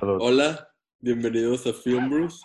Hola, 0.00 0.70
bienvenidos 1.00 1.66
a 1.66 1.74
Film 1.74 2.08
Brews, 2.08 2.42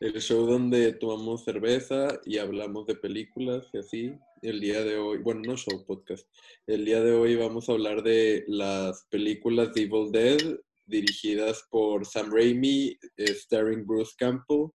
el 0.00 0.20
show 0.20 0.44
donde 0.44 0.92
tomamos 0.92 1.44
cerveza 1.44 2.20
y 2.26 2.36
hablamos 2.36 2.86
de 2.86 2.94
películas 2.94 3.66
y 3.72 3.78
así. 3.78 4.18
El 4.42 4.60
día 4.60 4.84
de 4.84 4.98
hoy, 4.98 5.16
bueno, 5.16 5.40
no 5.46 5.56
show, 5.56 5.82
podcast. 5.86 6.28
El 6.66 6.84
día 6.84 7.00
de 7.00 7.14
hoy 7.14 7.36
vamos 7.36 7.70
a 7.70 7.72
hablar 7.72 8.02
de 8.02 8.44
las 8.46 9.06
películas 9.08 9.72
de 9.72 9.82
Evil 9.84 10.12
Dead 10.12 10.58
dirigidas 10.84 11.66
por 11.70 12.04
Sam 12.04 12.30
Raimi, 12.30 12.98
eh, 13.16 13.34
starring 13.34 13.86
Bruce 13.86 14.12
Campbell. 14.18 14.68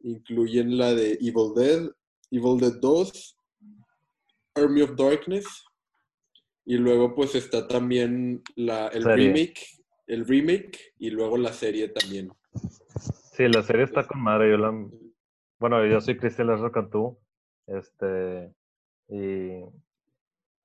Incluyen 0.00 0.76
la 0.76 0.92
de 0.92 1.12
Evil 1.22 1.54
Dead, 1.56 1.90
Evil 2.30 2.60
Dead 2.60 2.74
2, 2.82 3.34
Army 4.54 4.82
of 4.82 4.94
Darkness. 4.96 5.64
Y 6.66 6.76
luego 6.76 7.14
pues 7.14 7.34
está 7.34 7.68
también 7.68 8.42
la, 8.56 8.88
el 8.88 9.02
Serie. 9.02 9.26
remake, 9.26 9.60
el 10.06 10.26
remake 10.26 10.94
y 10.98 11.10
luego 11.10 11.36
la 11.36 11.52
serie 11.52 11.88
también. 11.88 12.32
Sí, 13.32 13.48
la 13.48 13.62
serie 13.62 13.84
está 13.84 14.06
con 14.06 14.20
madre. 14.22 14.50
Yo 14.50 14.56
la, 14.56 14.72
bueno, 15.58 15.84
yo 15.86 16.00
soy 16.00 16.16
Cristian 16.16 16.46
Lázaro 16.46 16.72
Cantú. 16.72 17.18
Este, 17.66 18.50
y 19.08 19.60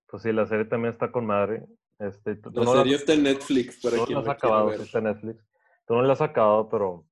pues 0.08 0.24
sí, 0.24 0.32
la 0.32 0.46
serie 0.48 0.66
también 0.66 0.94
está 0.94 1.12
con 1.12 1.26
madre. 1.26 1.66
Este, 2.00 2.36
tú, 2.38 2.52
tú 2.52 2.64
La 2.64 2.72
serie 2.72 2.96
está 2.96 3.14
en 3.14 3.24
Netflix 3.24 3.82
para 3.82 3.98
no 3.98 4.06
quien 4.06 4.16
la 4.16 4.22
has 4.22 4.30
acabado, 4.38 4.68
ver. 4.68 4.82
está 4.82 5.00
en 5.00 5.04
Netflix. 5.06 5.44
Tú 5.86 5.96
no 5.96 6.02
la 6.04 6.14
has 6.14 6.22
acabado, 6.22 6.70
pero 6.70 7.06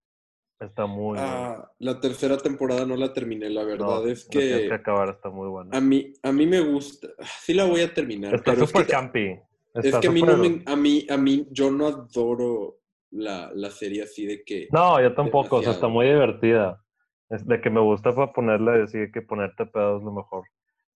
está 0.59 0.85
muy. 0.85 1.17
Ah, 1.19 1.71
la 1.79 1.99
tercera 1.99 2.37
temporada 2.37 2.85
no 2.85 2.95
la 2.95 3.13
terminé, 3.13 3.49
la 3.49 3.61
no, 3.61 3.67
verdad 3.67 4.07
es 4.07 4.25
la 4.25 4.29
tienes 4.29 4.61
que 4.61 4.67
que 4.69 4.73
acabar, 4.73 5.09
está 5.09 5.29
muy 5.29 5.47
buena. 5.47 5.77
a 5.77 5.81
mí, 5.81 6.13
a 6.23 6.31
mí 6.31 6.45
me 6.45 6.61
gusta. 6.61 7.07
Sí 7.41 7.53
la 7.53 7.65
voy 7.65 7.81
a 7.81 7.93
terminar, 7.93 8.33
Está 8.35 8.53
es 8.53 8.59
súper 8.59 8.85
que, 8.85 8.91
campi. 8.91 9.39
es 9.75 9.95
que 9.97 10.07
a 10.07 10.11
mí 10.11 10.21
no 10.21 10.37
me, 10.37 10.63
a 10.65 10.75
mí, 10.75 11.05
a 11.09 11.17
mí, 11.17 11.47
yo 11.51 11.71
no 11.71 11.87
adoro 11.87 12.79
la, 13.11 13.51
la 13.53 13.69
serie 13.71 14.03
así 14.03 14.25
de 14.25 14.43
que. 14.43 14.67
No, 14.71 15.01
yo 15.01 15.13
tampoco, 15.13 15.57
o 15.57 15.63
sea, 15.63 15.73
está 15.73 15.87
muy 15.87 16.07
divertida. 16.07 16.83
Es 17.29 17.45
de 17.45 17.59
que 17.59 17.69
me 17.69 17.81
gusta 17.81 18.15
para 18.15 18.31
ponerla 18.31 18.77
y 18.77 18.79
decir 18.81 19.11
que 19.11 19.21
ponerte 19.21 19.65
pedo 19.65 19.97
es 19.97 20.03
lo 20.03 20.13
mejor. 20.13 20.43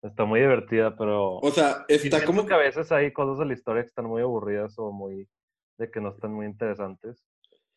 Está 0.03 0.25
muy 0.25 0.41
divertida, 0.41 0.95
pero 0.97 1.39
O 1.39 1.51
sea, 1.51 1.85
está 1.89 2.25
como 2.25 2.47
que 2.47 2.55
a 2.55 2.59
veces 2.59 2.93
hay 2.93 3.13
cosas 3.13 3.39
de 3.39 3.47
la 3.47 3.55
historia 3.55 3.83
que 3.83 3.89
están 3.89 4.07
muy 4.07 4.23
aburridas 4.23 4.79
o 4.79 4.93
muy 4.93 5.27
de 5.79 5.91
que 5.91 6.01
no 6.01 6.11
están 6.11 6.33
muy 6.35 6.47
interesantes. 6.47 7.25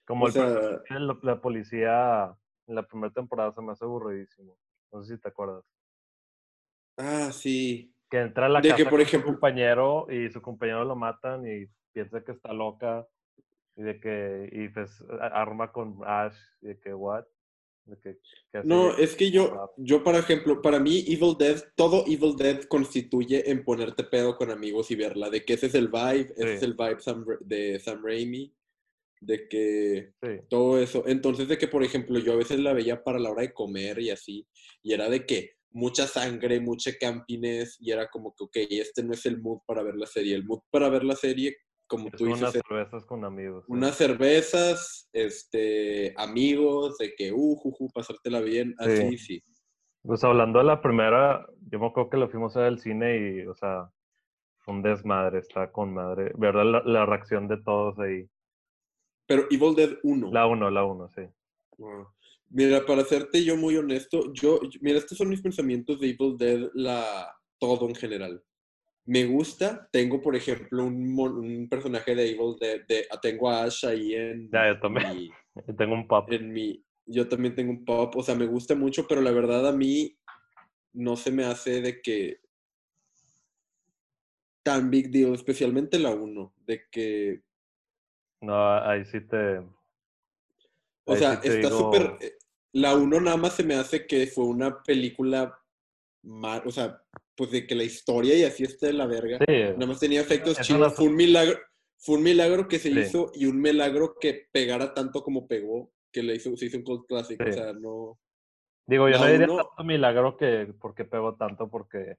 Como 0.05 0.27
el 0.27 0.33
sea- 0.33 0.81
la, 0.89 1.17
la 1.21 1.41
policía 1.41 2.35
en 2.67 2.75
la 2.75 2.83
primera 2.87 3.13
temporada 3.13 3.53
se 3.53 3.61
me 3.61 3.71
hace 3.71 3.85
aburridísimo. 3.85 4.57
No 4.91 5.03
sé 5.03 5.15
si 5.15 5.21
te 5.21 5.29
acuerdas. 5.29 5.63
Ah, 6.97 7.31
sí. 7.31 7.93
Que 8.09 8.19
entra 8.19 8.47
a 8.47 8.49
la 8.49 8.61
De 8.61 8.69
casa 8.69 8.77
que, 8.77 8.83
por 8.83 8.91
con 8.93 9.01
ejemplo- 9.01 9.29
su 9.29 9.33
compañero 9.35 10.07
y 10.11 10.29
su 10.31 10.41
compañero 10.41 10.83
lo 10.83 10.95
matan 10.95 11.45
y 11.47 11.65
piensa 11.93 12.23
que 12.23 12.33
está 12.33 12.51
loca 12.53 13.07
y 13.75 13.83
de 13.83 13.99
que 13.99 14.49
y 14.51 14.67
pues 14.69 15.01
arma 15.19 15.71
con 15.71 15.99
Ash 16.05 16.35
y 16.61 16.67
de 16.67 16.79
que 16.79 16.93
what 16.93 17.23
de 17.85 17.97
que, 17.99 18.17
No, 18.63 18.95
es 18.95 19.15
que 19.15 19.31
yo, 19.31 19.73
yo, 19.77 20.03
por 20.03 20.13
ejemplo, 20.15 20.61
para 20.61 20.77
mí 20.79 21.03
Evil 21.07 21.35
Dead, 21.37 21.59
todo 21.75 22.03
Evil 22.05 22.35
Dead 22.37 22.61
constituye 22.65 23.49
en 23.49 23.63
ponerte 23.65 24.03
pedo 24.03 24.37
con 24.37 24.51
amigos 24.51 24.91
y 24.91 24.95
verla, 24.95 25.29
de 25.31 25.43
que 25.43 25.53
ese 25.53 25.65
es 25.65 25.73
el 25.75 25.87
vibe, 25.87 26.31
ese 26.37 26.53
es 26.55 26.61
el 26.63 26.73
vibe 26.75 26.99
Sam 26.99 27.25
de 27.41 27.79
Sam 27.79 28.05
Raimi, 28.05 28.53
de 29.21 29.47
que 29.47 30.13
sí. 30.21 30.41
todo 30.49 30.79
eso. 30.79 31.03
Entonces, 31.07 31.47
de 31.47 31.57
que, 31.57 31.67
por 31.67 31.83
ejemplo, 31.83 32.19
yo 32.19 32.33
a 32.33 32.37
veces 32.37 32.59
la 32.59 32.73
veía 32.73 33.03
para 33.03 33.19
la 33.19 33.29
hora 33.31 33.43
de 33.43 33.53
comer 33.53 33.99
y 33.99 34.09
así, 34.09 34.45
y 34.83 34.93
era 34.93 35.09
de 35.09 35.25
que 35.25 35.51
mucha 35.69 36.05
sangre, 36.07 36.59
mucha 36.59 36.91
campines, 36.99 37.77
y 37.79 37.91
era 37.91 38.09
como 38.09 38.35
que, 38.35 38.43
ok, 38.43 38.57
este 38.71 39.03
no 39.03 39.13
es 39.13 39.25
el 39.25 39.41
mood 39.41 39.59
para 39.65 39.83
ver 39.83 39.95
la 39.95 40.07
serie. 40.07 40.35
El 40.35 40.43
mood 40.43 40.59
para 40.69 40.89
ver 40.89 41.03
la 41.05 41.15
serie, 41.15 41.55
como 41.87 42.09
Es 42.09 42.15
tú 42.17 42.25
dices, 42.25 42.41
unas 42.41 42.55
es 42.55 42.61
cervezas 42.67 43.05
con 43.05 43.23
amigos. 43.23 43.63
sí. 43.65 43.71
unas 43.71 43.95
cervezas, 43.95 45.09
este, 45.13 46.13
amigos, 46.17 46.97
de 46.97 47.13
que, 47.15 47.31
uh, 47.31 47.55
ju, 47.55 47.71
ju, 47.71 47.87
pasártela 47.93 48.41
bien, 48.41 48.75
así, 48.79 49.17
sí. 49.17 49.41
Pues 50.03 50.23
hablando 50.23 50.59
de 50.59 50.65
la 50.65 50.81
primera, 50.81 51.45
yo 51.69 51.79
me 51.79 51.87
acuerdo 51.87 52.09
que 52.09 52.17
la 52.17 52.27
fuimos 52.27 52.57
a 52.57 52.61
ver 52.61 52.69
al 52.69 52.79
cine 52.79 53.17
y, 53.17 53.45
o 53.45 53.53
sea, 53.53 53.87
fue 54.57 54.73
un 54.73 54.81
desmadre, 54.81 55.39
está 55.39 55.71
con 55.71 55.93
madre. 55.93 56.31
¿Verdad? 56.37 56.65
La, 56.65 56.83
la 56.83 57.05
reacción 57.05 57.47
de 57.47 57.61
todos 57.61 57.99
ahí. 57.99 58.27
Pero 59.31 59.47
Evil 59.49 59.73
Dead 59.75 59.97
1. 60.03 60.29
La 60.33 60.45
uno, 60.45 60.69
la 60.69 60.83
uno, 60.83 61.07
sí. 61.07 61.21
Wow. 61.77 62.05
Mira, 62.49 62.85
para 62.85 63.05
serte 63.05 63.41
yo 63.45 63.55
muy 63.55 63.77
honesto, 63.77 64.33
yo, 64.33 64.61
yo- 64.63 64.79
mira, 64.81 64.97
estos 64.97 65.17
son 65.17 65.29
mis 65.29 65.41
pensamientos 65.41 66.01
de 66.01 66.09
Evil 66.09 66.35
Dead, 66.37 66.69
la, 66.73 67.33
todo 67.57 67.87
en 67.87 67.95
general. 67.95 68.43
Me 69.05 69.23
gusta, 69.23 69.87
tengo 69.89 70.21
por 70.21 70.35
ejemplo 70.35 70.83
un, 70.83 71.17
un 71.17 71.69
personaje 71.69 72.13
de 72.13 72.29
Evil 72.31 72.57
Dead, 72.59 72.85
de, 72.85 73.07
tengo 73.21 73.49
a 73.49 73.63
Ash 73.63 73.85
ahí 73.85 74.15
en, 74.15 74.49
Ya, 74.51 74.67
yo 74.67 74.79
también. 74.81 75.15
mi- 75.15 75.31
Y 75.65 75.73
tengo 75.77 75.93
un 75.93 76.05
pop. 76.09 76.29
en 76.29 76.51
mi, 76.51 76.83
yo 77.05 77.29
también 77.29 77.55
tengo 77.55 77.71
un 77.71 77.85
pop, 77.85 78.13
o 78.17 78.23
sea, 78.23 78.35
me 78.35 78.47
gusta 78.47 78.75
mucho, 78.75 79.07
pero 79.07 79.21
la 79.21 79.31
verdad 79.31 79.65
a 79.65 79.71
mí 79.71 80.17
no 80.91 81.15
se 81.15 81.31
me 81.31 81.45
hace 81.45 81.79
de 81.79 82.01
que 82.01 82.41
tan 84.61 84.91
big 84.91 85.09
deal, 85.09 85.33
especialmente 85.33 85.97
la 85.99 86.09
1, 86.13 86.53
de 86.65 86.81
que, 86.91 87.43
No, 88.41 88.73
ahí 88.83 89.05
sí 89.05 89.21
te... 89.21 89.59
o 91.05 91.15
sea, 91.15 91.41
sí 91.41 91.47
está 91.49 91.67
digo- 91.69 91.77
súper, 91.77 92.17
eh, 92.21 92.33
la 92.73 92.95
1 92.95 93.21
nada 93.21 93.37
más 93.37 93.53
se 93.53 93.63
me 93.63 93.75
hace 93.75 94.07
que 94.07 94.27
fue 94.27 94.45
una 94.45 94.81
película, 94.83 95.57
mal, 96.23 96.61
o 96.65 96.71
sea, 96.71 97.01
pues 97.35 97.51
de 97.51 97.65
que 97.67 97.75
la 97.75 97.83
historia 97.83 98.35
y 98.35 98.43
así 98.43 98.63
está 98.63 98.87
de 98.87 98.93
la 98.93 99.05
verga, 99.07 99.39
Sí, 99.47 99.53
nada 99.73 99.85
más 99.87 99.99
tenía 99.99 100.21
efectos 100.21 100.59
Eso 100.59 100.63
chidos, 100.73 100.79
no- 100.91 100.95
fue 100.95 101.05
un 101.07 101.15
milagro, 101.15 101.59
fue 101.97 102.15
un 102.17 102.23
milagro 102.23 102.67
que 102.67 102.79
se 102.79 102.89
Sí. 102.91 102.99
hizo 102.99 103.31
y 103.35 103.45
un 103.45 103.61
milagro 103.61 104.15
que 104.19 104.47
pegara 104.51 104.93
tanto 104.93 105.23
como 105.23 105.47
pegó, 105.47 105.91
que 106.11 106.23
le 106.23 106.35
hizo, 106.35 106.55
se 106.57 106.65
hizo 106.65 106.77
un 106.77 106.83
cult 106.83 107.07
classic, 107.07 107.39
o 107.47 107.51
sea, 107.51 107.73
no... 107.73 108.17
digo, 108.87 109.07
yo 109.07 109.17
la 109.17 109.19
no 109.25 109.31
diría 109.31 109.45
uno- 109.47 109.57
tanto 109.57 109.83
milagro 109.83 110.35
que 110.37 110.73
porque 110.79 111.05
pegó 111.05 111.35
tanto, 111.35 111.69
porque, 111.69 112.17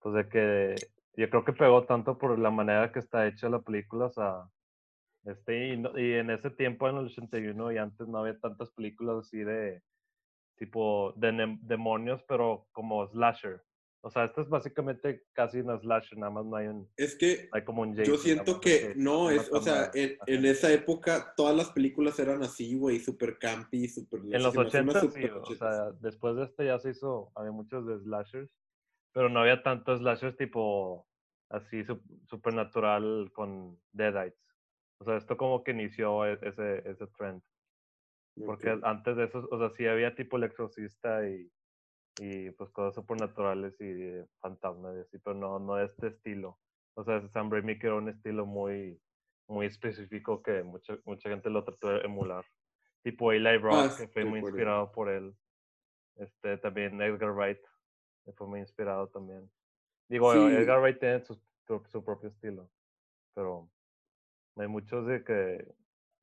pues 0.00 0.14
de 0.14 0.28
que, 0.28 0.74
yo 1.16 1.28
creo 1.28 1.44
que 1.44 1.52
pegó 1.52 1.84
tanto 1.84 2.16
por 2.18 2.38
la 2.38 2.50
manera 2.50 2.90
que 2.90 2.98
está 3.00 3.26
hecha 3.26 3.48
la 3.48 3.60
película, 3.60 4.06
o 4.06 4.10
sea, 4.10 4.48
este, 5.24 5.68
y, 5.68 5.76
no- 5.76 5.98
y 5.98 6.12
en 6.14 6.30
ese 6.30 6.50
tiempo, 6.50 6.88
en 6.88 6.96
el 6.96 7.06
81 7.06 7.72
y 7.72 7.78
antes, 7.78 8.08
no 8.08 8.18
había 8.18 8.38
tantas 8.38 8.70
películas 8.70 9.26
así 9.26 9.38
de, 9.38 9.82
tipo, 10.56 11.12
de 11.16 11.58
demonios, 11.62 12.22
pero 12.28 12.66
como 12.72 13.06
slasher. 13.08 13.62
O 14.04 14.10
sea, 14.10 14.24
esto 14.24 14.40
es 14.40 14.48
básicamente 14.48 15.24
casi 15.32 15.60
una 15.60 15.78
slasher, 15.78 16.18
nada 16.18 16.32
más 16.32 16.44
no 16.44 16.56
hay 16.56 16.66
un, 16.66 16.90
Es 16.96 17.14
que 17.14 17.48
no 17.52 17.56
hay 17.56 17.62
como 17.62 17.82
un 17.82 17.94
Yo 17.94 18.16
siento 18.16 18.60
que 18.60 18.94
no, 18.96 19.30
es, 19.30 19.48
o 19.52 19.60
sea, 19.60 19.92
en, 19.94 20.44
esa 20.44 20.72
época 20.72 21.32
todas 21.36 21.56
las 21.56 21.70
películas 21.70 22.18
eran 22.18 22.42
así, 22.42 22.76
güey, 22.76 22.98
super 22.98 23.38
campy, 23.38 23.86
super... 23.86 24.20
En 24.24 24.42
los 24.42 24.52
se 24.52 24.58
me 24.58 24.66
hace 24.66 24.80
una 24.80 24.92
80 24.92 25.00
sí, 25.00 25.06
super 25.22 25.32
o 25.32 25.54
sea, 25.54 25.92
después 26.00 26.34
de 26.34 26.44
este 26.44 26.66
ya 26.66 26.80
se 26.80 26.90
hizo, 26.90 27.30
había 27.36 27.52
muchos 27.52 27.86
de 27.86 27.98
slashers, 28.00 28.50
pero 29.12 29.28
no 29.28 29.40
había 29.40 29.62
tantos 29.62 30.00
slashers 30.00 30.36
tipo 30.36 31.06
así 31.48 31.84
sup- 31.84 32.02
supernatural 32.28 33.30
con 33.32 33.78
Deadites. 33.92 34.40
O 35.02 35.04
sea, 35.04 35.16
esto 35.16 35.36
como 35.36 35.64
que 35.64 35.72
inició 35.72 36.24
e- 36.26 36.38
ese, 36.42 36.88
ese 36.88 37.06
trend. 37.18 37.42
Porque 38.46 38.78
antes 38.84 39.16
de 39.16 39.24
eso, 39.24 39.46
o 39.50 39.58
sea, 39.58 39.70
sí 39.70 39.84
había 39.86 40.14
tipo 40.14 40.36
el 40.36 40.44
exorcista 40.44 41.28
y, 41.28 41.50
y 42.20 42.50
pues 42.52 42.70
cosas 42.70 42.94
supernaturales 42.94 43.78
y 43.80 43.84
de 43.92 44.26
fantasmas 44.40 44.96
y 44.96 45.00
así, 45.00 45.18
pero 45.18 45.34
no, 45.34 45.58
no 45.58 45.74
de 45.74 45.86
este 45.86 46.06
estilo. 46.06 46.58
O 46.94 47.02
sea, 47.04 47.26
Sam 47.30 47.50
Raimi 47.50 47.78
creó 47.78 47.96
un 47.98 48.08
estilo 48.08 48.46
muy, 48.46 48.98
muy 49.48 49.66
específico 49.66 50.40
que 50.40 50.62
mucha, 50.62 50.96
mucha 51.04 51.28
gente 51.28 51.50
lo 51.50 51.64
trató 51.64 51.88
de 51.88 52.00
emular. 52.02 52.44
Tipo 53.02 53.32
Eli 53.32 53.58
Roth, 53.58 53.74
Ah, 53.74 53.94
que 53.98 54.06
fue 54.08 54.24
muy 54.24 54.38
acuerdo. 54.38 54.56
inspirado 54.56 54.92
por 54.92 55.08
él. 55.10 55.34
Este, 56.16 56.56
también 56.58 57.02
Edgar 57.02 57.32
Wright, 57.32 57.60
que 58.24 58.32
fue 58.34 58.46
muy 58.46 58.60
inspirado 58.60 59.08
también. 59.08 59.50
Digo, 60.08 60.32
Sí. 60.32 60.38
Edgar 60.38 60.80
Wright 60.80 61.00
tiene 61.00 61.20
su, 61.24 61.34
su- 61.66 61.84
su 61.88 62.04
propio 62.04 62.28
estilo, 62.28 62.70
pero 63.34 63.68
hay 64.56 64.68
muchos 64.68 65.06
de 65.06 65.24
que 65.24 65.66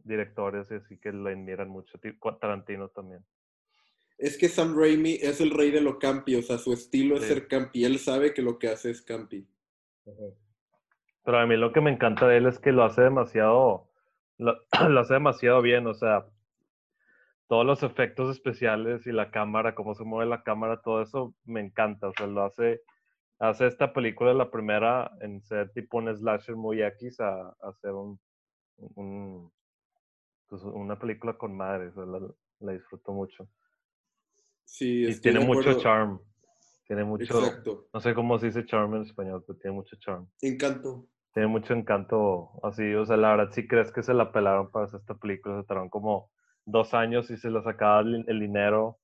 directores 0.04 0.70
y 0.72 0.76
así 0.76 0.98
que 0.98 1.12
lo 1.12 1.30
admiran 1.30 1.70
mucho. 1.70 2.00
Tarantino 2.40 2.90
también. 2.90 3.24
Es 4.18 4.38
que 4.38 4.50
Sam 4.50 4.78
Raimi 4.78 5.14
es 5.22 5.40
el 5.40 5.52
rey 5.52 5.72
de 5.72 5.82
lo 5.82 5.98
campi, 5.98 6.36
o 6.36 6.42
sea, 6.42 6.58
su 6.58 6.74
estilo 6.74 7.16
es 7.16 7.24
ser 7.24 7.48
campi, 7.48 7.86
él 7.86 8.00
sabe 8.00 8.34
que 8.34 8.42
lo 8.42 8.60
que 8.60 8.68
hace 8.68 8.92
es 8.92 9.02
campi. 9.02 9.48
Pero 11.24 11.38
a 11.38 11.48
mí 11.48 11.56
lo 11.56 11.72
que 11.72 11.80
me 11.80 11.92
encanta 11.92 12.28
de 12.28 12.38
él 12.38 12.46
es 12.46 12.60
que 12.60 12.74
lo 12.74 12.84
hace 12.84 13.02
demasiado, 13.02 13.90
lo, 14.38 14.58
lo 14.90 15.00
hace 15.00 15.14
demasiado 15.14 15.62
bien, 15.62 15.88
o 15.88 15.94
sea, 15.94 16.26
todos 17.48 17.66
los 17.66 17.82
efectos 17.82 18.30
especiales 18.30 19.08
y 19.08 19.12
la 19.14 19.32
cámara, 19.32 19.74
cómo 19.74 19.96
se 19.96 20.04
mueve 20.04 20.30
la 20.30 20.44
cámara, 20.44 20.82
todo 20.82 21.02
eso 21.02 21.34
me 21.46 21.62
encanta, 21.62 22.10
o 22.10 22.14
sea, 22.14 22.28
lo 22.28 22.44
hace, 22.44 22.82
hace 23.40 23.68
esta 23.68 23.94
película 23.94 24.34
la 24.34 24.52
primera 24.52 25.12
en 25.22 25.42
ser 25.42 25.72
tipo 25.72 25.98
un 25.98 26.16
slasher 26.16 26.56
muy 26.56 26.82
X 26.82 27.20
a, 27.22 27.56
hacer 27.62 27.92
un, 27.92 28.20
un 28.96 29.52
pues, 30.48 30.62
una 30.64 31.00
película 31.00 31.34
con 31.38 31.56
madre, 31.56 31.88
o 31.88 31.94
sea, 31.94 32.06
la, 32.06 32.20
la 32.60 32.74
disfruto 32.74 33.14
mucho. 33.14 33.48
Sí, 34.66 35.06
Y 35.08 35.20
tiene 35.20 35.40
mucho 35.40 35.74
charm. 35.80 36.20
Tiene 36.86 37.04
mucho, 37.04 37.40
Exacto. 37.40 37.88
no 37.94 38.00
sé 38.00 38.16
cómo 38.16 38.40
se 38.40 38.48
dice 38.48 38.66
charm 38.66 38.96
en 38.96 39.04
español, 39.04 39.44
pero 39.46 39.60
tiene 39.60 39.76
mucho 39.76 39.96
charm. 39.98 40.28
Encanto. 40.42 41.08
Tiene 41.34 41.48
mucho 41.48 41.74
encanto 41.74 42.52
así, 42.64 42.94
o 42.96 43.06
sea, 43.06 43.16
la 43.16 43.36
verdad 43.36 43.54
sí 43.54 43.68
crees 43.68 43.92
que 43.92 44.02
se 44.02 44.14
la 44.14 44.32
pelaron 44.32 44.72
para 44.72 44.86
hacer 44.86 45.00
esta 45.00 45.14
película, 45.14 45.62
se 45.62 45.68
tardaron 45.68 45.90
como 45.90 46.32
dos 46.66 46.96
años 46.96 47.30
y 47.30 47.38
se 47.38 47.52
la 47.52 47.62
sacaba 47.62 48.02
el, 48.02 48.26
el 48.28 48.40
dinero 48.40 48.98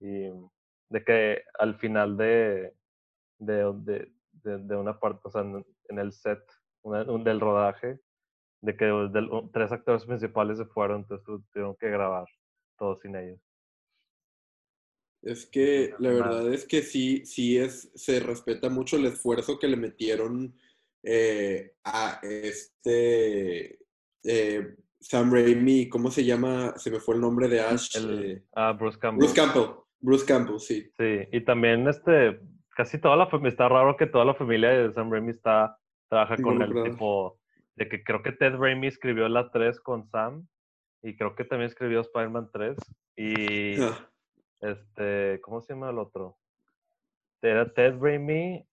y 0.00 0.28
de 0.88 1.04
que 1.04 1.42
al 1.58 1.76
final 1.76 2.16
de, 2.16 2.74
de, 3.40 3.72
de, 3.84 4.12
de, 4.44 4.58
de 4.58 4.76
una 4.76 4.98
parte, 5.00 5.20
o 5.24 5.30
sea, 5.30 5.40
en, 5.42 5.66
en 5.88 5.98
el 5.98 6.12
set 6.12 6.38
una- 6.82 7.02
un- 7.02 7.24
del 7.24 7.40
rodaje, 7.40 7.98
de 8.62 8.76
que 8.76 8.84
del- 8.84 9.30
tres 9.52 9.72
actores 9.72 10.04
principales 10.04 10.58
se 10.58 10.66
fueron, 10.66 11.00
entonces 11.00 11.24
tuvieron 11.52 11.74
que 11.76 11.90
grabar 11.90 12.26
todo 12.78 12.96
sin 13.00 13.16
ellos. 13.16 13.40
Es 15.22 15.44
que 15.46 15.92
la 15.98 16.10
verdad 16.10 16.52
es 16.52 16.66
que 16.66 16.82
sí, 16.82 17.26
sí 17.26 17.58
es, 17.58 17.90
se 17.94 18.20
respeta 18.20 18.70
mucho 18.70 18.96
el 18.96 19.04
esfuerzo 19.06 19.58
que 19.58 19.68
le 19.68 19.76
metieron 19.76 20.54
eh, 21.02 21.74
a 21.84 22.20
este 22.22 23.78
eh, 24.22 24.76
Sam 24.98 25.32
Raimi, 25.32 25.88
¿cómo 25.90 26.10
se 26.10 26.24
llama? 26.24 26.74
Se 26.78 26.90
me 26.90 27.00
fue 27.00 27.14
el 27.16 27.20
nombre 27.20 27.48
de 27.48 27.60
Ash. 27.60 27.96
El, 27.96 28.24
eh, 28.32 28.44
ah, 28.54 28.72
Bruce 28.72 28.98
Campbell. 28.98 29.26
Bruce 29.26 29.34
Campbell. 29.34 29.74
Bruce 30.00 30.24
Campbell, 30.26 30.58
sí. 30.58 30.90
Sí, 30.98 31.18
y 31.32 31.44
también 31.44 31.86
este, 31.86 32.40
casi 32.70 33.00
toda 33.00 33.16
la 33.16 33.26
familia, 33.26 33.50
está 33.50 33.68
raro 33.68 33.96
que 33.96 34.06
toda 34.06 34.24
la 34.24 34.34
familia 34.34 34.70
de 34.70 34.92
Sam 34.92 35.10
Raimi 35.10 35.30
está, 35.30 35.76
trabaja 36.08 36.36
con 36.36 36.62
él, 36.62 36.82
tipo, 36.82 37.38
de 37.76 37.88
que 37.88 38.02
creo 38.02 38.22
que 38.22 38.32
Ted 38.32 38.56
Raimi 38.56 38.86
escribió 38.86 39.28
la 39.28 39.50
3 39.50 39.80
con 39.80 40.06
Sam, 40.06 40.46
y 41.02 41.16
creo 41.16 41.34
que 41.34 41.44
también 41.44 41.68
escribió 41.68 42.00
Spider-Man 42.00 42.50
3, 42.52 42.76
y 43.16 43.80
Ah, 43.80 44.10
este, 44.60 45.40
¿cómo 45.40 45.60
se 45.60 45.72
llama 45.72 45.90
el 45.90 45.98
otro? 45.98 46.36
Era 47.42 47.72
Ted 47.72 47.98
Raimi, 47.98 48.66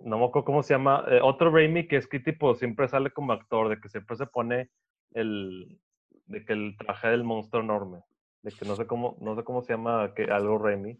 no 0.00 0.18
me 0.18 0.24
acuerdo 0.24 0.46
cómo 0.46 0.62
se 0.62 0.74
llama, 0.74 1.04
eh, 1.08 1.20
otro 1.22 1.50
Raimi 1.50 1.86
que 1.86 1.96
es 1.96 2.06
que 2.06 2.20
tipo 2.20 2.54
siempre 2.54 2.88
sale 2.88 3.10
como 3.10 3.32
actor, 3.32 3.68
de 3.68 3.78
que 3.80 3.88
siempre 3.88 4.16
se 4.16 4.26
pone 4.26 4.70
el, 5.12 5.78
de 6.26 6.44
que 6.44 6.54
el 6.54 6.76
traje 6.78 7.08
del 7.08 7.24
monstruo 7.24 7.62
enorme, 7.62 8.02
de 8.42 8.52
que 8.52 8.64
no 8.64 8.76
sé 8.76 8.86
cómo, 8.86 9.18
no 9.20 9.36
sé 9.36 9.44
cómo 9.44 9.62
se 9.62 9.74
llama, 9.74 10.14
que 10.14 10.24
algo 10.24 10.58
Raimi, 10.58 10.98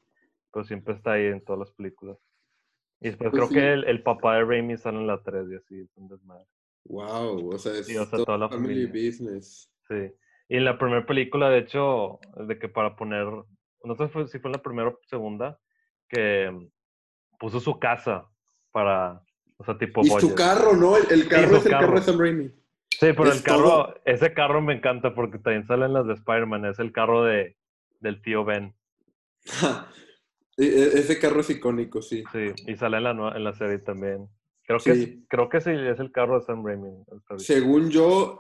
pero 0.53 0.65
siempre 0.65 0.95
está 0.95 1.13
ahí 1.13 1.27
en 1.27 1.45
todas 1.45 1.61
las 1.61 1.71
películas. 1.73 2.19
Y 3.01 3.09
después 3.09 3.31
Pues 3.31 3.33
creo 3.33 3.49
sí. 3.49 3.55
que 3.55 3.73
el, 3.73 3.85
el 3.85 4.03
papá 4.03 4.37
de 4.37 4.45
Raimi 4.45 4.77
sale 4.77 4.99
en 4.99 5.07
la 5.07 5.23
3 5.23 5.47
y 5.51 5.55
así, 5.57 5.81
es 5.81 5.97
un 5.97 6.09
desmadre. 6.09 6.47
wow, 6.85 7.55
o 7.55 7.59
sea, 7.59 7.73
es 7.79 7.87
Sí, 7.87 7.97
o 7.97 8.05
sea, 8.05 8.17
todo 8.19 8.27
toda 8.27 8.39
la 8.39 8.49
family 8.49 8.87
familia. 8.87 9.11
business. 9.11 9.71
Sí. 9.89 10.13
Y 10.49 10.57
en 10.57 10.65
la 10.65 10.79
primera 10.79 11.07
película, 11.07 11.49
de 11.51 11.59
hecho, 11.59 12.19
de 12.37 12.59
que 12.59 12.69
para 12.69 12.97
poner, 12.97 13.25
no 13.85 13.95
sé 13.97 14.09
si 14.29 14.39
fue 14.39 14.49
en 14.49 14.53
la 14.53 14.63
primera 14.63 14.89
o 14.89 14.99
segunda, 15.07 15.59
que 16.09 16.51
mm, 16.51 16.67
puso 17.39 17.61
su 17.61 17.79
casa 17.79 18.29
para, 18.73 19.23
o 19.57 19.65
sea, 19.65 19.79
tipo 19.79 20.03
Y 20.03 20.09
su 20.09 20.35
carro, 20.35 20.75
¿no? 20.77 20.97
El, 20.97 21.11
el 21.11 21.29
carro 21.29 21.49
su 21.49 21.57
es 21.57 21.67
el 21.67 21.71
carro 21.73 21.87
carro. 21.87 22.01
de 22.01 22.03
Sam 22.03 22.19
Raimi. 22.21 22.49
Sí, 22.91 23.07
pero 23.17 23.29
es 23.31 23.37
el 23.39 23.43
carro, 23.45 23.63
todo. 23.63 23.95
ese 24.05 24.35
carro 24.35 24.61
me 24.61 24.75
encanta 24.75 25.15
porque 25.15 25.39
también 25.39 25.65
salen 25.65 25.93
las 25.93 26.07
de 26.07 26.15
Spider-Man, 26.15 26.65
es 26.67 26.79
el 26.81 26.93
carro 26.93 27.23
de, 27.25 27.57
del 28.01 28.21
tío 28.21 28.45
Ben. 28.45 28.75
Ese 30.67 31.19
carro 31.19 31.41
es 31.41 31.51
icónico, 31.51 32.03
sí. 32.03 32.23
Sí, 32.33 32.53
y 32.67 32.77
sale 32.77 32.99
en 32.99 33.05
la, 33.05 33.11
en 33.35 33.45
la 33.45 33.53
serie 33.55 33.79
también. 33.79 34.29
Creo 34.65 34.79
que, 34.79 34.95
Sí. 34.95 35.05
sí, 35.07 35.27
creo 35.29 35.49
que 35.49 35.61
sí, 35.61 35.71
es 35.71 35.99
el 36.01 36.13
carro 36.13 36.39
de 36.39 36.45
Sam 36.45 36.65
Raimi. 36.65 36.91
Según 37.39 37.91
yo, 37.91 38.39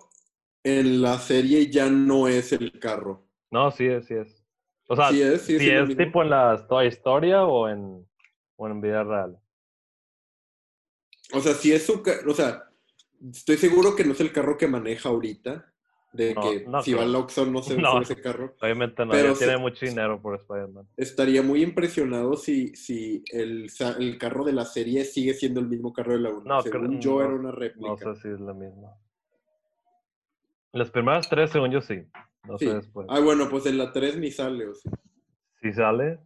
en 0.63 1.01
la 1.03 1.19
serie 1.19 1.71
ya 1.71 1.89
no 1.91 2.29
es 2.29 2.53
el 2.53 2.79
carro. 2.79 3.27
No, 3.51 3.71
sí 3.71 3.87
es, 3.87 4.07
sí 4.07 4.15
es. 4.15 4.45
O 4.89 4.97
sea, 4.97 5.09
Sí 5.11 5.23
es, 5.23 5.43
sí 5.43 5.57
es 5.57 5.63
si 5.63 5.71
es 5.71 5.89
mismo. 5.89 6.05
tipo 6.05 6.23
en 6.23 6.31
la 6.31 6.67
historia 6.87 7.45
o 7.45 7.69
en, 7.69 8.07
o 8.57 8.69
en 8.69 8.81
vida 8.81 9.03
real. 9.03 9.39
O 11.33 11.41
sea, 11.41 11.55
si 11.55 11.73
es 11.73 11.87
su 11.87 12.03
ca- 12.03 12.21
o 12.27 12.35
sea, 12.35 12.65
estoy 13.33 13.57
seguro 13.57 13.95
que 13.95 14.05
no 14.05 14.13
es 14.13 14.21
el 14.21 14.33
carro 14.33 14.59
que 14.59 14.67
maneja 14.67 15.09
ahorita. 15.09 15.73
De 16.13 16.35
No, 16.35 16.41
que 16.41 16.65
no 16.67 16.83
si 16.83 16.93
va 16.93 17.05
Oxxo 17.19 17.47
no 17.47 17.63
se 17.63 17.77
No. 17.81 17.93
sube 17.93 18.03
ese 18.03 18.21
carro. 18.21 18.55
Obviamente 18.61 19.05
no, 19.07 19.13
Pero 19.13 19.35
se- 19.35 19.45
tiene 19.47 19.59
mucho 19.61 19.87
dinero 19.87 20.21
por 20.21 20.35
Spider-Man. 20.37 20.89
Estaría 20.97 21.41
muy 21.43 21.63
impresionado 21.63 22.35
si, 22.35 22.75
si 22.75 23.23
el, 23.33 23.71
el 23.99 24.19
carro 24.19 24.45
de 24.45 24.53
la 24.53 24.65
serie 24.65 25.05
sigue 25.05 25.35
siendo 25.35 25.61
el 25.61 25.69
mismo 25.69 25.93
carro 25.93 26.15
de 26.15 26.19
la 26.21 26.31
1. 26.31 26.43
No, 26.45 26.63
Según 26.63 26.87
creo- 26.89 27.01
yo 27.01 27.11
no- 27.13 27.21
era 27.25 27.35
una 27.35 27.53
réplica. 27.53 27.89
No 27.89 27.97
sé 28.15 28.23
si 28.23 28.29
es 28.29 28.41
la 28.41 28.53
misma. 28.55 28.93
Las 30.73 30.91
primeras 30.91 31.29
tres, 31.29 31.51
según 31.51 31.71
yo, 31.71 31.81
sí. 31.81 32.03
No 32.47 32.59
Sí. 32.59 32.67
sé 32.67 32.75
después. 32.75 33.07
Ah, 33.11 33.21
bueno, 33.21 33.49
pues 33.49 33.67
en 33.67 33.79
la 33.79 33.93
3 33.93 34.17
ni 34.17 34.31
sale, 34.31 34.67
o 34.69 34.75
sí. 34.75 34.89
Si 35.61 35.73
sale, 35.73 36.19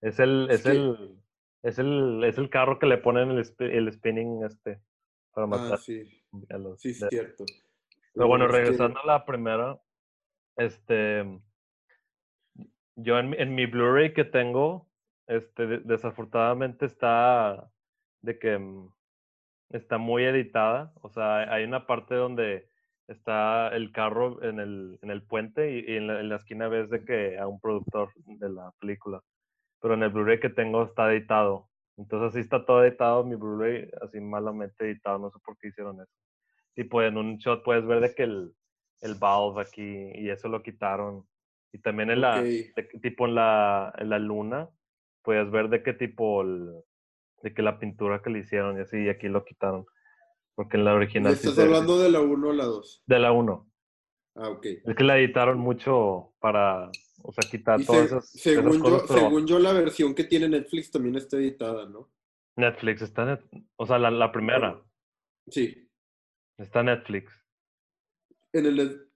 es 0.00 0.18
el, 0.18 0.48
Es 0.50 0.64
el, 0.66 1.16
es 1.62 1.78
el, 1.78 2.24
es 2.24 2.38
el 2.38 2.48
carro 2.48 2.78
que 2.78 2.86
le 2.86 2.98
ponen 2.98 3.30
el, 3.32 3.44
el 3.58 3.92
spinning 3.92 4.44
este 4.44 4.80
para 5.32 5.44
Ah, 5.44 5.50
matar 5.50 5.78
sí, 5.78 6.02
a 6.48 6.58
los. 6.58 6.80
sí, 6.80 6.90
es 6.90 7.00
de- 7.00 7.08
cierto. 7.08 7.44
Pero 8.14 8.28
bueno, 8.28 8.46
es 8.46 8.50
que- 8.52 8.56
regresando 8.58 9.00
a 9.00 9.06
la 9.06 9.24
primera, 9.24 9.80
este, 10.56 11.24
yo 12.96 13.18
en, 13.18 13.30
mi- 13.30 13.36
en 13.38 13.54
mi 13.54 13.66
Blu-ray 13.66 14.12
que 14.12 14.24
tengo, 14.24 14.88
este, 15.26 15.66
de- 15.66 15.78
desafortunadamente 15.80 16.86
está 16.86 17.70
de 18.22 18.38
que 18.38 18.58
mm, 18.58 18.92
está 19.70 19.98
muy 19.98 20.24
editada, 20.24 20.92
o 21.02 21.08
sea, 21.08 21.52
hay 21.52 21.64
una 21.64 21.86
parte 21.86 22.14
donde 22.14 22.68
está 23.08 23.68
el 23.68 23.92
carro 23.92 24.42
en 24.42 24.60
el, 24.60 24.98
en 25.02 25.10
el 25.10 25.22
puente 25.22 25.72
y, 25.72 25.92
y 25.92 25.96
en, 25.96 26.06
la, 26.08 26.20
en 26.20 26.28
la 26.28 26.36
esquina 26.36 26.68
ves 26.68 26.90
de 26.90 27.04
que 27.04 27.38
a 27.38 27.46
un 27.48 27.60
productor 27.60 28.12
de 28.24 28.50
la 28.50 28.72
película, 28.80 29.20
pero 29.80 29.94
en 29.94 30.02
el 30.02 30.10
Blu-ray 30.10 30.40
que 30.40 30.50
tengo 30.50 30.84
está 30.84 31.12
editado, 31.12 31.68
entonces 31.96 32.30
así 32.30 32.40
está 32.40 32.64
todo 32.66 32.84
editado, 32.84 33.24
mi 33.24 33.36
Blu-ray 33.36 33.90
así 34.02 34.20
malamente 34.20 34.84
editado, 34.86 35.18
no 35.18 35.30
sé 35.30 35.38
por 35.44 35.56
qué 35.58 35.68
hicieron 35.68 36.00
eso 36.00 36.12
tipo 36.74 37.02
en 37.02 37.16
un 37.16 37.36
shot 37.38 37.62
puedes 37.64 37.86
ver 37.86 38.00
de 38.00 38.14
que 38.14 38.22
el, 38.24 38.52
el 39.02 39.14
valve 39.14 39.62
aquí 39.62 40.10
y 40.14 40.30
eso 40.30 40.48
lo 40.48 40.62
quitaron. 40.62 41.26
Y 41.72 41.78
también 41.78 42.10
en 42.10 42.20
la, 42.20 42.42
de 42.42 42.72
tipo 43.02 43.26
en 43.26 43.34
la, 43.36 43.92
en 43.98 44.10
la 44.10 44.18
luna, 44.18 44.68
puedes 45.22 45.50
ver 45.50 45.68
de 45.68 45.82
qué 45.82 45.92
tipo, 45.92 46.42
el- 46.42 46.70
de 47.42 47.54
que 47.54 47.62
la 47.62 47.78
pintura 47.78 48.20
que 48.22 48.30
le 48.30 48.40
hicieron 48.40 48.76
y 48.78 48.82
así, 48.82 48.98
y 49.04 49.08
aquí 49.08 49.28
lo 49.28 49.44
quitaron. 49.44 49.86
Porque 50.54 50.76
en 50.76 50.84
la 50.84 50.90
¿Me 50.90 50.96
original 50.98 51.32
sí 51.36 51.46
estás 51.46 51.54
se- 51.54 51.62
hablando 51.62 51.98
de 51.98 52.10
la 52.10 52.20
1 52.20 52.48
o 52.48 52.52
la 52.52 52.64
2? 52.64 53.02
de 53.06 53.18
la 53.18 53.32
1. 53.32 53.66
Ah, 54.36 54.48
ok. 54.50 54.66
Es 54.66 54.94
que 54.96 55.04
la 55.04 55.18
editaron 55.18 55.58
mucho 55.58 56.32
para, 56.40 56.90
o 57.22 57.32
sea, 57.32 57.48
quitar 57.50 57.84
todas 57.86 58.08
se- 58.10 58.16
esas, 58.16 58.34
esas 58.34 58.42
según, 58.42 58.76
yo, 58.76 58.82
cosas, 58.82 59.02
pero 59.08 59.20
según 59.20 59.46
yo, 59.46 59.58
la 59.58 59.72
versión 59.72 60.14
que 60.14 60.24
tiene 60.24 60.48
Netflix 60.48 60.90
también 60.90 61.16
está 61.16 61.36
editada, 61.36 61.88
¿no? 61.88 62.10
Netflix 62.56 63.02
está, 63.02 63.24
net- 63.24 63.64
o 63.76 63.86
sea, 63.86 63.98
la, 63.98 64.10
la 64.10 64.30
primera 64.32 64.82
Sí. 65.48 65.88
Está 66.60 66.82
Netflix. 66.82 67.32
En 68.52 68.66
el. 68.66 69.06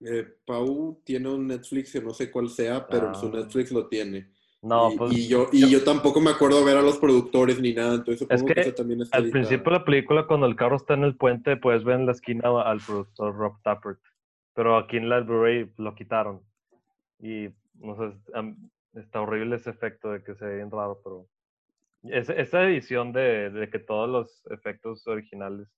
eh, 0.00 0.34
Pau 0.46 1.00
tiene 1.04 1.28
un 1.28 1.46
Netflix 1.46 1.92
que 1.92 2.00
no 2.00 2.14
sé 2.14 2.30
cuál 2.30 2.48
sea, 2.48 2.86
pero 2.86 3.08
en 3.08 3.14
su 3.14 3.26
Ah. 3.26 3.32
Netflix 3.40 3.70
lo 3.72 3.86
tiene. 3.88 4.30
No, 4.62 4.92
y, 4.92 4.96
pues 4.98 5.12
y 5.16 5.28
yo, 5.28 5.48
y 5.52 5.70
yo 5.70 5.82
tampoco 5.84 6.20
me 6.20 6.30
acuerdo 6.30 6.62
ver 6.64 6.76
a 6.76 6.82
los 6.82 6.98
productores 6.98 7.58
ni 7.60 7.72
nada, 7.72 7.94
entonces 7.94 8.18
supongo 8.18 8.44
que, 8.46 8.72
también 8.72 9.00
está 9.00 9.16
Al 9.16 9.30
principio 9.30 9.72
de 9.72 9.78
la 9.78 9.84
película, 9.86 10.26
cuando 10.26 10.44
el 10.46 10.54
carro 10.54 10.76
está 10.76 10.92
en 10.94 11.04
el 11.04 11.16
puente, 11.16 11.56
puedes 11.56 11.82
ver 11.82 11.98
en 11.98 12.04
la 12.04 12.12
esquina 12.12 12.42
al 12.62 12.78
productor 12.80 13.34
Rob 13.34 13.54
Tappert. 13.62 14.00
Pero 14.54 14.76
aquí 14.76 14.98
en 14.98 15.08
la 15.08 15.20
Blu-ray 15.20 15.70
lo 15.78 15.94
quitaron. 15.94 16.42
Y 17.20 17.48
no 17.74 17.96
sé, 17.96 18.14
está 19.00 19.22
horrible 19.22 19.56
ese 19.56 19.70
efecto 19.70 20.12
de 20.12 20.22
que 20.22 20.34
se 20.34 20.44
ve 20.44 20.56
bien 20.56 20.70
raro, 20.70 21.00
pero. 21.02 21.26
es- 22.02 22.28
esa 22.28 22.62
edición 22.64 23.12
de, 23.12 23.48
de 23.50 23.70
que 23.70 23.78
todos 23.78 24.10
los 24.10 24.46
efectos 24.50 25.06
originales, 25.06 25.68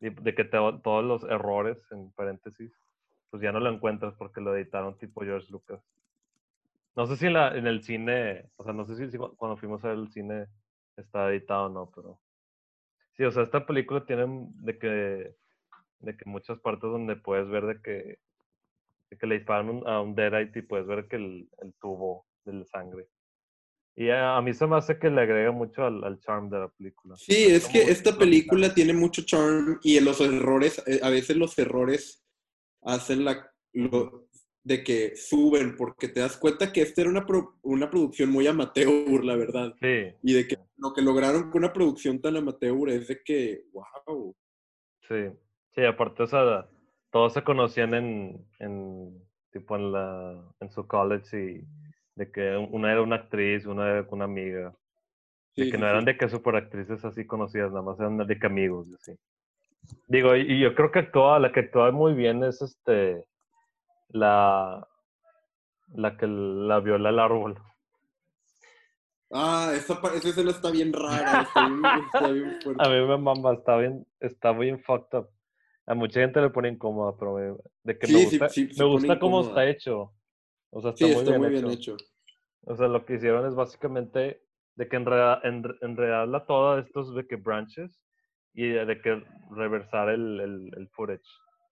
y 0.00 0.10
de 0.10 0.34
que 0.34 0.44
te- 0.44 0.58
todos 0.82 1.04
los 1.04 1.24
errores, 1.24 1.78
en 1.92 2.10
paréntesis, 2.12 2.72
pues 3.30 3.42
ya 3.42 3.52
no 3.52 3.60
lo 3.60 3.70
encuentras 3.70 4.14
porque 4.14 4.40
lo 4.40 4.56
editaron 4.56 4.98
tipo 4.98 5.22
George 5.22 5.48
Lucas. 5.50 5.80
No 6.96 7.06
sé 7.06 7.16
si 7.16 7.26
en, 7.26 7.34
la, 7.34 7.56
en 7.56 7.66
el 7.66 7.82
cine, 7.82 8.50
o 8.56 8.64
sea, 8.64 8.72
no 8.72 8.84
sé 8.84 8.96
si, 8.96 9.10
si 9.10 9.18
cu- 9.18 9.34
cuando 9.36 9.56
fuimos 9.56 9.84
a 9.84 9.88
ver 9.88 9.98
el 9.98 10.10
cine 10.10 10.46
está 10.96 11.30
editado 11.30 11.66
o 11.66 11.68
no, 11.68 11.90
pero 11.94 12.20
sí, 13.16 13.24
o 13.24 13.30
sea, 13.32 13.44
esta 13.44 13.66
película 13.66 14.04
tiene 14.06 14.26
de 14.56 14.78
que, 14.78 15.36
de 16.00 16.16
que 16.16 16.24
muchas 16.30 16.58
partes 16.60 16.90
donde 16.90 17.16
puedes 17.16 17.48
ver 17.48 17.66
de 17.66 17.82
que, 17.82 18.18
de 19.10 19.18
que 19.18 19.26
le 19.26 19.36
disparan 19.36 19.82
a 19.86 20.00
un 20.02 20.14
Deadite 20.14 20.60
y 20.60 20.62
puedes 20.62 20.86
ver 20.86 21.08
que 21.08 21.16
el, 21.16 21.50
el 21.62 21.74
tubo 21.80 22.26
de 22.44 22.54
la 22.54 22.64
sangre. 22.66 23.08
Y 24.00 24.10
a, 24.10 24.40
mí 24.40 24.54
se 24.54 24.64
me 24.68 24.76
hace 24.76 24.96
que 24.96 25.10
le 25.10 25.22
agrega 25.22 25.50
mucho 25.50 25.84
al, 25.84 26.04
al 26.04 26.20
charm 26.20 26.48
de 26.48 26.60
la 26.60 26.68
película. 26.68 27.16
Sí, 27.16 27.46
es 27.48 27.66
que 27.66 27.82
esta 27.82 28.16
película 28.16 28.72
tiene 28.72 28.92
mucho 28.92 29.22
charm 29.22 29.80
y 29.82 29.98
los 29.98 30.20
errores, 30.20 30.80
eh, 30.86 31.00
a 31.02 31.10
veces 31.10 31.36
los 31.36 31.58
errores 31.58 32.24
hacen 32.82 33.24
la 33.24 33.50
lo- 33.72 34.28
de 34.62 34.84
que 34.84 35.16
suben, 35.16 35.76
porque 35.76 36.08
te 36.08 36.20
das 36.20 36.36
cuenta 36.36 36.72
que 36.72 36.82
esta 36.82 37.00
era 37.00 37.10
una, 37.10 37.26
pro- 37.26 37.58
una 37.62 37.90
producción 37.90 38.30
muy 38.30 38.46
amateur, 38.46 39.24
la 39.24 39.34
verdad. 39.34 39.74
Sí, 39.80 40.14
Y 40.22 40.32
de 40.32 40.46
que 40.46 40.58
lo 40.76 40.92
que 40.94 41.02
lograron 41.02 41.50
con 41.50 41.64
una 41.64 41.72
producción 41.72 42.20
tan 42.20 42.36
amateur 42.36 42.88
es 42.90 43.08
de 43.08 43.20
que, 43.24 43.64
wow. 43.72 44.36
sí, 45.08 45.14
sí, 45.74 45.84
aparte, 45.84 46.22
o 46.22 46.26
sea, 46.28 46.68
todos 47.10 47.32
se 47.32 47.42
conocían 47.42 47.94
en, 47.94 48.46
en 48.60 49.24
tipo 49.50 49.74
en 49.74 49.90
la, 49.90 50.54
en 50.60 50.70
su 50.70 50.86
college 50.86 51.36
y 51.36 51.64
De 52.18 52.32
que 52.32 52.56
una 52.56 52.90
era 52.90 53.00
una 53.00 53.14
actriz, 53.14 53.64
una 53.64 53.88
era 53.88 54.06
una 54.10 54.24
amiga. 54.24 54.74
De 55.54 55.64
Sí, 55.64 55.70
que 55.70 55.76
sí, 55.76 55.80
no 55.80 55.88
eran 55.88 56.04
de 56.04 56.16
que 56.18 56.28
super 56.28 56.56
actrices 56.56 57.04
así 57.04 57.24
conocidas, 57.24 57.70
nada 57.70 57.82
más 57.82 57.98
eran 58.00 58.16
de 58.18 58.38
que 58.38 58.46
amigos, 58.46 58.88
así. 59.00 59.12
Digo, 60.08 60.34
y, 60.34 60.40
y 60.40 60.60
yo 60.60 60.74
creo 60.74 60.90
que 60.90 60.98
actúa, 60.98 61.38
la 61.38 61.52
que 61.52 61.60
actúa 61.60 61.92
muy 61.92 62.14
bien 62.14 62.42
es 62.42 62.60
este, 62.60 63.24
la, 64.08 64.84
la 65.94 66.16
que 66.16 66.26
la 66.26 66.80
viola 66.80 67.10
el 67.10 67.20
árbol. 67.20 67.56
Ah, 69.30 69.72
esa, 69.76 69.94
esa 70.14 70.28
escena 70.28 70.50
está 70.50 70.72
bien 70.72 70.92
rara, 70.92 71.42
está 71.42 71.60
bien, 71.60 71.84
está 72.12 72.30
bien 72.32 72.56
fuerte. 72.64 72.82
A 72.84 72.88
mí 72.88 73.06
me 73.06 73.16
mama, 73.16 73.52
está 73.52 73.76
bien, 73.76 74.04
está 74.18 74.50
bien 74.52 74.80
fucked 74.80 75.18
up. 75.18 75.28
A 75.86 75.94
mucha 75.94 76.20
gente 76.20 76.40
le 76.40 76.50
pone 76.50 76.68
incómoda, 76.68 77.16
pero 77.16 77.34
me- 77.34 77.56
de 77.84 77.96
que 77.96 78.06
Sí, 78.08 78.12
me 78.12 78.24
gusta, 78.24 78.48
me 78.76 78.84
gusta 78.84 79.18
cómo 79.20 79.40
está 79.42 79.66
hecho. 79.68 80.12
O 80.70 80.80
sea, 80.82 80.90
está, 80.90 81.06
Sí, 81.06 81.12
muy, 81.12 81.20
está 81.20 81.30
bien 81.30 81.40
muy 81.42 81.56
hecho. 81.56 81.66
bien 81.66 81.78
hecho. 81.78 81.96
O 82.62 82.76
sea, 82.76 82.88
lo 82.88 83.04
que 83.04 83.14
hicieron 83.14 83.46
es 83.46 83.54
básicamente 83.54 84.42
de 84.74 84.88
que 84.88 84.96
enreda- 84.96 85.40
enre- 85.42 85.78
enredarla 85.80 86.44
toda 86.46 86.80
estos 86.80 87.14
de 87.14 87.26
que 87.26 87.36
branches 87.36 88.00
y 88.54 88.68
de 88.68 89.00
que 89.00 89.22
reversar 89.50 90.08
el, 90.10 90.40
el, 90.40 90.70
el 90.76 90.88
footage 90.90 91.22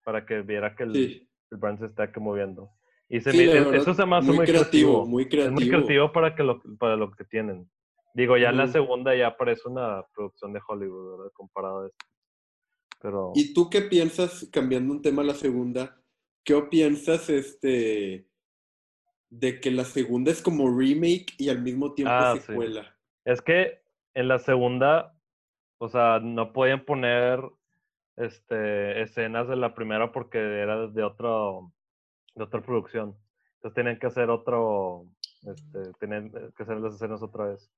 para 0.05 0.25
que 0.25 0.43
viera 0.43 0.75
que 0.77 0.85
el, 0.85 0.93
Sí, 0.95 1.29
el 1.51 1.59
branch 1.59 1.81
se 1.81 1.87
está 1.87 2.11
que 2.13 2.21
moviendo. 2.21 2.71
Y 3.09 3.21
se 3.21 3.33
Sí, 3.33 3.39
me- 3.39 3.47
la 3.47 3.53
e- 3.53 3.57
verdad, 3.59 3.75
eso 3.77 3.95
se 3.95 4.07
me 4.07 4.17
hace 4.17 4.27
muy 4.27 4.37
muy, 4.37 4.47
creativo, 4.47 4.91
creativo. 5.05 5.07
muy 5.07 5.25
Es 5.25 5.31
creativo. 5.31 5.55
muy 5.61 5.69
creativo 5.69 6.13
para, 6.13 6.35
que 6.35 6.43
lo, 6.43 6.63
para 6.79 6.97
lo 6.97 7.11
que 7.13 7.25
tienen. 7.25 7.71
Digo, 8.15 8.37
ya 8.39 8.49
en 8.49 8.57
la 8.57 8.67
segunda 8.69 9.15
ya 9.15 9.37
parece 9.37 9.69
una 9.69 10.03
producción 10.15 10.53
de 10.55 10.61
Hollywood, 10.67 11.19
¿verdad? 11.19 11.33
Comparado 11.35 11.83
a 11.83 11.87
esto. 11.89 12.07
Pero... 13.01 13.33
¿Y 13.35 13.53
tú 13.53 13.69
qué 13.69 13.83
piensas, 13.83 14.49
cambiando 14.51 14.93
un 14.95 15.03
tema 15.03 15.21
a 15.23 15.27
la 15.27 15.35
segunda, 15.35 16.01
qué 16.43 16.61
piensas 16.71 17.29
este, 17.29 18.27
de 19.31 19.61
que 19.61 19.71
la 19.71 19.85
segunda 19.85 20.31
es 20.31 20.41
como 20.43 20.71
remake 20.77 21.35
y 21.39 21.49
al 21.49 21.61
mismo 21.63 21.93
tiempo 21.95 22.13
Ah, 22.15 22.35
sí. 22.37 22.43
secuela? 22.43 22.97
Es 23.25 23.41
que 23.43 23.83
en 24.15 24.29
la 24.29 24.39
segunda, 24.39 25.15
o 25.79 25.89
sea, 25.89 26.21
no 26.21 26.53
podían 26.53 26.85
poner 26.85 27.41
este, 28.17 29.03
escenas 29.03 29.49
de 29.49 29.57
la 29.57 29.75
primera 29.75 30.13
porque 30.13 30.39
era 30.39 30.87
de 30.87 31.03
otro, 31.03 31.73
de 32.35 32.45
otra 32.45 32.63
producción. 32.63 33.17
Entonces 33.57 33.75
tenían 33.75 33.99
que 33.99 34.07
hacer 34.07 34.31
otro, 34.31 35.07
este, 35.43 35.93
tenían 35.99 36.31
que 36.31 36.63
hacer 36.63 36.79
las 36.79 36.95
escenas 36.95 37.23
otra 37.23 37.47
vez. 37.47 37.71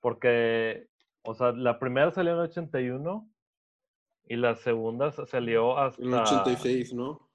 Porque, 0.00 0.88
o 1.22 1.34
sea, 1.34 1.52
la 1.52 1.78
primera 1.78 2.10
salió 2.10 2.32
en 2.32 2.38
el 2.38 2.44
81 2.44 3.28
y 4.28 4.36
la 4.36 4.54
segunda 4.56 5.10
sa- 5.10 5.26
salió 5.26 5.78
hasta, 5.78 6.02
En 6.02 6.08
el 6.14 6.20
86, 6.20 6.92
¿no? 6.92 7.28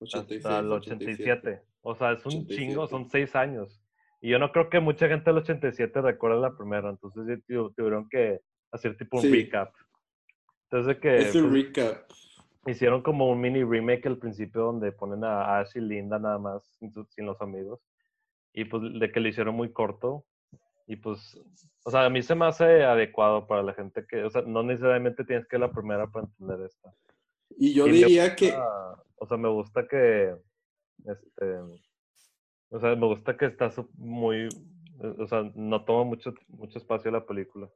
hasta 0.00 0.18
86, 0.20 0.44
el 0.46 0.72
87. 0.72 1.30
87. 1.32 1.62
O 1.82 1.94
sea, 1.94 2.12
es 2.12 2.24
un 2.24 2.32
87. 2.44 2.54
chingo, 2.54 2.86
son 2.86 3.08
seis 3.10 3.34
años. 3.36 3.80
Y 4.20 4.30
yo 4.30 4.38
no 4.38 4.52
creo 4.52 4.70
que 4.70 4.78
mucha 4.80 5.08
gente 5.08 5.30
del 5.30 5.38
87 5.38 6.00
recuerde 6.00 6.40
la 6.40 6.56
primera, 6.56 6.88
entonces 6.90 7.40
tuvieron 7.76 8.08
que 8.08 8.40
hacer 8.70 8.96
tipo 8.96 9.16
un 9.16 9.22
Sí. 9.24 9.30
recap. 9.32 9.74
Entonces 10.64 10.94
de 10.94 11.00
que 11.00 11.16
Es 11.16 11.34
un 11.34 11.50
pues, 11.50 11.64
recap. 11.66 12.04
hicieron 12.66 13.02
como 13.02 13.28
un 13.28 13.40
mini 13.40 13.64
remake 13.64 14.06
al 14.06 14.18
principio 14.18 14.62
donde 14.62 14.92
ponen 14.92 15.24
a 15.24 15.58
Ash 15.58 15.72
y 15.76 15.80
Linda 15.80 16.18
nada 16.20 16.38
más 16.38 16.64
sin, 16.78 16.92
los 17.26 17.40
amigos. 17.42 17.80
Y 18.54 18.64
pues 18.64 18.82
de 18.98 19.10
que 19.10 19.18
lo 19.20 19.28
hicieron 19.28 19.54
muy 19.56 19.72
corto. 19.72 20.24
Y 20.86 20.96
pues, 20.96 21.36
o 21.84 21.90
sea, 21.90 22.04
a 22.04 22.10
mí 22.10 22.22
se 22.22 22.34
me 22.36 22.44
hace 22.46 22.84
adecuado 22.84 23.46
para 23.46 23.62
la 23.62 23.74
gente 23.74 24.04
que, 24.08 24.22
o 24.24 24.30
sea, 24.30 24.42
no 24.42 24.62
necesariamente 24.62 25.24
tienes 25.24 25.46
que 25.48 25.56
ver 25.58 25.68
la 25.68 25.72
primera 25.74 26.06
para 26.06 26.26
entender 26.26 26.66
esta. 26.66 26.92
Y 27.58 27.74
yo 27.74 27.86
Y 27.88 27.92
diría 27.92 28.36
que, 28.36 28.46
gusta- 28.46 29.02
o 29.16 29.26
sea, 29.26 29.36
me 29.36 29.48
gusta 29.48 29.86
que, 29.88 30.34
este, 31.06 31.56
o 32.70 32.80
sea, 32.80 32.94
me 32.96 33.06
gusta 33.06 33.36
que 33.36 33.46
está 33.46 33.70
muy, 33.94 34.44
eh, 35.02 35.14
o 35.18 35.26
sea, 35.26 35.50
no 35.54 35.84
toma 35.84 36.04
mucho, 36.04 36.34
mucho 36.48 36.78
espacio 36.78 37.10
la 37.10 37.24
película, 37.26 37.68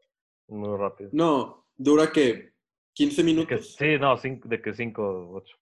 muy 0.48 0.76
rápido. 0.78 1.10
no, 1.12 1.66
dura 1.76 2.10
que 2.12 2.54
15 2.94 3.16
De 3.22 3.26
que- 3.28 3.34
minutos. 3.34 3.74
sí, 3.76 3.98
no, 3.98 4.16
cinco, 4.16 4.48
de 4.48 4.62
que 4.62 4.72
5, 4.72 5.30
8. 5.32 5.56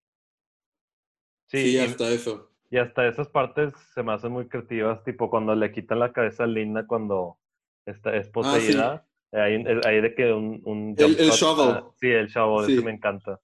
Sí, 1.46 1.58
Sí, 1.62 1.76
y, 1.76 1.78
hasta 1.78 2.08
eso. 2.10 2.50
y 2.70 2.78
hasta 2.78 3.06
esas 3.08 3.28
partes 3.28 3.72
se 3.94 4.02
me 4.02 4.12
hacen 4.12 4.32
muy 4.32 4.48
creativas, 4.48 5.02
tipo 5.04 5.28
cuando 5.30 5.54
le 5.54 5.72
quitan 5.72 5.98
la 5.98 6.12
cabeza 6.12 6.44
a 6.44 6.46
Linda 6.46 6.86
cuando 6.86 7.38
está, 7.86 8.14
es 8.16 8.26
Ah, 8.26 8.28
sí. 8.28 8.32
poseída. 8.32 9.06
ahí, 9.32 9.54
eh, 9.66 9.80
ahí 9.84 10.00
de 10.00 10.14
que 10.14 10.32
un, 10.32 10.62
un 10.64 10.94
El- 10.96 11.18
el 11.18 11.30
shovel. 11.30 11.70
ah, 11.76 11.90
sí, 11.96 12.06
el 12.08 12.28
shovel, 12.28 12.66
Sí. 12.66 12.74
ese 12.74 12.84
me 12.84 12.92
encanta. 12.92 13.40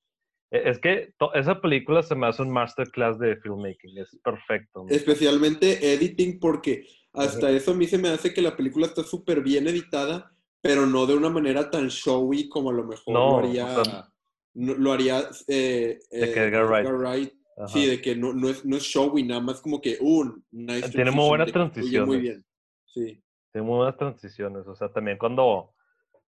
E- 0.50 0.68
Es 0.70 0.78
que 0.78 1.14
esa 1.34 1.60
película 1.60 2.02
se 2.02 2.14
me 2.14 2.26
hace 2.26 2.42
un 2.42 2.50
masterclass 2.50 3.18
de 3.18 3.36
filmmaking, 3.36 3.98
es 3.98 4.16
perfecto. 4.22 4.84
me 4.84 4.94
Especialmente 4.94 5.92
editing, 5.94 6.38
porque 6.40 6.86
hasta 7.12 7.50
eso 7.50 7.72
a 7.72 7.74
mí 7.74 7.86
se 7.86 7.98
me 7.98 8.08
hace 8.08 8.32
que 8.34 8.42
la 8.42 8.56
película 8.56 8.86
está 8.86 9.02
súper 9.02 9.42
bien 9.42 9.66
editada, 9.68 10.32
pero 10.62 10.86
no 10.86 11.06
de 11.06 11.14
una 11.16 11.28
manera 11.30 11.70
tan 11.70 11.88
showy 11.88 12.48
como 12.48 12.70
a 12.70 12.74
lo 12.74 12.84
mejor 12.84 13.14
No, 13.14 13.30
lo 13.30 13.36
o 13.36 13.38
haría, 13.38 13.84
sea- 13.84 14.08
no- 14.54 14.74
lo 14.74 14.92
haría 14.92 15.20
eh, 15.48 15.98
De 16.10 16.32
que 16.32 16.40
eh, 16.40 16.48
Edgar 16.48 16.66
Wright. 16.96 17.32
Sí, 17.66 17.84
de 17.86 18.00
que 18.00 18.16
no, 18.16 18.32
no, 18.32 18.48
es, 18.48 18.64
no 18.64 18.76
es 18.76 18.84
showy, 18.84 19.22
nada 19.22 19.42
más 19.42 19.60
como 19.60 19.82
que, 19.82 19.98
uh, 20.00 20.24
nice 20.50 20.88
Tiene 20.92 21.10
muy 21.10 21.28
buenas 21.28 21.50
fluye 21.52 21.66
muy 21.68 21.72
transiciones. 21.72 22.20
bien. 22.22 22.44
Sí. 22.86 23.22
Tiene 23.52 23.66
muy 23.66 23.76
buenas 23.76 23.98
transiciones. 23.98 24.66
O 24.66 24.74
sea, 24.74 24.88
también 24.90 25.18
cuando 25.18 25.74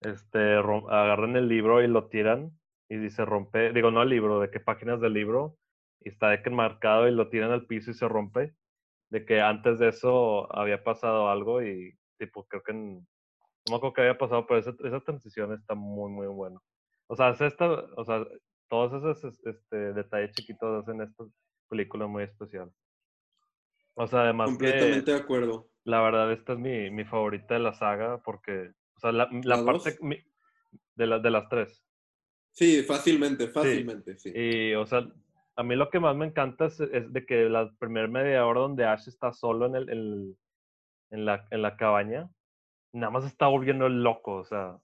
este, 0.03 0.39
agarran 0.57 1.35
el 1.37 1.49
libro 1.49 1.83
y 1.83 1.87
lo 1.89 2.09
tiran 2.09 2.53
y 2.89 2.97
dice 2.97 3.25
rompe, 3.25 3.73
digo, 3.73 3.91
no 3.91 4.03
el 4.03 4.09
libro, 4.11 4.41
de 4.41 4.51
qué 4.51 4.61
páginas 4.61 5.01
del 5.01 5.15
libro, 5.15 5.57
y 6.01 6.11
está 6.11 6.29
de 6.31 6.43
que 6.43 6.51
enmarcado 6.51 7.09
y 7.09 7.13
lo 7.13 7.29
tiran 7.31 7.51
al 7.51 7.67
piso 7.67 7.91
y 7.91 7.95
se 7.95 8.09
rompe. 8.09 8.55
De 9.11 9.25
que 9.25 9.41
antes 9.41 9.79
de 9.79 9.89
eso 9.89 10.53
había 10.57 10.83
pasado 10.83 11.29
algo 11.29 11.63
y, 11.63 11.97
tipo, 12.19 12.47
creo 12.47 12.63
que 12.63 12.73
en- 12.73 12.95
no 12.97 13.71
me 13.71 13.77
acuerdo 13.77 13.95
qué 13.95 14.01
había 14.03 14.19
pasado, 14.19 14.47
pero 14.47 14.61
esa, 14.61 14.75
esa 14.85 15.01
transición 15.01 15.53
está 15.55 15.75
muy, 15.75 16.11
muy 16.11 16.27
buena. 16.27 16.59
O 17.07 17.17
sea, 17.17 17.31
es 17.31 17.41
esta, 17.41 17.71
o 17.71 18.05
sea, 18.05 18.25
todos 18.69 18.93
esos 18.95 19.25
es- 19.25 19.47
este, 19.47 19.93
detalles 19.95 20.33
chiquitos 20.33 20.83
hacen 20.83 21.01
esta 21.03 21.25
película 21.69 22.07
muy 22.07 22.25
especial. 22.25 22.71
O 23.95 24.07
sea, 24.07 24.23
además 24.23 24.51
que 24.51 24.55
Completamente 24.65 25.13
de 25.13 25.17
acuerdo. 25.19 25.69
la 25.85 26.01
verdad, 26.03 26.33
esta 26.33 26.55
es 26.55 26.59
mi, 26.59 26.91
mi 26.91 27.05
favorita 27.05 27.55
de 27.55 27.61
la 27.61 27.73
saga 27.75 28.19
porque, 28.19 28.73
o 28.97 29.01
sea, 29.01 29.13
la, 29.13 29.29
la 29.45 29.57
¿La 29.57 29.65
parte 29.65 29.97
mi- 30.01 30.19
de, 30.97 31.07
la- 31.07 31.19
de 31.21 31.31
las 31.31 31.49
tres. 31.49 31.84
Sí, 32.55 32.83
fácilmente, 32.85 33.49
fácilmente, 33.49 34.17
sí. 34.17 34.33
Y, 34.35 34.75
o 34.75 34.87
sea, 34.87 35.07
a 35.57 35.63
mí 35.63 35.75
lo 35.77 35.91
que 35.91 35.99
más 36.01 36.15
me 36.17 36.27
encanta 36.27 36.67
es, 36.67 36.79
es 36.81 37.13
de 37.13 37.27
que 37.27 37.49
la 37.49 37.71
primera 37.79 38.07
media 38.09 38.47
hora 38.47 38.61
donde 38.61 38.85
Ash 38.87 39.09
está 39.09 39.33
solo 39.33 39.67
en, 39.67 39.75
el, 39.77 39.89
el- 39.91 40.37
en, 41.11 41.25
la, 41.27 41.47
en 41.51 41.63
la 41.63 41.77
cabaña, 41.77 42.31
nada 42.93 43.11
más 43.11 43.25
está 43.25 43.49
volviendo 43.49 43.89
loco, 43.89 44.37
o 44.37 44.45
sea. 44.45 44.79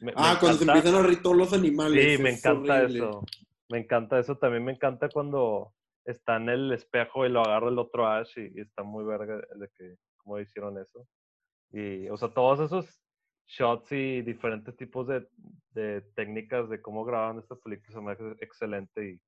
me- 0.00 0.12
me 0.12 0.14
ah, 0.16 0.36
cuando 0.40 0.58
se 0.58 0.64
empiezan 0.64 0.94
a 0.94 1.02
reír 1.02 1.20
todos 1.20 1.36
los 1.36 1.52
animales. 1.52 2.16
Sí, 2.16 2.22
me 2.22 2.30
es 2.30 2.38
encanta 2.44 2.82
horrible. 2.82 2.98
eso. 2.98 3.24
Me 3.68 3.78
encanta 3.78 4.18
eso. 4.18 4.36
También 4.38 4.64
me 4.64 4.72
encanta 4.72 5.08
cuando 5.08 5.72
está 6.04 6.36
en 6.36 6.48
el 6.48 6.72
espejo 6.72 7.26
y 7.26 7.28
lo 7.28 7.40
agarra 7.42 7.68
el 7.68 7.78
otro 7.78 8.06
Ash 8.06 8.36
y, 8.38 8.58
y 8.58 8.60
está 8.62 8.82
muy 8.84 9.04
verga 9.04 9.36
de 9.36 9.68
que 9.76 9.96
cómo 10.16 10.38
hicieron 10.40 10.78
eso. 10.78 11.06
Y, 11.72 12.08
o 12.08 12.16
sea, 12.16 12.28
todos 12.30 12.60
esos 12.60 13.00
shots 13.50 13.90
y 13.92 14.22
diferentes 14.22 14.76
tipos 14.76 15.08
de, 15.08 15.26
de 15.72 16.02
técnicas 16.14 16.68
de 16.68 16.80
cómo 16.80 17.04
graban 17.04 17.38
esta 17.38 17.56
película 17.56 17.92
se 17.92 18.00
me 18.00 18.12
hace 18.12 18.44
excelente 18.44 19.10
y 19.10 19.20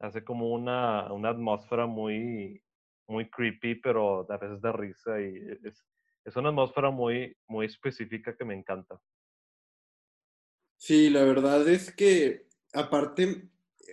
hace 0.00 0.24
como 0.24 0.52
una, 0.52 1.12
una 1.12 1.30
atmósfera 1.30 1.86
muy, 1.86 2.60
muy 3.06 3.30
creepy, 3.30 3.76
pero 3.76 4.26
a 4.30 4.36
veces 4.36 4.60
de 4.60 4.72
risa 4.72 5.20
y 5.20 5.36
es, 5.62 5.84
es 6.24 6.36
una 6.36 6.48
atmósfera 6.48 6.90
muy, 6.90 7.36
muy 7.46 7.66
específica 7.66 8.36
que 8.36 8.44
me 8.44 8.54
encanta. 8.54 8.98
Sí, 10.76 11.08
la 11.08 11.22
verdad 11.22 11.66
es 11.68 11.94
que 11.94 12.48
aparte, 12.72 13.48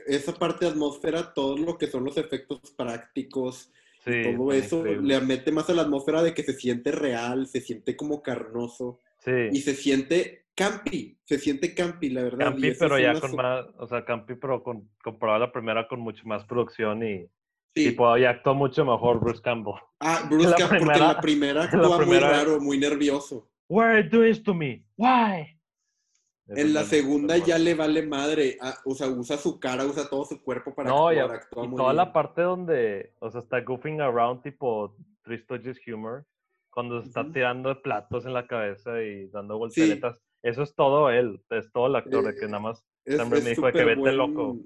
esa 0.08 0.34
parte 0.34 0.66
de 0.66 0.72
atmósfera, 0.72 1.34
todo 1.34 1.56
lo 1.58 1.78
que 1.78 1.88
son 1.88 2.04
los 2.04 2.18
efectos 2.18 2.60
prácticos, 2.76 3.72
Sí, 4.04 4.24
todo 4.24 4.52
eso 4.52 4.84
le 4.84 5.22
mete 5.22 5.52
más 5.52 5.70
a 5.70 5.76
la 5.76 5.84
atmósfera 5.84 6.24
de 6.24 6.34
que 6.34 6.42
se 6.42 6.54
siente 6.54 6.92
real, 6.92 7.46
se 7.46 7.62
siente 7.62 7.96
como 7.96 8.24
carnoso 8.24 9.00
Sí. 9.24 9.32
y 9.52 9.62
se 9.62 9.76
siente 9.76 10.46
campi, 10.56 11.18
se 11.24 11.38
siente 11.40 11.74
campi, 11.76 12.10
la 12.10 12.24
verdad. 12.24 12.40
y 12.40 12.44
Campi, 12.52 12.72
pero 12.80 13.00
ya 13.00 13.20
con 13.20 13.36
más, 13.36 13.66
o 13.78 13.88
sea, 13.88 14.04
Campi, 14.04 14.36
pero 14.36 14.62
con, 14.64 14.90
comparado 15.04 15.38
a 15.38 15.48
la 15.48 15.52
primera 15.52 15.88
con 15.88 16.00
mucho 16.02 16.24
más 16.28 16.44
producción 16.46 17.04
y 17.04 17.28
Sí. 17.74 17.90
tipo, 17.92 18.18
ya 18.18 18.32
actuó 18.32 18.54
mucho 18.54 18.84
mejor 18.84 19.20
Bruce 19.22 19.42
Campbell. 19.42 19.76
Ah, 20.02 20.28
Bruce 20.30 20.54
Campbell, 20.58 20.80
porque 20.84 21.00
en 21.00 21.08
la 21.08 21.22
primera 21.22 21.64
actúa 21.64 22.04
muy 22.06 22.20
raro, 22.20 22.60
muy 22.60 22.78
nervioso. 22.78 23.50
Why 23.70 23.84
are 23.84 24.04
you 24.04 24.10
doing 24.10 24.34
this 24.34 24.44
to 24.44 24.54
me? 24.54 24.84
Why? 24.98 25.58
En 26.48 26.74
la 26.74 26.84
segunda 26.84 27.38
ya 27.38 27.58
le 27.58 27.76
vale 27.76 28.06
madre, 28.06 28.58
ah, 28.60 28.76
o 28.84 28.94
sea, 28.94 29.08
usa 29.08 29.38
su 29.38 29.58
cara, 29.58 29.86
usa 29.86 30.10
todo 30.10 30.26
su 30.26 30.44
cuerpo 30.44 30.76
para 30.76 30.90
No, 30.90 31.14
y, 31.14 31.18
actuar, 31.20 31.32
a- 31.38 31.42
actúa 31.44 31.64
y 31.64 31.68
muy 31.70 31.78
toda 31.78 31.90
bien. 31.94 31.98
la 31.98 32.12
parte 32.12 32.42
donde, 32.42 33.14
o 33.20 33.32
sea, 33.32 33.40
está 33.40 33.62
goofing 33.62 34.02
around 34.02 34.42
tipo 34.44 34.94
Three 35.24 35.38
Stooges 35.38 35.78
humor, 35.88 36.26
cuando 36.72 37.02
se 37.02 37.08
está 37.10 37.22
Ujú. 37.22 37.32
tirando 37.34 37.82
platos 37.82 38.26
en 38.26 38.34
la 38.34 38.48
cabeza 38.48 39.02
y 39.04 39.28
dando 39.28 39.56
Sí. 39.56 39.60
volteretas, 39.60 40.22
eso 40.42 40.64
es 40.64 40.74
todo 40.76 41.10
él, 41.10 41.42
es 41.50 41.72
todo 41.72 41.88
el 41.88 41.96
actor, 41.96 42.26
de 42.26 42.34
que 42.36 42.46
Eh, 42.46 42.50
nada 42.50 42.60
más, 42.64 42.84
Es, 43.06 43.18
Raimi 43.18 43.38
es 43.38 43.46
dijo 43.46 43.66
de 43.68 43.74
que 43.74 43.84
vete 43.84 44.00
buen- 44.00 44.18
loco. 44.18 44.58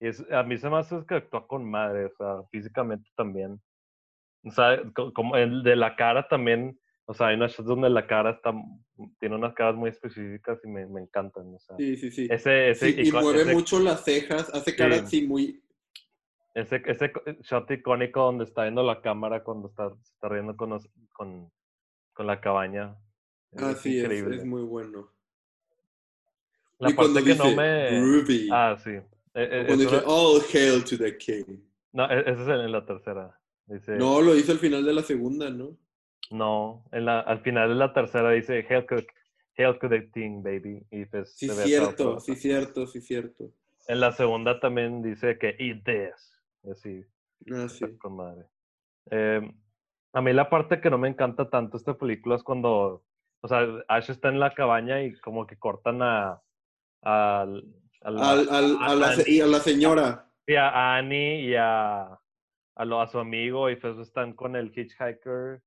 y 0.00 0.08
es, 0.08 0.24
a 0.30 0.42
mí 0.42 0.56
se 0.58 0.68
me 0.68 0.78
hace 0.78 0.96
que 1.08 1.14
actúa 1.14 1.46
con 1.46 1.68
madre, 1.70 2.06
o 2.06 2.10
sea, 2.16 2.42
físicamente 2.50 3.08
también. 3.16 3.60
O 4.44 4.50
sea, 4.50 4.82
como 5.14 5.36
el 5.36 5.62
de 5.62 5.76
la 5.76 5.96
cara 5.96 6.28
también, 6.28 6.78
o 7.06 7.14
sea, 7.14 7.28
hay 7.28 7.36
unas 7.36 7.52
shots 7.52 7.66
donde 7.68 7.88
la 7.88 8.06
cara 8.06 8.30
está, 8.32 8.52
tiene 9.20 9.36
unas 9.36 9.54
caras 9.54 9.74
muy 9.76 9.88
específicas 9.90 10.58
y 10.64 10.68
me, 10.68 10.86
me 10.86 11.00
encantan. 11.02 11.54
O 11.54 11.58
sea, 11.58 11.76
Sí, 11.78 11.96
sí, 11.96 12.10
sí. 12.10 12.26
ese, 12.30 12.70
ese, 12.70 12.92
Sí, 12.92 13.00
y 13.00 13.10
ico- 13.10 13.22
mueve 13.22 13.42
ese- 13.42 13.54
mucho 13.54 13.78
las 13.80 14.04
cejas, 14.04 14.50
hace 14.52 14.74
caras 14.76 15.00
Sí. 15.00 15.04
así 15.06 15.26
muy... 15.26 15.63
Ese, 16.54 16.82
ese 16.86 17.10
co- 17.12 17.22
shot 17.42 17.70
icónico 17.72 18.20
donde 18.22 18.44
está 18.44 18.62
viendo 18.62 18.82
la 18.82 19.00
cámara 19.02 19.42
cuando 19.42 19.68
está, 19.68 19.90
se 19.90 20.12
está 20.14 20.28
riendo 20.28 20.56
con, 20.56 20.70
los- 20.70 20.88
con, 21.12 21.50
con 22.12 22.26
la 22.26 22.40
cabaña. 22.40 22.96
Ah, 23.56 23.72
es 23.72 23.78
sí, 23.78 23.96
es, 23.98 24.04
increíble. 24.04 24.36
es 24.36 24.44
muy 24.44 24.62
bueno. 24.62 25.08
La 26.78 26.90
y 26.90 26.94
parte 26.94 27.22
que 27.24 27.30
dice 27.30 27.38
no 27.38 27.56
me. 27.56 28.00
groovy, 28.00 28.48
Ah, 28.52 28.76
sí. 28.82 28.90
E- 28.90 29.02
e- 29.34 29.66
cuando 29.66 29.84
dice 29.84 30.02
all 30.06 30.40
hail 30.52 30.84
to 30.84 30.96
the 30.96 31.16
king. 31.16 31.58
No, 31.92 32.04
e- 32.10 32.20
ese 32.20 32.42
es 32.42 32.48
en 32.48 32.72
la 32.72 32.84
tercera. 32.84 33.38
Dice, 33.66 33.92
No, 33.96 34.20
lo 34.20 34.36
hizo 34.36 34.52
al 34.52 34.58
final 34.58 34.84
de 34.84 34.92
la 34.92 35.02
segunda, 35.02 35.50
¿no? 35.50 35.76
no, 36.30 36.84
en 36.92 37.04
la, 37.04 37.20
al 37.20 37.40
final 37.40 37.68
de 37.68 37.74
la 37.74 37.92
tercera 37.92 38.30
dice 38.30 38.66
Hail 38.68 38.86
to, 38.86 38.96
hail 39.56 39.78
to 39.78 39.88
the 39.88 40.10
king, 40.10 40.42
baby. 40.42 40.82
Y 40.90 41.04
pues 41.06 41.32
Sí, 41.36 41.48
cierto, 41.48 42.18
sí, 42.20 42.34
cierto, 42.34 42.86
sí, 42.86 43.00
cierto. 43.00 43.50
En 43.88 44.00
la 44.00 44.12
segunda 44.12 44.58
también 44.60 45.02
dice 45.02 45.38
que 45.38 45.54
eat 45.58 45.84
this. 45.84 46.33
Y 46.64 46.70
Así, 46.70 47.04
Ah, 47.52 47.68
sí. 47.68 47.84
con 47.98 48.16
madre. 48.16 48.46
Eh, 49.10 49.40
a 50.12 50.20
mí 50.22 50.32
la 50.32 50.48
parte 50.48 50.80
que 50.80 50.90
no 50.90 50.98
me 50.98 51.08
encanta 51.08 51.50
tanto 51.50 51.76
esta 51.76 51.94
película 51.96 52.36
es 52.36 52.42
cuando, 52.42 53.04
o 53.42 53.48
sea, 53.48 53.66
Ash 53.88 54.10
está 54.10 54.28
en 54.28 54.40
la 54.40 54.54
cabaña 54.54 55.02
y 55.02 55.12
como 55.20 55.46
que 55.46 55.58
cortan 55.58 56.00
a, 56.02 56.40
la- 57.02 57.42
Al, 57.42 58.48
al- 58.48 58.48
a, 58.80 58.94
la, 58.94 59.06
a- 59.08 59.12
se- 59.16 59.30
y 59.30 59.40
a 59.40 59.46
la 59.46 59.58
señora. 59.60 60.30
sí, 60.46 60.54
a 60.56 60.96
Annie 60.96 61.40
y 61.50 61.54
a, 61.56 62.02
a, 62.76 62.84
lo- 62.84 63.00
a 63.00 63.06
su 63.08 63.18
amigo 63.18 63.68
y 63.70 63.76
pues 63.76 63.98
están 63.98 64.32
con 64.34 64.56
el 64.56 64.72
hitchhiker. 64.74 65.62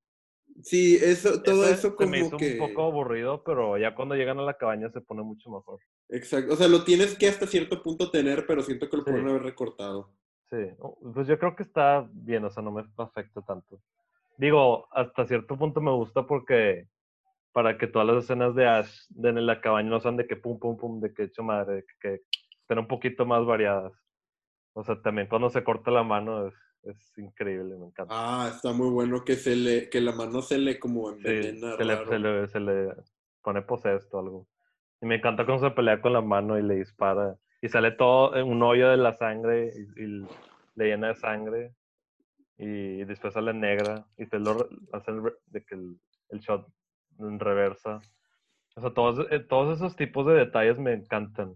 Sí, 0.64 0.96
eso, 0.96 1.44
todo 1.44 1.66
eso 1.66 1.90
se 1.90 1.96
como 1.96 2.10
me 2.10 2.20
hizo 2.20 2.38
que... 2.38 2.54
un 2.54 2.68
poco 2.70 2.84
aburrido, 2.86 3.44
pero 3.44 3.78
ya 3.78 3.94
cuando 3.94 4.16
llegan 4.16 4.40
a 4.40 4.44
la 4.44 4.58
cabaña 4.58 4.90
se 4.90 5.02
pone 5.02 5.22
mucho 5.22 5.52
mejor. 5.52 5.80
Exacto. 6.10 6.54
O 6.54 6.56
sea, 6.56 6.68
lo 6.68 6.84
tienes 6.84 7.16
que 7.18 7.28
hasta 7.28 7.46
cierto 7.46 7.84
punto 7.84 8.10
tener, 8.10 8.46
pero 8.48 8.64
siento 8.64 8.90
que 8.90 8.98
lo 8.98 9.04
Sí. 9.04 9.12
pueden 9.12 9.28
haber 9.28 9.44
recortado. 9.44 10.14
Sí, 10.50 10.58
pues 11.14 11.28
yo 11.28 11.38
creo 11.40 11.56
que 11.56 11.64
está 11.64 12.08
bien, 12.12 12.46
o 12.46 12.50
sea, 12.50 12.64
no 12.64 12.72
me 12.72 12.86
afecta 12.98 13.42
tanto. 13.42 13.82
Digo, 14.38 14.88
hasta 14.92 15.26
cierto 15.26 15.58
punto 15.58 15.82
me 15.82 15.92
gusta 15.92 16.26
porque 16.26 16.88
para 17.52 17.78
que 17.78 17.88
todas 17.88 18.08
las 18.08 18.24
escenas 18.24 18.56
de 18.56 18.68
Ash 18.68 19.08
de 19.10 19.30
en 19.30 19.46
la 19.46 19.60
cabaña 19.62 19.90
no 19.90 20.00
sean 20.00 20.16
de 20.16 20.28
que 20.28 20.36
pum, 20.36 20.60
pum, 20.60 20.78
pum, 20.78 21.00
de 21.02 21.14
que 21.14 21.24
hecho 21.24 21.44
madre, 21.44 21.84
que, 21.86 21.96
que 22.00 22.22
estén 22.62 22.80
un 22.80 22.88
poquito 22.88 23.26
más 23.26 23.46
variadas. 23.46 23.94
O 24.74 24.84
sea, 24.84 25.02
también 25.02 25.28
cuando 25.28 25.50
se 25.50 25.64
corta 25.64 25.90
la 25.90 26.04
mano 26.04 26.48
es, 26.48 26.54
es 26.84 27.18
increíble, 27.18 27.76
me 27.78 27.88
encanta. 27.88 28.14
Ah, 28.16 28.52
está 28.54 28.72
muy 28.74 28.90
bueno 28.90 29.26
que 29.26 29.36
se 29.36 29.56
le, 29.56 29.90
que 29.90 30.00
la 30.00 30.12
mano 30.12 30.42
se 30.44 30.60
le 30.60 30.80
como 30.80 31.10
Sí, 31.14 31.18
envenena. 31.18 31.76
se, 31.76 31.84
le, 31.84 32.06
se, 32.06 32.20
le, 32.20 32.48
se 32.48 32.60
le 32.60 32.94
pone 33.42 33.64
posesto 33.64 34.20
algo. 34.20 34.48
Y 35.02 35.08
me 35.08 35.16
encanta 35.16 35.46
cuando 35.46 35.68
se 35.68 35.74
pelea 35.76 36.00
con 36.00 36.14
la 36.14 36.22
mano 36.22 36.58
y 36.60 36.62
le 36.62 36.76
dispara. 36.76 37.36
Y 37.68 37.70
sale 37.70 37.92
todo 37.92 38.34
en 38.38 38.48
un 38.48 38.64
hoyo 38.64 38.88
de 38.88 38.96
la 38.96 39.12
sangre 39.12 39.74
y, 39.76 40.02
y 40.02 40.26
le 40.76 40.86
llena 40.86 41.10
de 41.10 41.16
sangre. 41.16 41.74
Y 42.58 43.04
después 43.04 43.34
sale 43.34 43.54
negra. 43.54 44.06
Y 44.18 44.26
te 44.26 44.40
lo 44.40 44.54
re- 44.54 44.70
hace 44.94 45.12
el, 45.12 45.22
re- 45.22 45.34
de 45.48 45.66
que 45.66 45.76
el, 45.76 46.00
el 46.30 46.40
shot 46.40 46.66
en 47.20 47.38
reversa. 47.38 48.00
O 48.78 48.80
sea, 48.82 48.92
todos, 48.92 49.28
eh, 49.32 49.40
todos 49.42 49.76
esos 49.78 49.98
tipos 49.98 50.26
de 50.28 50.36
detalles 50.36 50.80
me 50.80 50.94
encantan. 50.94 51.56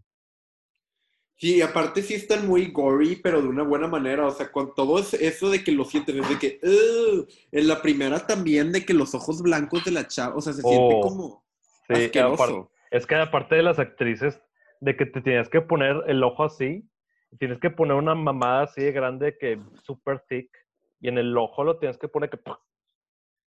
Sí, 1.38 1.62
aparte 1.62 2.04
sí 2.04 2.16
están 2.16 2.46
muy 2.46 2.72
gory, 2.72 3.16
pero 3.16 3.42
de 3.42 3.48
una 3.48 3.64
buena 3.64 3.88
manera. 3.88 4.28
O 4.28 4.32
sea, 4.32 4.52
con 4.52 4.76
todo 4.76 5.00
es- 5.00 5.14
eso 5.14 5.50
de 5.50 5.64
que 5.64 5.72
lo 5.72 5.86
sientes, 5.86 6.14
es 6.16 6.28
de 6.28 6.38
que. 6.38 6.60
"Ugh". 6.62 7.26
En 7.54 7.68
la 7.70 7.82
primera 7.82 8.28
también, 8.28 8.74
de 8.74 8.86
que 8.86 8.94
los 8.94 9.16
ojos 9.16 9.42
blancos 9.42 9.86
de 9.86 9.92
la 9.92 10.08
chava, 10.10 10.36
o 10.36 10.42
sea, 10.42 10.52
se 10.52 10.62
siente 10.62 10.96
Oh, 10.96 11.00
como 11.00 11.44
Sí, 11.88 11.94
asqueroso. 11.94 12.70
es 12.92 13.08
que 13.08 13.16
aparte 13.16 13.56
de 13.56 13.64
las 13.64 13.80
actrices, 13.80 14.42
de 14.82 14.98
que 14.98 15.06
te 15.06 15.22
tienes 15.22 15.48
que 15.48 15.62
poner 15.62 16.04
el 16.08 16.22
ojo 16.24 16.44
así, 16.44 16.84
tienes 17.40 17.60
que 17.60 17.70
poner 17.70 17.96
una 17.96 18.16
mamada 18.16 18.64
así 18.64 18.82
de 18.82 18.92
grande 18.92 19.38
que 19.38 19.60
super 19.84 20.20
thick, 20.28 20.50
y 21.00 21.08
en 21.08 21.18
el 21.18 21.38
ojo 21.38 21.64
lo 21.64 21.78
tienes 21.80 21.98
que 21.98 22.08
poner 22.08 22.30
que... 22.30 22.40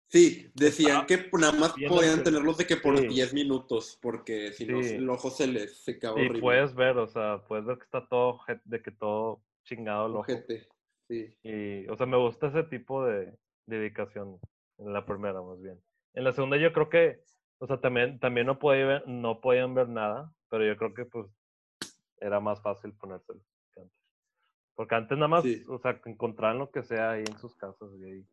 Sí, 0.08 0.50
decían 0.54 1.04
que 1.06 1.28
nada 1.32 1.52
más 1.52 1.74
podían 1.88 2.22
tenerlos 2.22 2.56
de 2.58 2.66
que 2.66 2.76
por 2.76 2.96
Sí. 2.96 3.08
10 3.08 3.34
minutos, 3.34 3.98
porque 4.00 4.52
si 4.52 4.64
no, 4.64 4.78
el 4.80 5.10
ojo 5.10 5.30
se 5.30 5.48
les 5.48 5.78
secaba 5.78 6.20
Y 6.20 6.26
horrible. 6.26 6.40
puedes 6.40 6.74
ver, 6.76 6.96
o 6.96 7.08
sea, 7.08 7.42
puedes 7.46 7.64
ver 7.66 7.76
que 7.78 7.84
está 7.84 8.06
todo, 8.08 8.40
de 8.64 8.80
que 8.82 8.92
todo 8.92 9.42
chingado 9.64 10.06
el 10.06 10.12
ojo. 10.12 10.20
Ojete, 10.20 10.68
sí. 11.08 11.36
Y, 11.42 11.88
o 11.88 11.96
sea, 11.96 12.06
me 12.06 12.16
gusta 12.16 12.46
ese 12.46 12.62
tipo 12.62 13.04
de 13.04 13.36
dedicación, 13.66 14.38
en 14.78 14.92
la 14.92 15.04
primera 15.04 15.42
más 15.42 15.60
bien. 15.60 15.80
En 16.14 16.22
la 16.22 16.32
segunda 16.32 16.56
yo 16.56 16.72
creo 16.72 16.88
que, 16.88 17.20
o 17.58 17.66
sea, 17.66 17.80
también, 17.80 18.20
también 18.20 18.46
no, 18.46 18.60
podía 18.60 18.86
ver- 18.86 19.08
no 19.08 19.40
podían 19.40 19.74
ver 19.74 19.88
nada, 19.88 20.32
pero 20.48 20.64
yo 20.66 20.76
creo 20.76 20.94
que 20.94 21.04
pues 21.04 21.26
era 22.18 22.40
más 22.40 22.60
fácil 22.62 22.92
ponérselo 22.94 23.40
que 23.74 23.80
antes. 23.80 23.96
Porque 24.74 24.94
antes 24.94 25.16
nada 25.18 25.28
más, 25.28 25.42
Sí. 25.44 25.62
o 25.68 25.78
sea, 25.78 26.00
encontraban 26.04 26.58
lo 26.58 26.70
que 26.70 26.82
sea 26.82 27.12
ahí 27.12 27.24
en 27.26 27.38
sus 27.38 27.54
casas 27.56 27.88
y 27.98 28.04
ahí. 28.04 28.26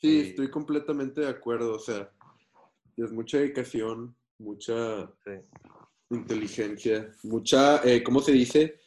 Sí, 0.00 0.20
estoy 0.20 0.50
completamente 0.50 1.20
de 1.22 1.28
acuerdo. 1.28 1.74
O 1.74 1.78
sea, 1.78 2.10
es 2.96 3.12
mucha 3.12 3.38
dedicación, 3.38 4.16
mucha 4.38 5.06
Sí. 5.24 5.32
inteligencia, 6.10 7.10
mucha, 7.24 7.82
eh, 7.84 8.02
¿cómo 8.02 8.20
se 8.20 8.32
dice? 8.32 8.78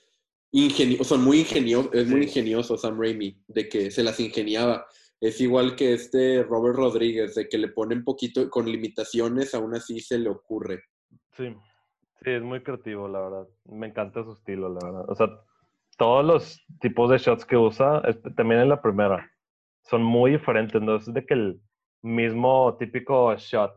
Ingenio, 0.54 1.04
sea, 1.04 1.18
muy 1.18 1.40
ingenioso, 1.40 1.94
es 1.94 2.08
muy 2.08 2.24
ingenioso 2.24 2.78
Sam 2.78 3.00
Raimi, 3.00 3.42
de 3.48 3.70
que 3.70 3.90
se 3.92 4.04
las 4.04 4.20
ingeniaba. 4.20 4.86
Es 5.22 5.40
igual 5.40 5.76
que 5.76 5.94
este 5.94 6.44
Robert 6.44 6.76
Rodríguez, 6.78 7.36
de 7.36 7.48
que 7.48 7.58
le 7.58 7.70
pone 7.70 7.96
un 7.96 8.04
poquito 8.04 8.50
con 8.50 8.66
limitaciones, 8.70 9.54
aún 9.54 9.76
así 9.76 10.00
se 10.02 10.18
le 10.18 10.30
ocurre. 10.30 10.84
Sí, 11.32 11.56
sí, 12.22 12.30
es 12.32 12.42
muy 12.44 12.62
creativo, 12.64 13.08
la 13.08 13.20
verdad. 13.22 13.48
Me 13.66 13.88
encanta 13.88 14.24
su 14.24 14.34
estilo, 14.34 14.70
la 14.70 14.80
verdad. 14.84 15.06
O 15.10 15.16
sea, 15.16 15.28
todos 15.98 16.26
los 16.26 16.66
tipos 16.80 17.10
de 17.10 17.18
shots 17.18 17.46
que 17.46 17.58
usa, 17.58 18.02
es- 18.08 18.22
también 18.36 18.62
en 18.62 18.70
la 18.70 18.82
primera, 18.82 19.30
son 19.84 20.04
muy 20.04 20.32
diferentes. 20.32 20.82
No 20.82 20.96
es 20.96 21.12
de 21.12 21.26
que 21.26 21.34
el 21.34 21.62
mismo 22.02 22.76
típico 22.78 23.36
shot 23.36 23.74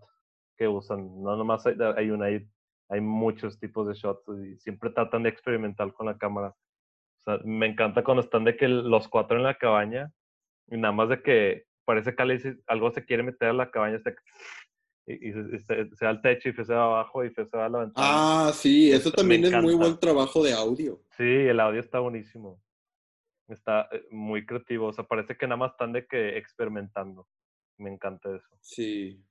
que 0.57 0.68
usan, 0.68 1.23
no 1.23 1.37
nomás 1.37 1.66
hay, 1.66 1.77
hay 1.97 2.11
una, 2.11 2.27
hay, 2.27 2.47
hay 2.88 3.01
muchos 3.01 3.59
tipos 3.59 3.87
de 3.88 3.94
shots 3.94 4.23
y 4.44 4.57
siempre 4.59 4.90
tratan 4.90 5.23
de 5.25 5.31
experimentar 5.31 5.92
con 5.92 6.07
la 6.07 6.16
cámara. 6.18 6.49
O 6.49 7.23
sea, 7.25 7.38
me 7.44 7.66
encanta 7.66 8.05
cuando 8.05 8.23
están 8.23 8.44
de 8.44 8.57
que 8.57 8.68
los 8.68 9.09
cuatro 9.09 9.37
en 9.37 9.42
la 9.44 9.55
cabaña 9.57 10.11
y 10.68 10.77
nada 10.77 10.92
más 10.92 11.09
de 11.09 11.23
que 11.23 11.64
parece 11.85 12.14
que 12.14 12.57
algo 12.66 12.90
se 12.92 13.05
quiere 13.05 13.23
meter 13.23 13.51
a 13.51 13.53
la 13.55 13.70
cabaña 13.70 13.97
hasta 13.97 14.12
que- 14.12 14.23
y, 15.06 15.28
y 15.28 15.32
se, 15.32 15.58
se- 15.60 16.04
va 16.04 16.10
al 16.10 16.22
techo 16.22 16.48
y 16.48 16.52
se 16.54 16.72
va 16.74 16.84
abajo 16.84 17.24
y 17.24 17.30
se 17.34 17.44
va 17.44 17.66
a 17.66 17.68
la 17.68 17.78
ventana. 17.80 18.06
Ah, 18.46 18.52
sí, 18.54 18.90
eso 18.90 19.10
me 19.10 19.16
también 19.16 19.44
es 19.44 19.52
muy 19.62 19.74
buen 19.74 19.98
trabajo 19.98 20.42
de 20.42 20.52
audio. 20.52 21.00
Sí, 21.16 21.22
el 21.24 21.60
audio 21.60 21.80
está 21.80 21.98
buenísimo. 22.00 22.60
Está 23.48 23.88
eh, 23.92 24.04
muy 24.10 24.46
creativo. 24.46 24.86
O 24.88 24.92
sea, 24.92 25.04
parece 25.04 25.36
que 25.36 25.46
nada 25.46 25.58
más 25.58 25.72
están 25.72 25.92
de 25.92 26.06
que 26.06 26.38
experimentando. 26.38 27.28
Me 27.76 27.90
encanta 27.90 28.34
eso. 28.34 28.48
Sí, 28.60 29.22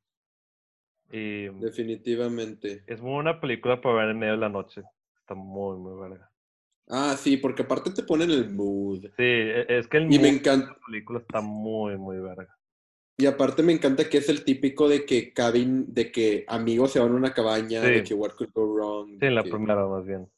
Y 1.12 1.48
definitivamente. 1.60 2.84
es 2.88 3.02
muy 3.02 3.14
buena 3.14 3.40
película 3.40 3.80
para 3.82 3.96
ver 3.96 4.10
en 4.10 4.20
medio 4.20 4.34
de 4.34 4.40
la 4.40 4.50
noche. 4.50 4.82
Está 5.20 5.36
muy, 5.36 5.78
muy 5.78 6.00
verga. 6.10 6.30
Ah, 6.90 7.16
sí, 7.18 7.38
porque 7.38 7.64
aparte 7.64 7.92
te 7.92 8.04
ponen 8.04 8.30
el 8.30 8.50
mood. 8.50 9.06
Sí, 9.16 9.24
e- 9.24 9.66
es 9.78 9.88
que 9.88 9.98
el 9.98 10.04
Y 10.06 10.08
me 10.10 10.16
mood 10.18 10.22
de 10.24 10.30
encanta, 10.30 10.68
la 10.68 10.78
película 10.86 11.20
está 11.20 11.42
muy, 11.42 11.98
muy 11.98 12.20
verga. 12.20 12.56
Y 13.18 13.26
aparte 13.26 13.62
me 13.64 13.74
encanta 13.74 14.10
que 14.10 14.18
es 14.18 14.30
el 14.30 14.44
típico 14.44 14.88
de 14.90 15.06
que 15.06 15.34
cabin, 15.34 15.86
de 15.94 16.12
que 16.12 16.46
amigos 16.48 16.92
se 16.92 17.00
van 17.00 17.12
a 17.12 17.16
una 17.16 17.34
cabaña, 17.34 17.82
Sí. 17.82 17.88
de 17.92 18.04
que 18.04 18.14
what 18.14 18.32
could 18.36 18.52
go 18.54 18.66
wrong. 18.74 19.18
Sí, 19.20 19.30
la 19.30 19.44
que- 19.44 19.50
primera 19.52 19.86
más 19.88 20.06
bien. 20.06 20.30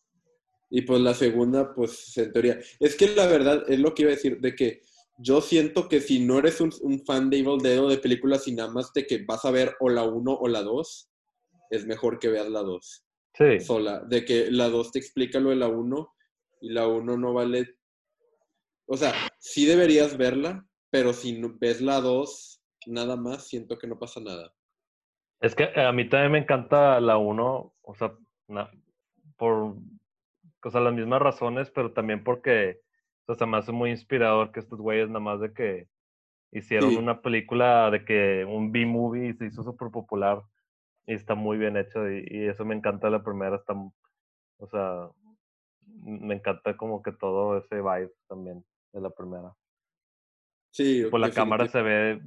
Y 0.69 0.81
pues 0.81 0.99
la 1.01 1.13
segunda, 1.13 1.73
pues 1.73 2.17
en 2.17 2.33
teoría. 2.33 2.59
Es 2.79 2.95
que 2.95 3.07
la 3.09 3.27
verdad 3.27 3.63
es 3.69 3.79
lo 3.79 3.93
que 3.93 4.01
iba 4.03 4.11
a 4.11 4.15
decir, 4.15 4.39
de 4.41 4.55
que 4.55 4.81
yo 5.17 5.39
siento 5.39 5.87
que 5.87 6.01
si 6.01 6.19
no 6.19 6.39
eres 6.39 6.59
un, 6.59 6.73
un 6.81 6.99
fan 7.05 7.29
de 7.29 7.37
Evil 7.39 7.59
Dead 7.61 7.79
o 7.81 7.87
de 7.87 7.97
películas 7.97 8.47
y 8.47 8.51
nada 8.53 8.69
más 8.71 8.91
de 8.93 9.05
que 9.07 9.23
vas 9.25 9.45
a 9.45 9.51
ver 9.51 9.75
o 9.79 9.89
la 9.89 10.03
1 10.03 10.33
o 10.33 10.47
la 10.49 10.61
2, 10.63 11.09
es 11.69 11.85
mejor 11.85 12.19
que 12.19 12.27
veas 12.29 12.49
la 12.49 12.61
2 12.61 13.03
Sí, 13.37 13.59
sola. 13.61 14.01
De 14.05 14.25
que 14.25 14.49
la 14.51 14.67
2 14.69 14.91
te 14.91 14.99
explica 14.99 15.39
lo 15.39 15.51
de 15.51 15.55
la 15.57 15.67
1 15.69 16.13
y 16.61 16.69
la 16.71 16.87
1 16.87 17.17
no 17.17 17.33
vale. 17.33 17.75
O 18.87 18.97
sea, 18.97 19.13
sí 19.39 19.65
deberías 19.65 20.17
verla, 20.17 20.67
pero 20.89 21.13
si 21.13 21.33
no- 21.39 21.55
ves 21.59 21.79
la 21.81 22.01
2 22.01 22.61
nada 22.87 23.15
más, 23.15 23.47
siento 23.47 23.77
que 23.77 23.87
no 23.87 23.97
pasa 23.99 24.19
nada. 24.21 24.53
es 25.39 25.55
que 25.55 25.65
a 25.79 25.91
mí 25.91 26.07
también 26.09 26.31
me 26.31 26.37
encanta 26.39 26.99
la 26.99 27.17
1, 27.17 27.73
o 27.81 27.95
sea, 27.95 28.13
na- 28.47 28.71
por 29.37 29.75
o 30.63 30.71
sea, 30.71 30.81
las 30.81 30.93
mismas 30.93 31.21
razones, 31.21 31.69
pero 31.71 31.93
también 31.93 32.23
porque 32.23 32.81
o 33.23 33.25
sea, 33.27 33.35
se 33.35 33.45
me 33.45 33.57
hace 33.57 33.71
muy 33.71 33.91
inspirador 33.91 34.51
que 34.51 34.59
estos 34.59 34.79
güeyes 34.79 35.09
nada 35.09 35.19
más 35.19 35.39
de 35.39 35.53
que 35.53 35.89
hicieron 36.51 36.91
Sí. 36.91 36.97
una 36.97 37.21
película 37.21 37.91
de 37.91 38.05
que 38.05 38.45
un 38.45 38.71
B-movie 38.71 39.33
se 39.35 39.47
hizo 39.47 39.63
súper 39.63 39.91
popular 39.91 40.43
y 41.07 41.13
está 41.13 41.35
muy 41.35 41.57
bien 41.57 41.77
hecho 41.77 42.09
y, 42.09 42.25
y 42.29 42.47
eso 42.47 42.65
me 42.65 42.75
encanta 42.75 43.09
la 43.09 43.23
primera, 43.23 43.57
está, 43.57 43.73
o 43.73 44.67
sea, 44.67 45.09
me 46.03 46.35
encanta 46.35 46.77
como 46.77 47.01
que 47.03 47.11
todo 47.13 47.57
ese 47.59 47.77
vibe 47.77 48.11
también 48.27 48.65
de 48.93 49.01
la 49.01 49.09
primera. 49.11 49.53
Sí, 50.71 51.03
Por 51.09 51.19
la 51.19 51.31
cámara 51.31 51.67
se 51.67 51.81
ve, 51.81 52.21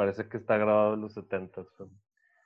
parece 0.00 0.26
que 0.30 0.38
está 0.38 0.56
grabado 0.56 0.94
en 0.94 1.02
los 1.02 1.12
70. 1.12 1.62
pero- 1.76 1.90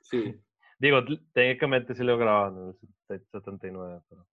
Sí. 0.01 0.35
Digo, 0.79 0.97
técnicamente 1.31 1.95
sí 1.95 2.03
lo 2.03 2.17
grababan 2.17 2.57
en 2.57 2.67
el 2.67 2.73
70 3.07 3.39
79, 3.39 4.01
pero... 4.09 4.25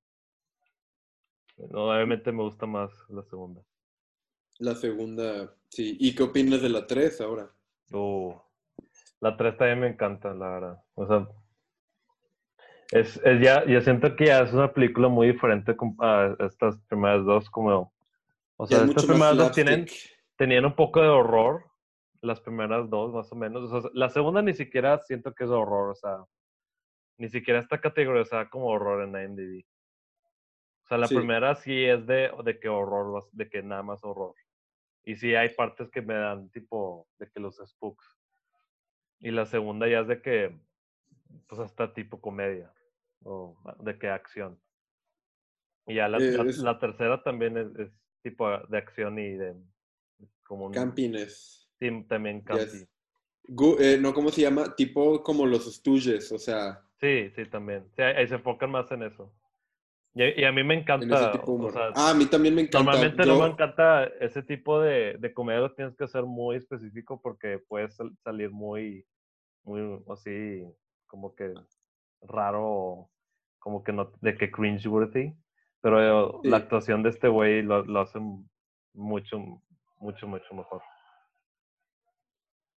No, 1.71 1.85
obviamente 1.89 2.33
me 2.33 2.43
gusta 2.43 2.67
más 2.67 2.91
la 3.11 3.23
segunda. 3.23 3.63
La 4.59 4.75
segunda, 4.75 5.55
sí. 5.69 5.97
¿Y 6.01 6.17
qué 6.17 6.25
opinas 6.25 6.63
de 6.63 6.69
la 6.69 6.85
3 6.85 7.21
ahora? 7.21 7.49
Uh, 7.93 8.35
la 9.21 9.37
3 9.37 9.57
también 9.57 9.81
me 9.81 9.87
encanta, 9.89 10.35
la 10.35 10.49
verdad. 10.49 10.83
O 10.95 11.07
sea, 11.07 11.29
es, 12.91 13.21
es 13.25 13.41
ya, 13.41 13.65
yo 13.67 13.81
siento 13.83 14.17
que 14.17 14.27
ya 14.27 14.41
es 14.41 14.53
una 14.53 14.73
película 14.73 15.07
muy 15.09 15.29
diferente 15.31 15.77
a 16.01 16.35
estas 16.41 16.77
primeras 16.89 17.25
dos, 17.25 17.49
como, 17.51 17.93
o 18.57 18.67
sea, 18.67 18.79
es 18.79 18.89
estas 18.89 19.07
primeras 19.07 19.37
dos 19.37 19.53
tienen, 19.53 19.87
tenían 20.37 20.65
un 20.65 20.75
poco 20.75 21.01
de 21.01 21.09
horror, 21.09 21.65
las 22.23 22.41
primeras 22.41 22.89
dos 22.89 23.13
más 23.13 23.31
o 23.33 23.37
menos. 23.37 23.71
O 23.71 23.81
sea, 23.81 23.91
la 23.95 24.09
segunda 24.09 24.41
ni 24.43 24.55
siquiera 24.55 24.99
siento 25.01 25.35
que 25.35 25.45
es 25.45 25.51
horror, 25.51 25.91
o 25.91 25.95
sea, 25.95 26.25
ni 27.19 27.29
siquiera 27.29 27.61
está 27.61 27.81
categorizada 27.81 28.49
como 28.49 28.69
horror 28.69 29.03
en 29.03 29.11
IMDb. 29.23 29.65
O 30.85 30.87
sea, 30.89 30.99
la 30.99 31.09
Sí. 31.09 31.17
primera 31.17 31.55
sí 31.57 31.85
es 31.85 32.07
de, 32.07 32.31
de 32.45 32.59
que 32.61 32.69
horror, 32.69 33.25
de 33.33 33.49
que 33.49 33.63
nada 33.63 33.83
más 33.83 34.03
horror. 34.05 34.35
Y 35.05 35.17
sí 35.17 35.35
hay 35.35 35.51
partes 35.51 35.91
que 35.91 36.01
me 36.01 36.15
dan 36.15 36.49
tipo 36.51 37.09
de 37.19 37.29
que 37.29 37.41
los 37.41 37.57
spooks. 37.57 38.19
Y 39.19 39.31
la 39.33 39.47
segunda 39.47 39.89
ya 39.89 40.01
es 40.01 40.09
de 40.09 40.23
que, 40.23 40.57
pues 41.49 41.61
hasta 41.61 41.93
tipo 41.93 42.21
comedia. 42.21 42.73
O 43.25 43.57
de 43.81 43.99
que 43.99 44.09
acción. 44.09 44.61
Y 45.87 45.95
ya 45.97 46.09
la, 46.09 46.19
Eh, 46.19 46.33
la- 46.37 46.45
es- 46.45 46.59
la 46.59 46.79
tercera 46.79 47.23
también 47.23 47.57
es, 47.57 47.75
es 47.77 47.93
tipo 48.23 48.49
de 48.49 48.79
acción 48.79 49.19
y 49.19 49.31
de 49.37 49.57
como 50.45 50.67
un 50.67 50.73
Campines. 50.73 51.62
Sí, 51.89 52.05
también 52.09 52.45
Yes. 52.53 52.87
Gu- 53.49 53.77
eh, 53.81 53.99
no, 54.01 54.15
¿cómo 54.15 54.31
se 54.31 54.41
llama? 54.43 54.75
Tipo 54.77 55.23
como 55.23 55.45
los 55.47 55.65
Stooges, 55.75 56.31
o 56.33 56.39
sea, 56.39 56.81
Sí, 57.01 57.31
sí, 57.35 57.45
también. 57.47 57.89
Sí, 57.97 58.03
ahí 58.03 58.15
ahí 58.17 58.29
se 58.29 58.37
enfocan 58.37 58.71
más 58.71 58.89
en 58.93 59.03
eso. 59.03 59.33
Y, 60.15 60.41
y 60.41 60.45
a 60.45 60.53
mí 60.53 60.63
me 60.63 60.75
en 60.75 60.81
encanta. 60.81 61.33
o 61.45 61.71
sea, 61.73 61.91
ah, 61.97 62.11
a 62.11 62.15
mí 62.15 62.27
también 62.27 62.55
me 62.55 62.63
encanta. 62.63 62.79
Normalmente 62.93 63.27
no 63.27 63.39
Yo- 63.39 63.43
me 63.43 63.51
encanta 63.51 64.05
ese 64.21 64.43
tipo 64.45 64.81
de, 64.81 65.17
de 65.19 65.35
comedia, 65.35 65.61
lo 65.63 65.75
tienes 65.75 65.97
que 65.97 66.07
ser 66.07 66.23
muy 66.25 66.57
específico 66.57 67.21
porque 67.21 67.59
puedes 67.67 67.97
sal- 67.97 68.17
salir 68.23 68.51
muy, 68.53 69.05
muy 69.65 70.01
así, 70.09 70.65
como 71.09 71.35
que 71.35 71.53
raro, 72.21 73.11
como 73.59 73.83
que 73.83 73.93
no, 73.93 74.13
de 74.21 74.37
que 74.37 74.51
cringeworthy. 74.53 75.35
Pero 75.81 76.41
Sí. 76.43 76.49
la 76.49 76.59
actuación 76.59 77.03
de 77.03 77.09
este 77.11 77.27
güey 77.27 77.63
lo, 77.63 77.85
lo 77.85 78.01
hace 78.03 78.21
mucho, 78.95 79.39
mucho, 79.99 80.29
mucho 80.29 80.55
mejor. 80.55 80.81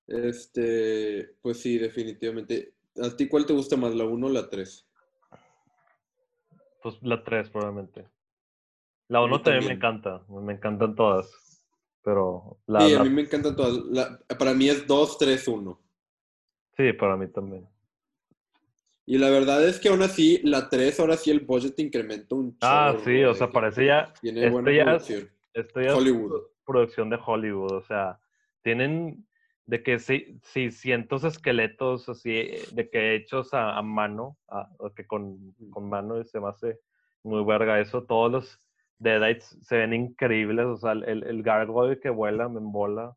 Este, 0.08 1.36
pues 1.42 1.60
sí, 1.60 1.78
definitivamente. 1.78 2.74
¿A 3.02 3.16
ti 3.16 3.28
cuál 3.28 3.46
te 3.46 3.54
gusta 3.54 3.76
más, 3.76 3.94
la 3.96 4.06
1 4.06 4.28
o 4.28 4.30
la 4.30 4.50
3? 4.50 4.88
Pues 6.82 6.98
la 7.02 7.24
3 7.24 7.50
probablemente. 7.50 8.08
La 9.08 9.20
mí 9.20 9.26
1 9.26 9.42
también 9.42 9.64
me 9.66 9.76
también. 9.76 9.78
encanta, 9.78 10.26
me 10.30 10.54
encantan 10.54 10.96
todas. 10.96 11.64
Pero 12.04 12.60
la, 12.68 12.82
Sí, 12.88 12.94
a 12.94 12.98
la- 12.98 13.04
mí 13.04 13.10
me 13.10 13.22
encantan 13.22 13.56
todas. 13.56 13.74
La- 13.86 14.20
para 14.38 14.54
mí 14.54 14.70
es 14.70 14.86
2, 14.86 15.18
3, 15.18 15.48
1. 15.48 15.80
sí, 16.78 16.94
para 16.94 17.18
mí 17.18 17.28
también. 17.28 17.68
Y 19.08 19.18
la 19.20 19.30
verdad 19.30 19.68
es 19.68 19.80
que 19.80 19.90
aún 19.90 20.02
así, 20.02 20.40
la 20.44 20.68
3, 20.70 21.00
ahora 21.00 21.16
sí 21.18 21.30
el 21.32 21.40
budget 21.42 21.80
incrementa 21.80 22.36
un 22.36 22.58
Ah, 22.62 22.90
chorro, 22.92 23.06
sí, 23.06 23.24
o 23.24 23.34
sea, 23.36 23.50
parece 23.52 23.86
ya- 23.86 24.12
Tiene 24.22 24.42
este 24.42 24.52
buena 24.52 24.72
ya 24.72 24.82
es- 24.82 24.86
producción. 25.06 25.32
Esto 25.54 25.82
ya 25.82 25.88
es 25.90 25.94
Hollywood. 25.96 26.30
pro- 26.30 26.52
producción 26.66 27.10
de 27.10 27.20
Hollywood, 27.24 27.72
o 27.72 27.82
sea, 27.84 28.20
tienen 28.64 29.26
de 29.66 29.84
que 29.84 30.00
si, 30.00 30.40
600 30.44 31.24
esqueletos 31.24 32.08
así, 32.10 32.32
eh, 32.38 32.62
de 32.74 32.90
que 32.90 33.16
hechos 33.16 33.54
a, 33.54 33.78
a 33.78 33.82
mano, 33.82 34.38
a- 34.48 34.70
o 34.80 34.94
que 34.94 35.06
con, 35.08 35.54
con 35.72 35.90
mano 35.90 36.24
se 36.24 36.40
me 36.40 36.50
hace 36.50 36.80
muy 37.24 37.44
verga 37.44 37.80
eso, 37.80 38.04
todos 38.06 38.32
los 38.32 38.62
Deadites 39.00 39.58
se 39.62 39.78
ven 39.78 39.94
increíbles, 39.94 40.66
o 40.66 40.78
sea, 40.78 40.94
el, 40.94 41.24
el 41.24 41.44
gargoyle 41.44 42.00
que 42.00 42.10
vuela 42.10 42.48
me 42.48 42.60
embola, 42.60 43.16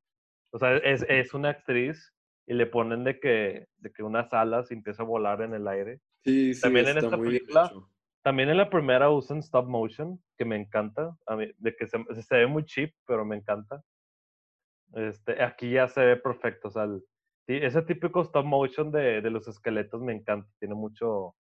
o 0.50 0.58
sea, 0.58 0.76
es, 0.78 1.04
es 1.08 1.34
una 1.34 1.50
actriz 1.50 2.14
y 2.46 2.54
le 2.54 2.66
ponen 2.66 3.04
de 3.04 3.20
que, 3.20 3.68
de 3.76 3.92
que 3.92 4.02
unas 4.02 4.32
alas 4.32 4.70
y 4.70 4.74
empieza 4.74 5.02
a 5.02 5.06
volar 5.06 5.42
en 5.42 5.54
el 5.54 5.68
aire. 5.68 6.00
Sí, 6.24 6.54
sí, 6.54 6.60
También 6.62 6.86
en 6.88 6.96
está 6.96 7.06
esta 7.06 7.16
muy 7.16 7.30
bien 7.30 7.42
hecho. 7.50 7.90
También 8.22 8.48
en 8.48 8.56
la 8.56 8.68
primera 8.70 9.10
usan 9.10 9.38
stop 9.38 9.66
motion, 9.68 10.20
que 10.36 10.44
me 10.44 10.56
encanta. 10.56 11.16
A 11.26 11.36
mí, 11.36 11.50
de 11.58 11.76
que 11.76 11.86
se, 11.86 11.98
se 12.22 12.36
ve 12.36 12.46
muy 12.46 12.64
cheap, 12.64 12.92
pero 13.06 13.24
me 13.24 13.36
encanta. 13.36 13.82
Este, 14.94 15.42
aquí 15.42 15.70
ya 15.72 15.88
se 15.88 16.00
ve 16.04 16.16
perfecto. 16.16 16.68
O 16.68 16.70
sea, 16.70 16.84
el- 16.84 17.04
ese 17.46 17.82
típico 17.82 18.22
stop 18.22 18.44
motion 18.44 18.90
de, 18.90 19.20
de 19.22 19.30
los 19.30 19.48
esqueletos 19.48 20.00
me 20.02 20.12
encanta. 20.14 20.48
Tiene 20.58 20.74
mucho, 20.74 21.34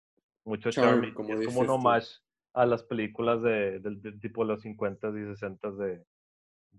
mucho 0.46 0.70
Charm, 0.82 1.02
como 1.14 1.34
es 1.34 1.46
como 1.46 1.60
un 1.62 1.70
homage 1.70 2.08
a 2.54 2.66
las 2.66 2.84
películas 2.84 3.42
de, 3.42 3.80
del, 3.80 4.02
del 4.02 4.20
tipo 4.20 4.42
de 4.44 4.48
los 4.54 4.62
50s 4.64 5.16
y 5.16 5.26
60s 5.36 5.78
de, 5.78 6.06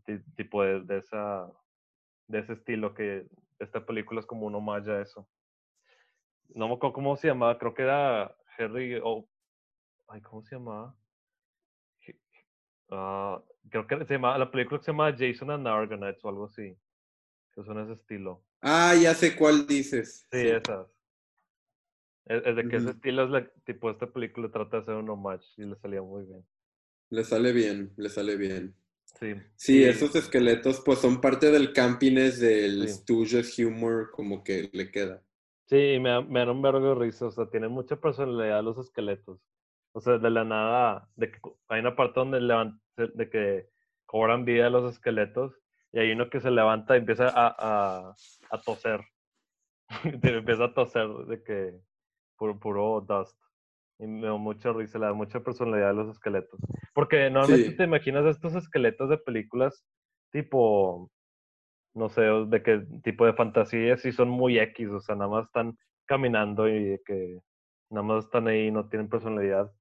de- 0.06 0.24
tipo 0.36 0.62
de, 0.62 0.80
de 0.82 0.98
esa 0.98 1.50
de 2.26 2.40
ese 2.40 2.52
estilo 2.54 2.92
que 2.94 3.26
esta 3.58 3.84
película 3.86 4.20
es 4.20 4.26
como 4.26 4.46
un 4.46 4.54
homage 4.54 4.90
a 4.90 5.00
eso. 5.00 5.28
No 6.54 6.68
me 6.68 6.74
acuerdo 6.74 6.94
cómo 6.94 7.16
se 7.16 7.28
llamaba, 7.28 7.58
creo 7.58 7.74
que 7.74 7.82
era 7.82 8.34
Harry 8.58 8.98
o 9.02 9.28
ay, 10.08 10.20
¿cómo 10.22 10.42
se 10.42 10.56
llamaba? 10.56 10.96
Ah, 12.90 13.42
creo 13.70 13.86
que 13.86 14.04
se 14.06 14.14
llamaba, 14.14 14.38
la 14.38 14.50
película 14.50 14.78
que 14.78 14.84
se 14.86 14.90
llama 14.92 15.14
Jason 15.16 15.50
and 15.50 15.64
the 15.64 15.70
Argonauts 15.70 16.24
o 16.24 16.28
algo 16.28 16.46
así. 16.46 16.74
Que 17.54 17.62
son 17.64 17.78
ese 17.80 17.92
estilo. 17.94 18.42
Ah, 18.60 18.94
ya 19.00 19.14
sé 19.14 19.36
cuál 19.36 19.66
dices. 19.66 20.26
Sí, 20.30 20.40
Sí. 20.40 20.48
esas. 20.48 20.86
Es, 22.26 22.42
es 22.44 22.56
de 22.56 22.68
que 22.68 22.76
ese 22.76 22.90
estilo 22.90 23.24
es 23.24 23.30
la, 23.30 23.48
tipo, 23.64 23.90
esta 23.90 24.06
película 24.06 24.50
trata 24.50 24.76
de 24.78 24.82
hacer 24.82 24.94
un 24.94 25.08
homage 25.08 25.46
y 25.56 25.62
le 25.64 25.76
salía 25.76 26.02
muy 26.02 26.24
bien. 26.24 26.44
Le 27.10 27.24
sale 27.24 27.52
bien, 27.52 27.92
le 27.96 28.08
sale 28.10 28.36
bien. 28.36 28.74
Sí. 29.04 29.34
Sí, 29.56 29.78
y- 29.80 29.84
esos 29.84 30.14
esqueletos 30.14 30.80
pues 30.84 30.98
son 30.98 31.20
parte 31.22 31.50
del 31.50 31.72
campines 31.72 32.38
del 32.38 32.86
Sí. 32.88 33.64
Humor, 33.64 34.10
como 34.10 34.44
que 34.44 34.68
le 34.72 34.90
queda. 34.90 35.22
Sí, 35.66 35.98
me, 36.00 36.22
me 36.24 36.40
dan 36.40 36.50
un 36.50 36.62
vergo 36.62 36.94
de 36.94 36.94
risa, 37.06 37.26
o 37.26 37.30
sea, 37.30 37.46
tienen 37.48 37.70
mucha 37.70 37.96
personalidad 37.96 38.62
los 38.62 38.76
esqueletos. 38.78 39.40
O 39.98 40.00
sea, 40.00 40.16
de 40.18 40.30
la 40.30 40.44
nada, 40.44 41.08
de 41.16 41.32
que 41.32 41.40
hay 41.68 41.80
una 41.80 41.96
parte 41.96 42.20
donde 42.20 42.40
levan- 42.40 42.80
se- 42.94 43.08
de 43.08 43.28
que 43.28 43.68
cobran 44.06 44.44
vida 44.44 44.70
los 44.70 44.94
esqueletos 44.94 45.58
y 45.90 45.98
hay 45.98 46.12
uno 46.12 46.30
que 46.30 46.38
se 46.38 46.52
levanta 46.52 46.94
y 46.94 47.00
empieza 47.00 47.28
a, 47.30 47.48
a, 47.58 48.14
a 48.50 48.62
toser. 48.62 49.00
Empieza 50.22 50.66
a 50.66 50.72
toser 50.74 51.08
de 51.26 51.42
que 51.42 51.74
puro, 52.36 52.60
puro 52.60 53.00
dust. 53.00 53.36
Y 53.98 54.06
me 54.06 54.28
da 54.28 54.36
mucha 54.36 54.72
risa, 54.72 55.00
le 55.00 55.06
da 55.06 55.12
mucha 55.14 55.40
personalidad 55.40 55.90
a 55.90 55.94
los 55.94 56.10
esqueletos. 56.10 56.60
Porque 56.94 57.28
normalmente 57.28 57.70
Sí. 57.72 57.76
te 57.76 57.82
imaginas 57.82 58.24
estos 58.26 58.54
esqueletos 58.54 59.08
de 59.10 59.18
películas 59.18 59.84
tipo, 60.30 61.10
no 61.92 62.08
sé, 62.08 62.20
de 62.22 62.62
qué 62.62 62.86
tipo 63.02 63.26
de 63.26 63.32
fantasía, 63.32 63.96
sí 63.96 64.12
son 64.12 64.28
muy 64.28 64.60
X, 64.60 64.90
o 64.90 65.00
sea, 65.00 65.16
nada 65.16 65.28
más 65.30 65.46
están 65.46 65.76
caminando 66.06 66.68
y 66.68 67.00
que 67.04 67.40
nada 67.90 68.06
más 68.06 68.26
están 68.26 68.46
ahí 68.46 68.68
y 68.68 68.70
no 68.70 68.88
tienen 68.88 69.08
personalidad. 69.08 69.72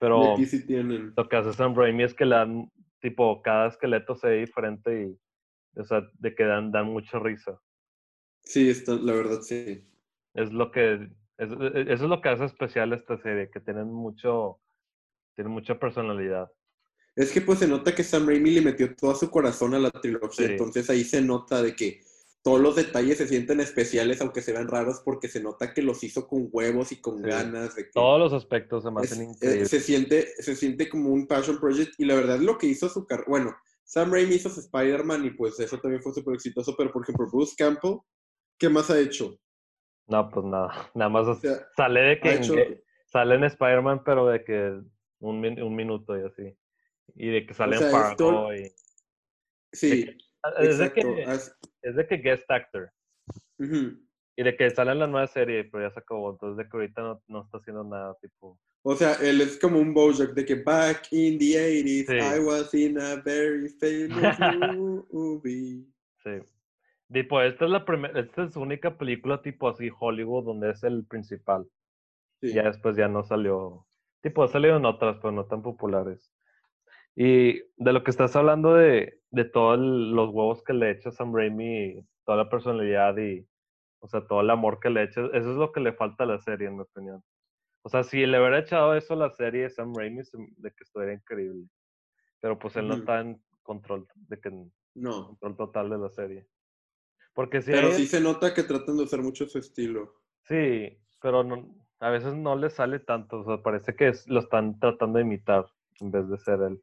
Pero 0.00 0.32
aquí 0.32 0.46
sí 0.46 0.66
tienen. 0.66 1.12
lo 1.16 1.28
que 1.28 1.36
hace 1.36 1.52
Sam 1.52 1.74
Raimi 1.76 2.02
es 2.04 2.14
que 2.14 2.24
le 2.24 2.34
dan, 2.34 2.72
tipo, 3.00 3.42
cada 3.42 3.68
esqueleto 3.68 4.16
se 4.16 4.28
ve 4.28 4.36
diferente 4.40 5.02
y, 5.04 5.78
o 5.78 5.84
sea, 5.84 6.02
de 6.18 6.34
que 6.34 6.44
dan, 6.44 6.72
dan 6.72 6.86
mucha 6.86 7.18
risa. 7.18 7.60
Sí, 8.42 8.68
está, 8.70 8.94
la 8.94 9.12
verdad 9.12 9.42
sí. 9.42 9.86
Es 10.34 10.52
lo 10.52 10.70
que, 10.72 10.94
es- 11.36 11.52
e- 11.52 11.82
eso 11.92 12.04
es 12.04 12.10
lo 12.10 12.20
que 12.22 12.30
hace 12.30 12.46
especial 12.46 12.92
esta 12.94 13.18
serie, 13.18 13.50
que 13.50 13.60
tienen 13.60 13.92
mucho, 13.92 14.58
tienen 15.36 15.52
mucha 15.52 15.78
personalidad. 15.78 16.50
Es 17.14 17.30
que 17.32 17.40
pues 17.42 17.58
se 17.58 17.68
nota 17.68 17.94
que 17.94 18.02
Sam 18.02 18.26
Raimi 18.26 18.50
le 18.52 18.62
metió 18.62 18.94
todo 18.96 19.14
su 19.14 19.30
corazón 19.30 19.74
a 19.74 19.78
la 19.78 19.90
trilogía, 19.90 20.46
Sí. 20.46 20.52
entonces 20.52 20.88
ahí 20.88 21.04
se 21.04 21.20
nota 21.20 21.60
de 21.62 21.76
que 21.76 22.00
todos 22.42 22.60
los 22.60 22.76
detalles 22.76 23.18
se 23.18 23.28
sienten 23.28 23.60
especiales, 23.60 24.20
aunque 24.20 24.40
se 24.42 24.52
vean 24.52 24.68
raros, 24.68 25.02
porque 25.04 25.28
se 25.28 25.42
nota 25.42 25.74
que 25.74 25.82
los 25.82 26.02
hizo 26.04 26.26
con 26.26 26.48
huevos 26.50 26.90
y 26.92 27.00
con 27.00 27.18
Sí. 27.18 27.24
ganas 27.28 27.74
de 27.76 27.84
que 27.84 27.90
Todos 27.92 28.18
los 28.18 28.32
aspectos 28.32 28.82
se 28.84 28.90
me 28.90 29.00
hacen 29.02 29.20
eh, 29.20 29.24
increíbles. 29.30 29.68
se 29.70 29.80
siente 29.80 30.26
se 30.42 30.56
siente 30.56 30.88
como 30.88 31.10
un 31.10 31.26
passion 31.26 31.58
project 31.60 31.94
y 31.98 32.04
la 32.06 32.14
verdad 32.14 32.38
lo 32.38 32.56
que 32.58 32.66
hizo 32.66 32.88
su 32.88 33.06
carrera, 33.06 33.26
bueno, 33.28 33.56
Sam 33.84 34.12
Raimi 34.12 34.36
hizo 34.36 34.48
Spider-Man 34.48 35.24
y 35.26 35.30
pues 35.30 35.58
eso 35.60 35.78
también 35.78 36.02
fue 36.02 36.14
súper 36.14 36.34
exitoso, 36.34 36.74
pero 36.78 36.92
por 36.92 37.02
ejemplo 37.02 37.26
Bruce 37.30 37.54
Campbell, 37.58 37.98
¿qué 38.58 38.68
más 38.68 38.88
ha 38.90 38.98
hecho? 38.98 39.36
No, 40.06 40.28
pues 40.30 40.46
nada, 40.46 40.90
nada 40.94 41.08
más 41.10 41.26
O 41.26 41.34
sea, 41.34 41.66
sale 41.76 42.00
de 42.00 42.20
que 42.20 42.34
hecho, 42.34 42.54
sale 43.06 43.34
en 43.34 43.44
Spider-Man, 43.44 44.02
pero 44.04 44.26
de 44.28 44.44
que 44.44 44.80
un, 45.18 45.44
un 45.62 45.76
minuto 45.76 46.18
y 46.18 46.22
así. 46.24 46.56
Y 47.16 47.28
de 47.28 47.44
que 47.46 47.52
sale 47.54 47.76
sea, 47.76 47.86
en 47.88 47.92
Fargo 47.92 48.16
todo- 48.16 48.54
y... 48.54 48.72
sí, 49.72 50.16
Es 50.58 50.78
de, 50.78 50.92
que, 50.92 51.26
es 51.82 51.96
de 51.96 52.06
que 52.06 52.16
guest 52.16 52.50
actor. 52.50 52.90
Y 53.58 54.42
de 54.42 54.56
que 54.56 54.70
sale 54.70 54.92
en 54.92 55.00
la 55.00 55.06
nueva 55.06 55.26
serie, 55.26 55.64
pero 55.64 55.86
ya 55.86 55.92
se 55.92 56.00
acabó. 56.00 56.30
Entonces 56.30 56.56
de 56.56 56.70
que 56.70 56.76
ahorita 56.76 57.02
no, 57.02 57.22
no 57.28 57.42
está 57.44 57.58
haciendo 57.58 57.84
nada, 57.84 58.16
tipo... 58.20 58.58
O 58.82 58.96
sea, 58.96 59.14
él 59.20 59.42
es 59.42 59.58
como 59.58 59.78
un 59.78 59.92
Bojack 59.92 60.32
de 60.32 60.44
que 60.46 60.54
back 60.54 61.12
in 61.12 61.38
the 61.38 61.44
80s 61.44 62.06
Sí. 62.06 62.16
I 62.16 62.40
was 62.42 62.72
in 62.72 62.98
a 62.98 63.16
very 63.16 63.68
famous 63.68 64.38
movie. 65.12 65.84
Sí. 66.24 66.30
Tipo, 67.12 67.42
esta 67.42 67.66
es 67.66 67.70
la 67.70 67.84
primera, 67.84 68.18
esta 68.18 68.44
es 68.44 68.54
su 68.54 68.60
única 68.60 68.96
película 68.96 69.42
tipo 69.42 69.68
así 69.68 69.90
Hollywood 69.98 70.44
donde 70.44 70.70
es 70.70 70.82
el 70.84 71.04
principal. 71.04 71.68
Sí. 72.40 72.54
Ya 72.54 72.62
después 72.62 72.96
ya 72.96 73.08
no 73.08 73.22
salió. 73.22 73.86
Tipo, 74.22 74.44
ha 74.44 74.48
salido 74.48 74.76
en 74.76 74.86
otras, 74.86 75.16
pero 75.16 75.32
no 75.32 75.44
tan 75.44 75.60
populares. 75.60 76.32
Y 77.16 77.54
de 77.76 77.92
lo 77.92 78.02
que 78.04 78.10
estás 78.10 78.34
hablando 78.36 78.74
de, 78.74 79.20
de 79.30 79.44
todos 79.44 79.78
los 79.78 80.30
huevos 80.30 80.62
que 80.62 80.72
le 80.72 80.90
echa 80.92 81.10
Sam 81.10 81.34
Raimi, 81.34 82.06
toda 82.24 82.38
la 82.38 82.48
personalidad 82.48 83.16
y, 83.18 83.46
o 84.00 84.08
sea, 84.08 84.26
todo 84.26 84.40
el 84.40 84.50
amor 84.50 84.80
que 84.80 84.90
le 84.90 85.02
echa, 85.04 85.22
eso 85.26 85.50
es 85.50 85.56
lo 85.56 85.72
que 85.72 85.80
le 85.80 85.92
falta 85.92 86.24
a 86.24 86.26
la 86.28 86.38
serie, 86.38 86.68
en 86.68 86.76
mi 86.76 86.82
opinión. 86.82 87.22
O 87.82 87.88
sea, 87.88 88.02
si 88.04 88.24
le 88.26 88.38
hubiera 88.38 88.58
echado 88.58 88.94
eso 88.94 89.14
a 89.14 89.16
la 89.16 89.30
serie 89.30 89.68
Sam 89.70 89.94
Raimi, 89.94 90.22
de 90.56 90.70
que 90.70 90.84
estuviera 90.84 91.12
increíble. 91.14 91.66
Pero 92.40 92.58
pues 92.58 92.76
él 92.76 92.88
no 92.88 92.94
está 92.94 93.20
en 93.20 93.42
control, 93.62 94.06
de 94.14 94.40
que 94.40 94.50
No. 94.94 95.28
control 95.28 95.56
total 95.56 95.90
de 95.90 95.98
la 95.98 96.08
serie. 96.10 96.46
Porque 97.34 97.62
si 97.62 97.70
Pero 97.72 97.88
hay- 97.88 97.94
sí 97.94 98.06
se 98.06 98.20
nota 98.20 98.52
que 98.54 98.62
tratan 98.62 98.96
de 98.96 99.04
usar 99.04 99.20
mucho 99.22 99.46
su 99.46 99.58
estilo. 99.58 100.14
Sí, 100.44 100.98
pero 101.20 101.44
no, 101.44 101.74
a 102.00 102.10
veces 102.10 102.34
no 102.34 102.56
le 102.56 102.70
sale 102.70 102.98
tanto, 102.98 103.40
o 103.40 103.44
sea, 103.44 103.62
parece 103.62 103.94
que 103.94 104.08
es- 104.08 104.26
lo 104.28 104.40
están 104.40 104.78
tratando 104.80 105.18
de 105.18 105.24
imitar 105.24 105.66
en 106.00 106.10
vez 106.10 106.28
de 106.28 106.38
ser 106.38 106.60
él. 106.62 106.82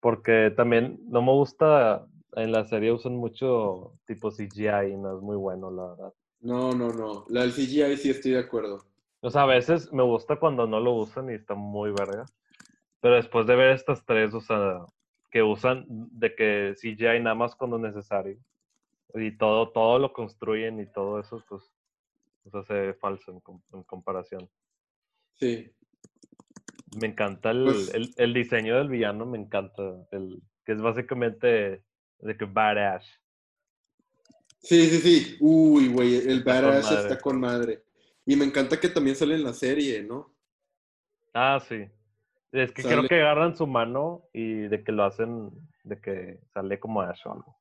Porque 0.00 0.52
también 0.56 0.98
no 1.08 1.22
me 1.22 1.32
gusta, 1.32 2.06
en 2.32 2.52
la 2.52 2.64
serie 2.64 2.92
usan 2.92 3.16
mucho 3.16 3.94
tipo 4.06 4.30
CGI 4.30 4.92
y 4.92 4.96
no 4.96 5.16
es 5.16 5.22
muy 5.22 5.36
bueno, 5.36 5.70
la 5.70 5.86
verdad. 5.88 6.14
No, 6.40 6.74
no, 6.74 6.92
no. 6.92 7.24
La 7.28 7.42
del 7.42 7.52
CGI 7.52 7.96
sí 7.96 8.10
estoy 8.10 8.32
de 8.32 8.38
acuerdo. 8.40 8.84
O 9.20 9.30
sea, 9.30 9.42
a 9.42 9.46
veces 9.46 9.92
me 9.92 10.04
gusta 10.04 10.36
cuando 10.36 10.66
no 10.66 10.78
lo 10.78 10.92
usan 10.94 11.30
y 11.30 11.34
está 11.34 11.54
muy 11.54 11.90
verga. 11.90 12.24
Pero 13.00 13.16
después 13.16 13.46
de 13.46 13.56
ver 13.56 13.70
estas 13.72 14.04
tres, 14.04 14.32
o 14.34 14.40
sea, 14.40 14.84
que 15.30 15.42
usan 15.42 15.84
de 15.88 16.34
que 16.34 16.74
CGI 16.76 17.20
nada 17.20 17.34
más 17.34 17.54
cuando 17.56 17.76
es 17.76 17.82
necesario. 17.82 18.38
Y 19.14 19.36
todo, 19.36 19.70
todo 19.70 19.98
lo 19.98 20.12
construyen 20.12 20.80
y 20.80 20.86
todo 20.86 21.18
eso, 21.18 21.42
pues, 21.48 21.62
o 22.44 22.50
sea, 22.50 22.62
se 22.62 22.74
ve 22.74 22.94
falso 22.94 23.32
en, 23.32 23.40
com- 23.40 23.62
en 23.72 23.82
comparación. 23.84 24.48
Sí. 25.34 25.72
Me 27.00 27.08
encanta 27.08 27.50
el, 27.50 27.64
Pues- 27.64 27.94
el, 27.94 28.12
el 28.16 28.34
diseño 28.34 28.76
del 28.76 28.88
villano, 28.88 29.26
me 29.26 29.38
encanta. 29.38 29.82
El, 30.10 30.42
que 30.64 30.72
es 30.72 30.80
básicamente 30.80 31.82
de 32.20 32.36
que 32.36 32.44
badass. 32.44 33.06
Sí, 34.60 34.86
sí, 34.86 34.98
sí. 34.98 35.36
Uy, 35.40 35.88
güey, 35.88 36.16
el 36.16 36.38
Está 36.38 36.60
badass 36.60 36.90
está 36.92 37.18
con 37.18 37.40
madre. 37.40 37.84
Y 38.26 38.36
me 38.36 38.44
encanta 38.44 38.78
que 38.78 38.88
también 38.88 39.16
sale 39.16 39.34
en 39.34 39.44
la 39.44 39.54
serie, 39.54 40.02
¿no? 40.02 40.34
Ah, 41.32 41.60
sí. 41.66 41.86
Es 42.52 42.72
que 42.72 42.82
creo 42.82 43.06
que 43.06 43.20
agarran 43.20 43.56
su 43.56 43.66
mano 43.66 44.24
y 44.32 44.62
de 44.68 44.82
que 44.82 44.92
lo 44.92 45.04
hacen, 45.04 45.50
de 45.84 46.00
que 46.00 46.40
sale 46.52 46.80
como 46.80 47.02
Ash 47.02 47.20
o 47.26 47.32
algo. 47.32 47.56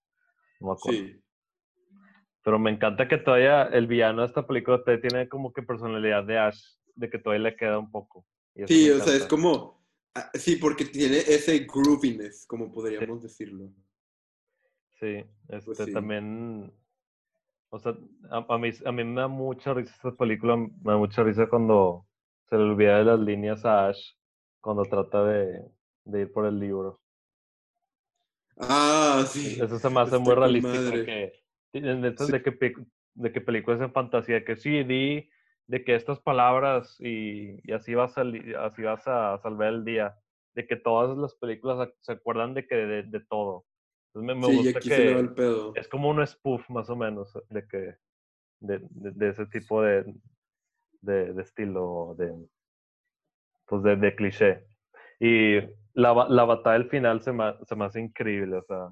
No 0.59 0.67
me 0.67 0.73
acuerdo. 0.73 0.99
Sí. 0.99 1.21
Pero 2.43 2.59
me 2.59 2.71
encanta 2.71 3.07
que 3.07 3.17
todavía 3.17 3.63
el 3.63 3.87
villano 3.87 4.21
de 4.21 4.27
esta 4.27 4.47
película 4.47 4.81
tiene 5.01 5.27
como 5.27 5.51
que 5.51 5.61
personalidad 5.61 6.23
de 6.23 6.37
Ash, 6.37 6.59
de 6.95 7.09
que 7.09 7.19
todavía 7.19 7.49
le 7.49 7.55
queda 7.57 7.77
un 7.77 7.91
poco. 7.91 8.25
Sí, 8.65 8.89
o 8.89 8.99
sea, 8.99 9.15
es 9.15 9.25
como. 9.25 9.85
ah, 10.15 10.29
Sí, 10.33 10.55
porque 10.55 10.85
tiene 10.85 11.17
ese 11.17 11.59
grooviness, 11.59 12.45
como 12.47 12.71
podríamos 12.71 13.21
decirlo. 13.21 13.71
Sí, 14.99 15.23
este 15.49 15.65
Pues 15.65 15.77
sí. 15.77 15.93
también, 15.93 16.73
o 17.69 17.77
sea, 17.79 17.95
a, 18.31 18.45
a 18.49 18.57
mí, 18.57 18.71
a 18.85 18.91
mí 18.91 19.03
me 19.03 19.21
da 19.21 19.27
mucha 19.27 19.73
risa 19.75 19.93
esta 19.95 20.11
película, 20.15 20.57
me 20.57 20.69
da 20.91 20.97
mucha 20.97 21.21
risa 21.23 21.47
cuando 21.47 22.07
se 22.49 22.55
le 22.55 22.63
olvida 22.63 22.97
de 22.97 23.03
las 23.05 23.19
líneas 23.19 23.63
a 23.65 23.89
Ash, 23.89 24.13
cuando 24.59 24.83
trata 24.85 25.23
de, 25.25 25.61
de 26.05 26.21
ir 26.21 26.31
por 26.31 26.45
el 26.47 26.59
libro. 26.59 26.99
Ah, 28.57 29.23
sí. 29.27 29.59
Eso 29.61 29.77
se 29.77 29.89
me 29.89 29.99
hace 30.01 30.17
muy 30.17 30.33
con 30.33 30.39
realístico, 30.39 30.73
madre. 30.73 31.05
que, 31.05 31.43
en 31.73 32.05
estas 32.05 32.27
Sí. 32.27 32.33
de, 32.33 32.41
que, 32.41 32.73
de 33.13 33.31
que 33.31 33.41
películas 33.41 33.81
en 33.81 33.91
fantasía, 33.93 34.43
que 34.43 34.55
sí, 34.55 34.83
di 34.83 35.29
de 35.67 35.83
que 35.83 35.95
estas 35.95 36.19
palabras 36.19 36.95
y, 36.99 37.59
y 37.69 37.73
así, 37.73 37.93
vas 37.93 38.17
a, 38.17 38.23
así 38.65 38.81
vas 38.83 39.07
a 39.07 39.37
salvar 39.39 39.69
el 39.73 39.83
día, 39.85 40.15
de 40.55 40.65
que 40.65 40.75
todas 40.77 41.17
las 41.17 41.35
películas 41.35 41.89
se 42.01 42.11
acuerdan 42.13 42.53
de 42.53 42.65
que 42.67 42.75
de, 42.75 43.03
de 43.03 43.19
todo. 43.29 43.65
Entonces 44.13 44.35
me, 44.35 44.41
me 44.41 44.47
Sí, 44.47 44.53
y 44.53 44.55
gusta 44.57 44.79
aquí 44.79 44.89
que... 44.89 44.95
se 44.95 45.19
el 45.19 45.33
pedo. 45.33 45.73
es 45.75 45.87
como 45.87 46.09
un 46.09 46.25
spoof 46.25 46.69
más 46.69 46.89
o 46.89 46.95
menos 46.95 47.37
de 47.49 47.67
que 47.67 47.77
de, 48.59 48.79
de- 48.89 49.11
de 49.11 49.29
ese 49.29 49.45
tipo 49.47 49.81
de, 49.83 50.05
de, 51.01 51.33
de 51.33 51.41
estilo 51.43 52.15
de 52.17 52.33
pues 53.67 53.83
de, 53.83 54.15
cliché 54.15 54.63
y 55.19 55.59
la, 55.93 56.25
la 56.29 56.43
batalla 56.45 56.79
del 56.79 56.89
final 56.89 57.21
se 57.21 57.31
me, 57.33 57.53
se 57.65 57.75
me 57.75 57.85
hace 57.85 57.99
increíble 57.99 58.57
o 58.57 58.63
sea 58.63 58.89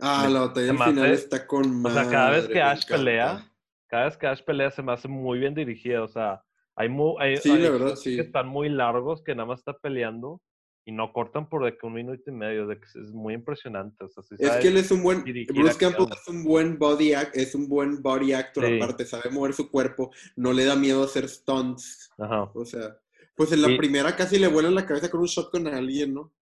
Ah, 0.00 0.28
la 0.28 0.40
batalla 0.40 0.72
me 0.72 0.84
final 0.84 1.04
hace- 1.12 1.14
está 1.14 1.46
con 1.46 1.66
o 1.66 1.70
madre. 1.82 1.92
sea 1.94 2.10
cada 2.10 2.30
vez 2.30 2.48
que 2.48 2.60
Ash 2.62 2.86
pelea 2.88 3.47
cada 3.88 4.04
vez 4.04 4.16
que 4.16 4.26
Ash 4.26 4.42
pelea 4.44 4.70
se 4.70 4.82
me 4.82 4.92
hace 4.92 5.08
muy 5.08 5.38
bien 5.38 5.54
dirigida 5.54 6.02
o 6.02 6.08
sea 6.08 6.42
hay 6.76 6.88
mu- 6.88 7.18
hay, 7.18 7.36
Sí, 7.38 7.50
hay 7.50 7.58
la 7.62 7.70
verdad, 7.70 7.88
shots 7.88 8.02
sí. 8.02 8.14
que 8.16 8.22
están 8.22 8.46
muy 8.48 8.68
largos 8.68 9.22
que 9.22 9.34
nada 9.34 9.46
más 9.46 9.58
está 9.60 9.72
peleando 9.78 10.40
y 10.84 10.92
no 10.92 11.12
cortan 11.12 11.48
por 11.48 11.64
de 11.64 11.76
que 11.76 11.86
un 11.86 11.92
minuto 11.94 12.22
y 12.30 12.32
medio 12.32 12.66
de 12.66 12.76
que 12.78 12.86
es 12.86 13.12
muy 13.12 13.34
impresionante 13.34 14.04
o 14.04 14.08
sea 14.08 14.22
sí 14.22 14.36
Es 14.38 14.52
que 14.56 14.68
él 14.68 14.76
es 14.78 14.90
un 14.90 15.02
buen. 15.02 15.22
Bruce 15.22 15.76
Campbell 15.78 16.06
acción. 16.06 16.12
es 16.12 16.28
un 16.28 16.44
buen 16.44 16.78
body 16.78 17.12
act, 17.14 17.36
es 17.36 17.54
un 17.54 17.68
buen 17.68 18.00
body 18.02 18.32
actor 18.32 18.64
Sí. 18.64 18.76
aparte, 18.80 19.04
sabe 19.04 19.28
mover 19.30 19.52
su 19.52 19.70
cuerpo, 19.70 20.10
no 20.36 20.52
le 20.52 20.64
da 20.64 20.76
miedo 20.76 21.02
hacer 21.04 21.28
stunts. 21.28 22.10
Ajá. 22.18 22.50
O 22.54 22.64
sea, 22.64 22.96
pues 23.36 23.52
en 23.52 23.60
la 23.62 23.70
Y- 23.70 23.76
primera 23.76 24.16
casi 24.16 24.38
le 24.38 24.48
vuela 24.48 24.70
la 24.70 24.86
cabeza 24.86 25.10
con 25.10 25.20
un 25.20 25.26
shotgun 25.26 25.66
a 25.66 25.76
alguien, 25.76 26.14
¿no? 26.14 26.32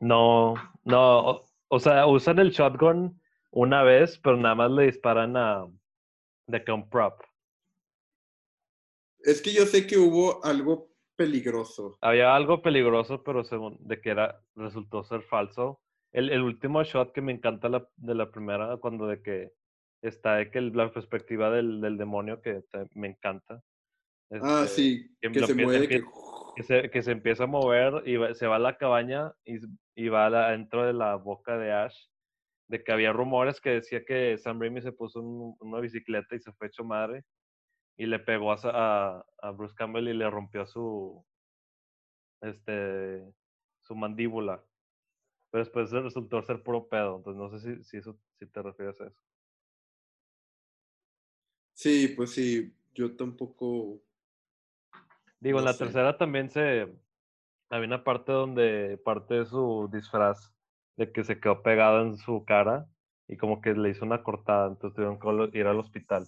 No, 0.00 0.54
no, 0.84 1.18
o, 1.30 1.46
o 1.68 1.78
sea, 1.78 2.06
usan 2.06 2.38
el 2.40 2.50
shotgun 2.50 3.20
una 3.52 3.82
vez, 3.82 4.18
pero 4.22 4.36
nada 4.36 4.54
más 4.54 4.70
le 4.72 4.84
disparan 4.86 5.36
a 5.36 5.66
de 6.48 6.64
que 6.64 6.72
un 6.72 6.88
prop. 6.88 7.20
Es 9.20 9.42
que 9.42 9.52
yo 9.52 9.66
sé 9.66 9.86
que 9.86 9.98
hubo 9.98 10.44
algo 10.44 10.90
peligroso. 11.16 11.98
Había 12.00 12.34
algo 12.34 12.62
peligroso, 12.62 13.22
pero 13.22 13.44
según 13.44 13.76
de 13.80 14.00
que 14.00 14.10
era 14.10 14.40
resultó 14.56 15.04
ser 15.04 15.22
falso. 15.22 15.80
El, 16.12 16.30
el 16.30 16.42
último 16.42 16.82
shot 16.82 17.12
que 17.12 17.20
me 17.20 17.32
encanta 17.32 17.68
la- 17.68 17.88
de 17.96 18.14
la 18.14 18.30
primera, 18.30 18.76
cuando 18.78 19.06
de 19.06 19.20
que 19.22 19.52
está 20.02 20.36
de 20.36 20.50
que 20.50 20.58
el- 20.58 20.72
la 20.74 20.90
perspectiva 20.90 21.50
del, 21.50 21.80
del 21.80 21.98
demonio 21.98 22.40
que 22.40 22.62
te- 22.70 22.88
me 22.94 23.08
encanta. 23.08 23.62
Ah, 24.30 24.62
Este, 24.64 24.74
sí, 24.74 25.16
que 25.20 25.40
se 25.46 25.54
empie- 25.54 25.64
mueve, 25.64 25.88
que... 25.88 26.62
se, 26.62 26.90
que 26.90 27.02
se 27.02 27.10
empieza 27.12 27.44
a 27.44 27.48
mover 27.48 28.02
y 28.06 28.16
va- 28.16 28.32
se 28.34 28.46
va 28.46 28.56
a 28.56 28.60
la 28.60 28.78
cabaña 28.78 29.34
y, 29.44 29.56
y 29.96 30.08
va 30.08 30.26
a 30.26 30.30
la- 30.30 30.50
dentro 30.52 30.86
de 30.86 30.92
la 30.94 31.16
boca 31.16 31.58
de 31.58 31.72
Ash. 31.72 31.96
De 32.68 32.84
que 32.84 32.92
había 32.92 33.12
rumores 33.12 33.60
que 33.60 33.70
decía 33.70 34.04
que 34.04 34.36
Sam 34.38 34.60
Raimi 34.60 34.82
se 34.82 34.92
puso 34.92 35.20
un- 35.20 35.56
una 35.60 35.80
bicicleta 35.80 36.34
y 36.36 36.40
se 36.40 36.52
fue 36.52 36.66
hecho 36.68 36.84
madre 36.84 37.24
y 37.96 38.06
le 38.06 38.18
pegó 38.18 38.52
a, 38.52 38.58
a, 38.64 39.24
a 39.42 39.50
Bruce 39.52 39.74
Campbell 39.74 40.08
y 40.08 40.14
le 40.14 40.28
rompió 40.30 40.66
su 40.66 41.24
este 42.42 43.24
su 43.82 43.96
mandíbula. 43.96 44.62
Pero 45.50 45.64
después 45.64 45.90
resultó 45.90 46.42
ser 46.42 46.62
puro 46.62 46.88
pedo. 46.88 47.16
Entonces 47.16 47.40
no 47.40 47.58
sé 47.58 47.76
si, 47.76 47.84
si 47.84 47.96
eso 47.96 48.18
si 48.38 48.46
te 48.46 48.62
refieres 48.62 49.00
a 49.00 49.06
eso. 49.06 49.22
Sí, 51.72 52.08
pues 52.08 52.32
sí, 52.32 52.74
yo 52.92 53.16
tampoco... 53.16 54.02
Digo, 55.40 55.60
en 55.60 55.64
la 55.64 55.72
sé. 55.72 55.84
tercera 55.84 56.18
también 56.18 56.50
se. 56.50 56.92
Había 57.70 57.86
una 57.86 58.02
parte 58.04 58.32
donde 58.32 59.00
parte 59.04 59.34
de 59.34 59.46
su 59.46 59.88
disfraz 59.92 60.52
de 60.98 61.10
que 61.12 61.24
se 61.24 61.40
quedó 61.40 61.62
pegado 61.62 62.02
en 62.02 62.18
su 62.18 62.44
cara 62.44 62.86
y 63.28 63.36
como 63.36 63.60
que 63.62 63.72
le 63.72 63.90
hizo 63.90 64.04
una 64.04 64.22
cortada, 64.22 64.68
entonces 64.68 64.94
tuvieron 64.96 65.18
que 65.50 65.58
ir 65.58 65.66
al 65.66 65.78
hospital. 65.78 66.26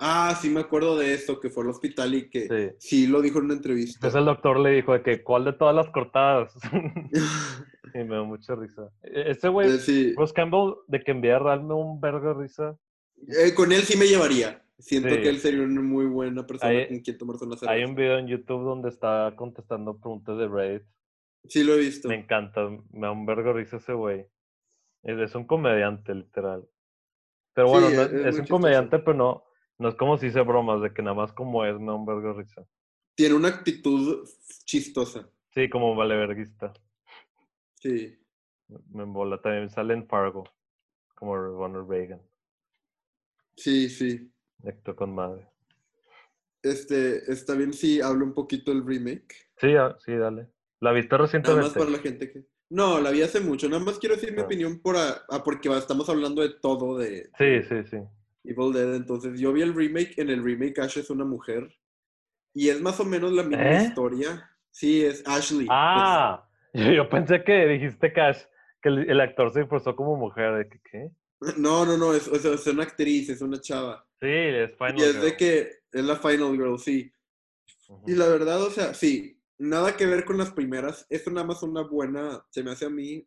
Ah, 0.00 0.36
sí 0.40 0.50
me 0.50 0.60
acuerdo 0.60 0.98
de 0.98 1.14
eso, 1.14 1.38
que 1.38 1.50
fue 1.50 1.62
al 1.62 1.70
hospital 1.70 2.14
y 2.14 2.28
que 2.28 2.48
Sí. 2.48 2.76
sí, 2.78 3.06
lo 3.06 3.22
dijo 3.22 3.38
en 3.38 3.44
una 3.44 3.54
entrevista. 3.54 3.98
Entonces 3.98 4.18
el 4.18 4.24
doctor 4.24 4.58
le 4.58 4.70
dijo 4.70 4.92
de 4.92 5.02
que, 5.02 5.22
¿cuál 5.22 5.44
de 5.44 5.52
todas 5.52 5.74
las 5.76 5.88
cortadas? 5.90 6.52
y 7.94 7.98
me 7.98 8.04
dio 8.16 8.24
mucha 8.24 8.54
risa. 8.56 8.90
E- 9.02 9.30
Ese 9.30 9.48
güey, 9.48 9.70
Eh, 9.70 9.78
sí. 9.78 10.12
Bruce 10.16 10.34
Campbell, 10.34 10.74
de 10.88 11.00
que 11.02 11.12
envía 11.12 11.38
real 11.38 11.60
me 11.60 11.66
dio 11.66 11.76
un 11.76 12.00
vergo 12.00 12.34
de 12.34 12.42
risa. 12.42 12.76
Eh, 13.28 13.54
con 13.54 13.70
él 13.70 13.82
sí 13.82 13.96
me 13.96 14.06
llevaría. 14.06 14.60
Siento 14.78 15.10
Sí. 15.10 15.20
que 15.20 15.28
él 15.28 15.38
sería 15.38 15.62
una 15.62 15.80
muy 15.80 16.06
buena 16.06 16.44
persona 16.44 16.70
Hay- 16.72 16.88
con 16.88 16.98
quien 17.00 17.16
tomarse 17.18 17.44
una 17.44 17.56
cerveza. 17.56 17.72
Hay 17.72 17.84
un 17.84 17.94
video 17.94 18.18
en 18.18 18.26
YouTube 18.26 18.64
donde 18.64 18.88
está 18.88 19.32
contestando 19.36 19.96
preguntas 19.96 20.36
de 20.36 20.48
Reddit. 20.48 20.82
Sí 21.48 21.62
lo 21.64 21.74
he 21.74 21.78
visto. 21.78 22.08
Me 22.08 22.16
encanta, 22.16 22.68
me 22.68 23.06
da 23.06 23.10
un 23.12 23.26
vergo 23.26 23.52
risa 23.52 23.76
ese 23.76 23.92
güey. 23.92 24.26
Es, 25.02 25.18
es 25.18 25.34
un 25.34 25.46
comediante, 25.46 26.14
literal. 26.14 26.66
Pero 27.52 27.68
Sí, 27.68 27.72
bueno, 27.72 27.90
no- 27.90 28.02
es- 28.02 28.12
es 28.12 28.26
es, 28.26 28.32
muy 28.32 28.40
un 28.40 28.46
comediante, 28.46 28.98
pero 28.98 29.16
no, 29.16 29.44
no 29.78 29.88
es 29.88 29.94
como 29.96 30.16
si 30.16 30.26
hice 30.28 30.40
bromas, 30.40 30.80
de 30.82 30.92
que 30.92 31.02
nada 31.02 31.14
más 31.14 31.32
como 31.32 31.64
es, 31.64 31.78
me 31.78 31.86
da 31.86 31.94
un 31.94 32.06
vergo 32.06 32.32
risa. 32.32 32.66
Tiene 33.14 33.34
una 33.34 33.48
actitud 33.48 34.28
chistosa. 34.64 35.28
Sí, 35.52 35.68
como 35.70 35.94
valeverguista. 35.94 36.72
Sí. 37.76 38.18
Me 38.90 39.02
embola. 39.04 39.40
También 39.40 39.70
sale 39.70 39.94
en 39.94 40.08
Fargo, 40.08 40.44
como 41.14 41.36
Ronald 41.36 41.88
Reagan. 41.88 42.22
Sí, 43.56 43.88
sí. 43.88 44.32
Actúa 44.66 44.96
con 44.96 45.14
madre. 45.14 45.46
Este, 46.62 47.30
está 47.30 47.54
bien 47.54 47.72
si 47.74 48.00
hablo 48.00 48.24
un 48.24 48.32
poquito 48.32 48.72
del 48.72 48.84
remake. 48.84 49.34
Sí, 49.58 49.76
ah, 49.76 49.96
sí, 50.04 50.14
dale. 50.16 50.48
¿La 50.84 50.92
viste 50.92 51.08
Nada 51.16 51.22
más 51.22 51.32
recientemente? 51.32 51.78
para 51.78 51.90
la 51.90 51.98
gente 51.98 52.30
que. 52.30 52.44
No, 52.70 53.00
la 53.00 53.10
vi 53.10 53.22
hace 53.22 53.40
mucho. 53.40 53.68
Nada 53.68 53.82
más 53.82 53.98
quiero 53.98 54.16
decir 54.16 54.32
mi 54.32 54.40
Ah. 54.40 54.44
opinión 54.44 54.80
por 54.80 54.96
a- 54.96 55.24
porque 55.44 55.68
estamos 55.70 56.08
hablando 56.08 56.42
de 56.42 56.50
todo 56.60 56.98
de 56.98 57.30
Sí, 57.38 57.62
sí, 57.68 57.76
sí. 57.90 57.96
Evil 58.44 58.72
Dead. 58.72 58.94
Entonces, 58.94 59.40
yo 59.40 59.52
vi 59.52 59.62
el 59.62 59.74
remake. 59.74 60.14
En 60.18 60.28
el 60.28 60.44
remake, 60.44 60.78
Ash 60.80 60.98
es 60.98 61.08
una 61.10 61.24
mujer. 61.24 61.74
Y 62.52 62.68
es 62.68 62.80
más 62.80 63.00
o 63.00 63.04
menos 63.04 63.32
la 63.32 63.42
misma 63.42 63.80
¿Eh? 63.80 63.84
historia. 63.88 64.50
Sí, 64.70 65.04
es 65.04 65.22
Ashley. 65.26 65.66
Ah, 65.70 66.46
yo, 66.72 66.90
yo 66.92 67.08
pensé 67.08 67.42
que 67.44 67.66
dijiste, 67.66 68.12
Cash, 68.12 68.42
que 68.82 68.88
el, 68.90 69.10
el 69.10 69.20
actor 69.20 69.52
se 69.52 69.60
disfrazó 69.60 69.96
como 69.96 70.16
mujer. 70.16 70.54
¿De 70.54 70.68
que, 70.68 70.80
qué? 70.90 71.10
No, 71.56 71.84
no, 71.86 71.96
no. 71.96 72.12
Es, 72.14 72.28
o 72.28 72.36
sea, 72.36 72.52
es 72.54 72.66
una 72.66 72.82
actriz, 72.82 73.28
es 73.30 73.40
una 73.40 73.60
chava. 73.60 74.06
Sí, 74.20 74.28
es 74.30 74.70
Final 74.76 74.98
y 74.98 75.02
es 75.02 75.22
de 75.22 75.36
que 75.36 75.70
es 75.92 76.04
la 76.04 76.16
Final 76.16 76.52
Girl, 76.52 76.78
sí. 76.78 77.10
Y 78.06 78.14
la 78.14 78.26
verdad, 78.28 78.62
o 78.62 78.70
sea, 78.70 78.94
sí, 78.94 79.38
nada 79.58 79.96
que 79.96 80.06
ver 80.06 80.24
con 80.24 80.38
las 80.38 80.52
primeras. 80.52 81.06
Esto 81.10 81.30
nada 81.30 81.46
más 81.46 81.62
una 81.62 81.82
buena, 81.82 82.44
se 82.50 82.62
me 82.62 82.70
hace 82.72 82.86
a 82.86 82.90
mí 82.90 83.26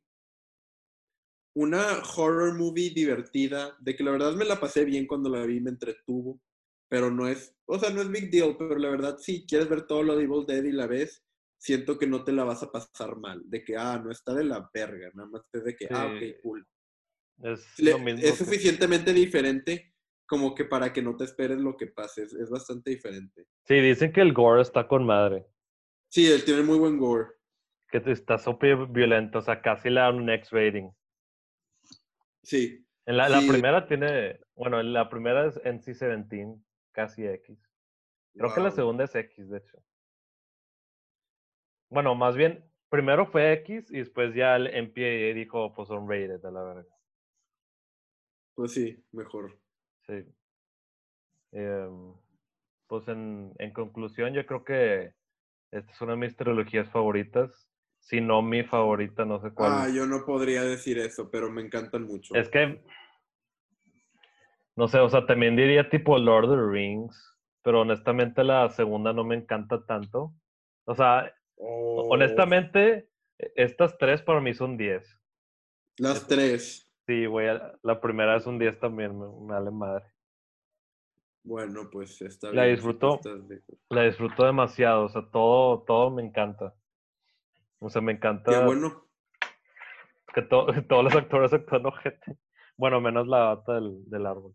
una 1.56 2.02
horror 2.16 2.56
movie 2.56 2.92
divertida, 2.92 3.76
de 3.80 3.96
que 3.96 4.04
la 4.04 4.12
verdad 4.12 4.34
me 4.36 4.46
la 4.46 4.60
pasé 4.60 4.86
bien 4.86 5.08
cuando 5.08 5.30
la 5.30 5.44
vi, 5.46 5.60
me 5.60 5.72
entretuvo, 5.72 6.40
pero 6.88 7.10
no 7.10 7.28
es, 7.28 7.56
o 7.66 7.80
sea, 7.80 7.90
no 7.90 8.02
es 8.02 8.10
big 8.12 8.30
deal, 8.30 8.56
pero 8.58 8.78
la 8.78 8.90
verdad, 8.90 9.18
si 9.18 9.46
quieres 9.46 9.68
ver 9.68 9.88
todo 9.88 10.04
lo 10.04 10.16
de 10.16 10.26
Evil 10.26 10.46
Dead 10.46 10.64
y 10.64 10.72
la 10.72 10.86
ves, 10.86 11.24
siento 11.60 11.98
que 11.98 12.06
no 12.06 12.24
te 12.24 12.32
la 12.32 12.44
vas 12.44 12.62
a 12.62 12.72
pasar 12.72 13.18
mal, 13.18 13.42
de 13.46 13.64
que, 13.64 13.76
ah, 13.76 14.00
no 14.04 14.12
está 14.12 14.36
de 14.36 14.44
la 14.44 14.70
verga, 14.72 15.10
nada 15.16 15.30
más 15.30 15.50
es 15.52 15.64
de 15.64 15.76
que, 15.76 15.88
ah, 15.92 16.06
ok, 16.06 16.42
cool. 16.44 16.68
Es 17.42 17.80
Le- 17.80 17.92
lo 17.92 18.00
mismo. 18.00 18.22
es 18.22 18.38
que- 18.38 18.46
suficientemente 18.46 19.12
diferente 19.14 19.96
como 20.28 20.54
que 20.54 20.66
para 20.66 20.94
que 20.94 21.02
no 21.02 21.16
te 21.16 21.24
esperes 21.24 21.58
lo 21.60 21.76
que 21.76 21.88
pase, 21.88 22.24
es, 22.24 22.34
es 22.34 22.50
bastante 22.50 22.92
diferente. 22.92 23.48
Sí, 23.66 23.76
dicen 23.80 24.12
que 24.12 24.22
el 24.22 24.34
gore 24.34 24.62
está 24.62 24.88
con 24.88 25.06
madre. 25.06 25.48
Sí, 26.10 26.32
él 26.32 26.44
tiene 26.46 26.64
muy 26.64 26.78
buen 26.78 26.98
gore. 26.98 27.28
Que 27.90 28.02
está 28.06 28.38
súper 28.38 28.88
violento. 28.88 29.40
O 29.40 29.42
sea, 29.42 29.62
casi 29.62 29.90
le 29.90 30.02
dan 30.02 30.16
un 30.16 30.30
X 30.30 30.52
rating. 30.52 30.90
Sí, 32.44 32.86
En 33.06 33.18
la, 33.18 33.28
primera 33.48 33.86
tiene. 33.88 34.40
Bueno, 34.56 34.80
en 34.80 34.94
la 34.94 35.10
primera 35.10 35.48
es 35.48 35.58
NC-17, 35.64 36.62
casi 36.92 37.26
X. 37.26 37.58
Creo 38.34 38.54
que 38.54 38.62
la 38.62 38.72
segunda 38.72 39.04
es 39.04 39.16
X, 39.16 39.50
de 39.50 39.58
hecho. 39.58 39.78
Bueno, 41.90 42.16
más 42.16 42.36
bien, 42.36 42.64
primero 42.90 43.26
fue 43.26 43.52
X 43.54 43.92
y 43.92 43.98
después 43.98 44.34
ya 44.36 44.56
el 44.56 44.68
MPAA 44.68 45.34
dijo, 45.34 45.74
pues 45.74 45.88
son 45.88 46.10
rated, 46.10 46.44
a 46.46 46.52
la 46.52 46.64
verga. 46.64 46.98
Pues 48.56 48.74
sí, 48.74 49.04
mejor. 49.12 49.58
Sí. 50.06 50.26
Em, 51.52 52.14
pues 52.88 53.08
en, 53.08 53.54
en 53.60 53.72
conclusión, 53.74 54.34
yo 54.34 54.46
creo 54.46 54.64
que 54.64 55.14
esta 55.72 55.92
es 55.92 56.02
una 56.02 56.14
de 56.14 56.18
mis 56.20 56.36
trilogías 56.36 56.90
favoritas. 56.90 57.70
Si 58.00 58.22
no 58.22 58.42
mi 58.42 58.64
favorita, 58.64 59.26
no 59.26 59.42
sé 59.42 59.52
cuál. 59.52 59.72
Ah, 59.74 59.90
yo 59.90 60.06
no 60.06 60.26
podría 60.26 60.64
decir 60.64 60.98
eso, 60.98 61.30
pero 61.30 61.52
me 61.52 61.62
encantan 61.62 62.04
mucho. 62.04 62.36
Es 62.36 62.48
que, 62.50 62.82
no 64.76 64.88
sé, 64.88 65.00
o 65.00 65.10
sea, 65.10 65.26
también 65.26 65.56
diría 65.56 65.90
tipo 65.90 66.18
Lord 66.18 66.46
of 66.46 66.52
the 66.52 66.72
Rings, 66.72 67.38
pero 67.64 67.82
honestamente 67.82 68.44
la 68.44 68.70
segunda 68.70 69.12
no 69.12 69.24
me 69.24 69.36
encanta 69.36 69.86
tanto. 69.86 70.34
O 70.86 70.96
sea, 70.96 71.34
Oh, 71.60 72.10
honestamente, 72.14 73.10
e- 73.40 73.52
estas 73.56 73.98
tres 73.98 74.22
para 74.22 74.40
mí 74.40 74.54
son 74.54 74.78
10. 74.78 75.20
Las 75.98 76.28
tres. 76.28 76.88
Sí, 77.08 77.26
güey, 77.26 77.48
la 77.82 78.00
primera 78.00 78.36
es 78.36 78.46
un 78.46 78.60
10 78.60 78.80
también, 78.80 79.18
me, 79.18 79.26
me 79.28 79.54
vale 79.54 79.72
madre. 79.72 80.06
Bueno, 81.48 81.90
pues 81.90 82.22
está 82.22 82.52
La 82.52 82.66
bien. 82.66 82.76
de- 83.48 83.62
La 83.90 84.04
disfruto 84.04 84.46
demasiado, 84.46 85.06
o 85.06 85.10
sea, 85.10 85.22
todo, 85.32 85.82
todo 85.84 86.12
me 86.12 86.22
encanta. 86.22 86.76
O 87.80 87.90
sea, 87.90 88.02
me 88.02 88.12
encanta 88.12 88.52
Qué 88.52 88.66
bueno. 88.66 89.08
que 90.34 90.42
to- 90.42 90.68
todos 90.90 91.06
los 91.06 91.16
actores 91.16 91.54
actúan 91.54 91.86
ojete. 91.86 92.38
Bueno, 92.76 93.00
menos 93.00 93.28
la 93.28 93.40
bata 93.56 93.76
del, 93.76 94.04
del 94.10 94.26
árbol. 94.26 94.54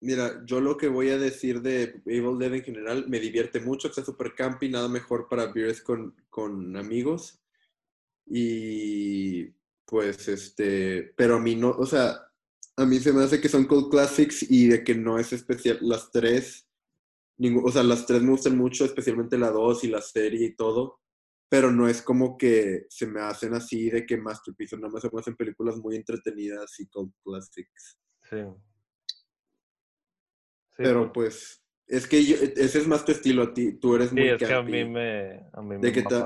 Mira, 0.00 0.42
yo 0.44 0.60
lo 0.60 0.76
que 0.76 0.88
voy 0.88 1.10
a 1.10 1.18
decir 1.18 1.62
de 1.62 2.02
Evil 2.06 2.38
Dead 2.38 2.52
en 2.54 2.62
general, 2.64 3.04
me 3.08 3.20
divierte 3.20 3.60
mucho, 3.60 3.86
está 3.88 4.04
súper 4.04 4.34
campy, 4.34 4.68
nada 4.68 4.88
mejor 4.88 5.28
para 5.28 5.52
beers 5.52 5.80
con, 5.82 6.16
con 6.30 6.76
amigos. 6.76 7.40
Y 8.26 9.46
pues 9.84 10.26
este, 10.28 11.12
pero 11.16 11.36
a 11.36 11.40
mí 11.40 11.54
no, 11.54 11.70
o 11.70 11.86
sea, 11.86 12.27
a 12.78 12.86
mí 12.86 13.00
se 13.00 13.12
me 13.12 13.24
hace 13.24 13.40
que 13.40 13.48
son 13.48 13.66
cult 13.66 13.90
classics 13.90 14.48
y 14.48 14.68
de 14.68 14.84
que 14.84 14.94
no 14.94 15.18
es 15.18 15.32
especial, 15.32 15.78
las 15.82 16.12
tres, 16.12 16.68
o 17.64 17.72
sea, 17.72 17.82
las 17.82 18.06
tres 18.06 18.22
me 18.22 18.30
gustan 18.30 18.56
mucho, 18.56 18.84
especialmente 18.84 19.36
la 19.36 19.50
dos 19.50 19.82
y 19.82 19.88
la 19.88 20.00
serie 20.00 20.46
y 20.46 20.54
todo, 20.54 21.00
pero 21.48 21.72
no 21.72 21.88
es 21.88 22.00
como 22.02 22.38
que 22.38 22.86
se 22.88 23.08
me 23.08 23.20
hacen 23.20 23.54
así 23.54 23.90
de 23.90 24.06
que 24.06 24.16
Masterpiece, 24.16 24.76
nada 24.76 24.90
más 24.90 25.02
se 25.02 25.10
me 25.12 25.18
hacen 25.18 25.34
películas 25.34 25.76
muy 25.78 25.96
entretenidas 25.96 26.78
y 26.78 26.86
cult 26.86 27.12
classics. 27.24 27.98
Sí. 28.30 28.36
Sí, 30.76 30.84
Pero 30.84 31.12
pues, 31.12 31.34
pues, 31.34 31.67
es 31.88 32.06
que 32.06 32.24
yo- 32.24 32.36
ese 32.36 32.78
es 32.78 32.86
más 32.86 33.04
tu 33.04 33.12
estilo 33.12 33.42
a 33.42 33.54
ti, 33.54 33.72
tú 33.72 33.94
eres 33.96 34.10
sí, 34.10 34.14
muy 34.16 34.28
es 34.28 34.38
que 34.38 34.52
a 34.52 34.62
mí 34.62 34.84
me, 34.84 35.48
a 35.52 35.62
mí 35.62 35.70
De 35.70 35.78
me 35.78 35.92
que 35.92 36.00
este 36.00 36.16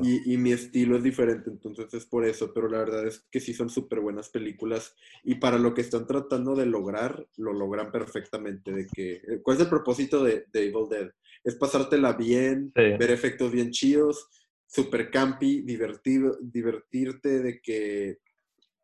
y, 0.00 0.34
y 0.34 0.36
mi 0.36 0.52
estilo 0.52 0.96
es 0.96 1.02
diferente, 1.02 1.50
entonces 1.50 1.92
es 1.92 2.06
por 2.06 2.24
eso, 2.24 2.52
pero 2.54 2.68
la 2.68 2.78
verdad 2.78 3.06
es 3.06 3.26
que 3.30 3.40
sí 3.40 3.52
son 3.52 3.68
súper 3.68 4.00
buenas 4.00 4.28
películas 4.28 4.94
y 5.24 5.36
para 5.36 5.58
lo 5.58 5.74
que 5.74 5.80
están 5.80 6.06
tratando 6.06 6.54
de 6.54 6.66
lograr, 6.66 7.26
lo 7.36 7.52
logran 7.52 7.90
perfectamente, 7.90 8.72
de 8.72 8.86
que, 8.86 9.12
eh, 9.14 9.40
¿cuál 9.42 9.56
es 9.56 9.62
el 9.64 9.68
propósito 9.68 10.22
de, 10.22 10.46
de 10.52 10.66
Evil 10.66 10.88
Dead? 10.88 11.10
Es 11.44 11.56
pasártela 11.56 12.12
bien, 12.12 12.72
Sí. 12.74 12.82
ver 12.96 13.10
efectos 13.10 13.50
bien 13.50 13.70
chidos, 13.70 14.28
súper 14.66 15.10
campy, 15.10 15.62
divertido, 15.62 16.38
divertirte 16.40 17.40
de 17.40 17.60
que, 17.60 18.18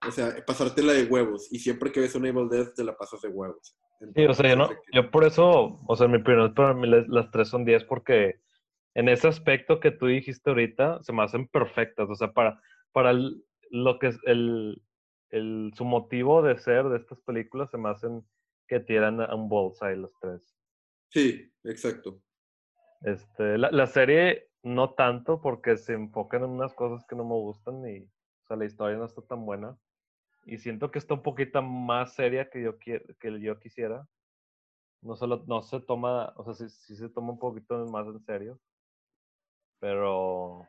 o 0.06 0.10
sea, 0.10 0.44
pasártela 0.46 0.92
de 0.92 1.04
huevos 1.04 1.48
y 1.50 1.58
siempre 1.60 1.92
que 1.92 2.00
ves 2.00 2.14
una 2.14 2.28
Evil 2.28 2.48
Dead 2.48 2.72
te 2.74 2.84
la 2.84 2.96
pasas 2.96 3.20
de 3.22 3.28
huevos. 3.28 3.76
Sí, 4.14 4.24
o 4.26 4.34
sea, 4.34 4.50
yo, 4.50 4.56
no, 4.56 4.70
yo 4.92 5.10
por 5.10 5.24
eso, 5.24 5.80
o 5.86 5.96
sea, 5.96 6.06
mi 6.08 6.18
opinión 6.18 6.54
para 6.54 6.72
mí 6.74 6.86
las, 6.88 7.08
las 7.08 7.30
tres 7.30 7.48
son 7.48 7.64
10 7.64 7.84
porque 7.84 8.40
en 8.94 9.08
ese 9.08 9.28
aspecto 9.28 9.80
que 9.80 9.90
tú 9.90 10.06
dijiste 10.06 10.50
ahorita 10.50 11.02
se 11.02 11.12
me 11.12 11.22
hacen 11.22 11.48
perfectas, 11.48 12.08
o 12.08 12.14
sea, 12.14 12.32
para, 12.32 12.60
para 12.92 13.10
el- 13.10 13.44
lo 13.70 13.98
que 13.98 14.08
es 14.08 14.18
el, 14.24 14.82
el, 15.30 15.72
su 15.76 15.84
motivo 15.84 16.42
de 16.42 16.58
ser 16.58 16.88
de 16.88 16.96
estas 16.98 17.20
películas 17.22 17.70
se 17.70 17.78
me 17.78 17.90
hacen 17.90 18.24
que 18.66 18.80
tiran 18.80 19.20
a 19.20 19.34
un 19.34 19.48
bullseye 19.48 19.96
los 19.96 20.12
tres. 20.20 20.56
Sí, 21.10 21.52
exacto. 21.64 22.20
Este, 23.02 23.58
la, 23.58 23.70
la 23.70 23.86
serie 23.86 24.48
no 24.62 24.94
tanto 24.94 25.40
porque 25.40 25.76
se 25.76 25.92
enfocan 25.94 26.44
en 26.44 26.50
unas 26.50 26.74
cosas 26.74 27.04
que 27.06 27.16
no 27.16 27.24
me 27.24 27.34
gustan 27.34 27.86
y, 27.88 28.00
o 28.04 28.46
sea, 28.46 28.56
la 28.56 28.64
historia 28.64 28.96
no 28.96 29.04
está 29.04 29.22
tan 29.22 29.44
buena. 29.44 29.76
Y 30.48 30.56
siento 30.56 30.90
que 30.90 30.98
está 30.98 31.12
un 31.12 31.22
poquito 31.22 31.60
más 31.60 32.14
seria 32.14 32.48
que 32.48 32.62
yo, 32.62 32.78
que 32.78 33.40
yo 33.40 33.60
quisiera. 33.60 34.08
No 35.02 35.14
solo, 35.14 35.44
no 35.46 35.62
se 35.62 35.78
toma, 35.80 36.32
o 36.36 36.44
sea, 36.44 36.54
sí, 36.54 36.70
sí 36.70 36.96
se 36.96 37.10
toma 37.10 37.32
un 37.32 37.38
poquito 37.38 37.84
más 37.86 38.06
en 38.06 38.18
serio. 38.24 38.58
Pero, 39.78 40.66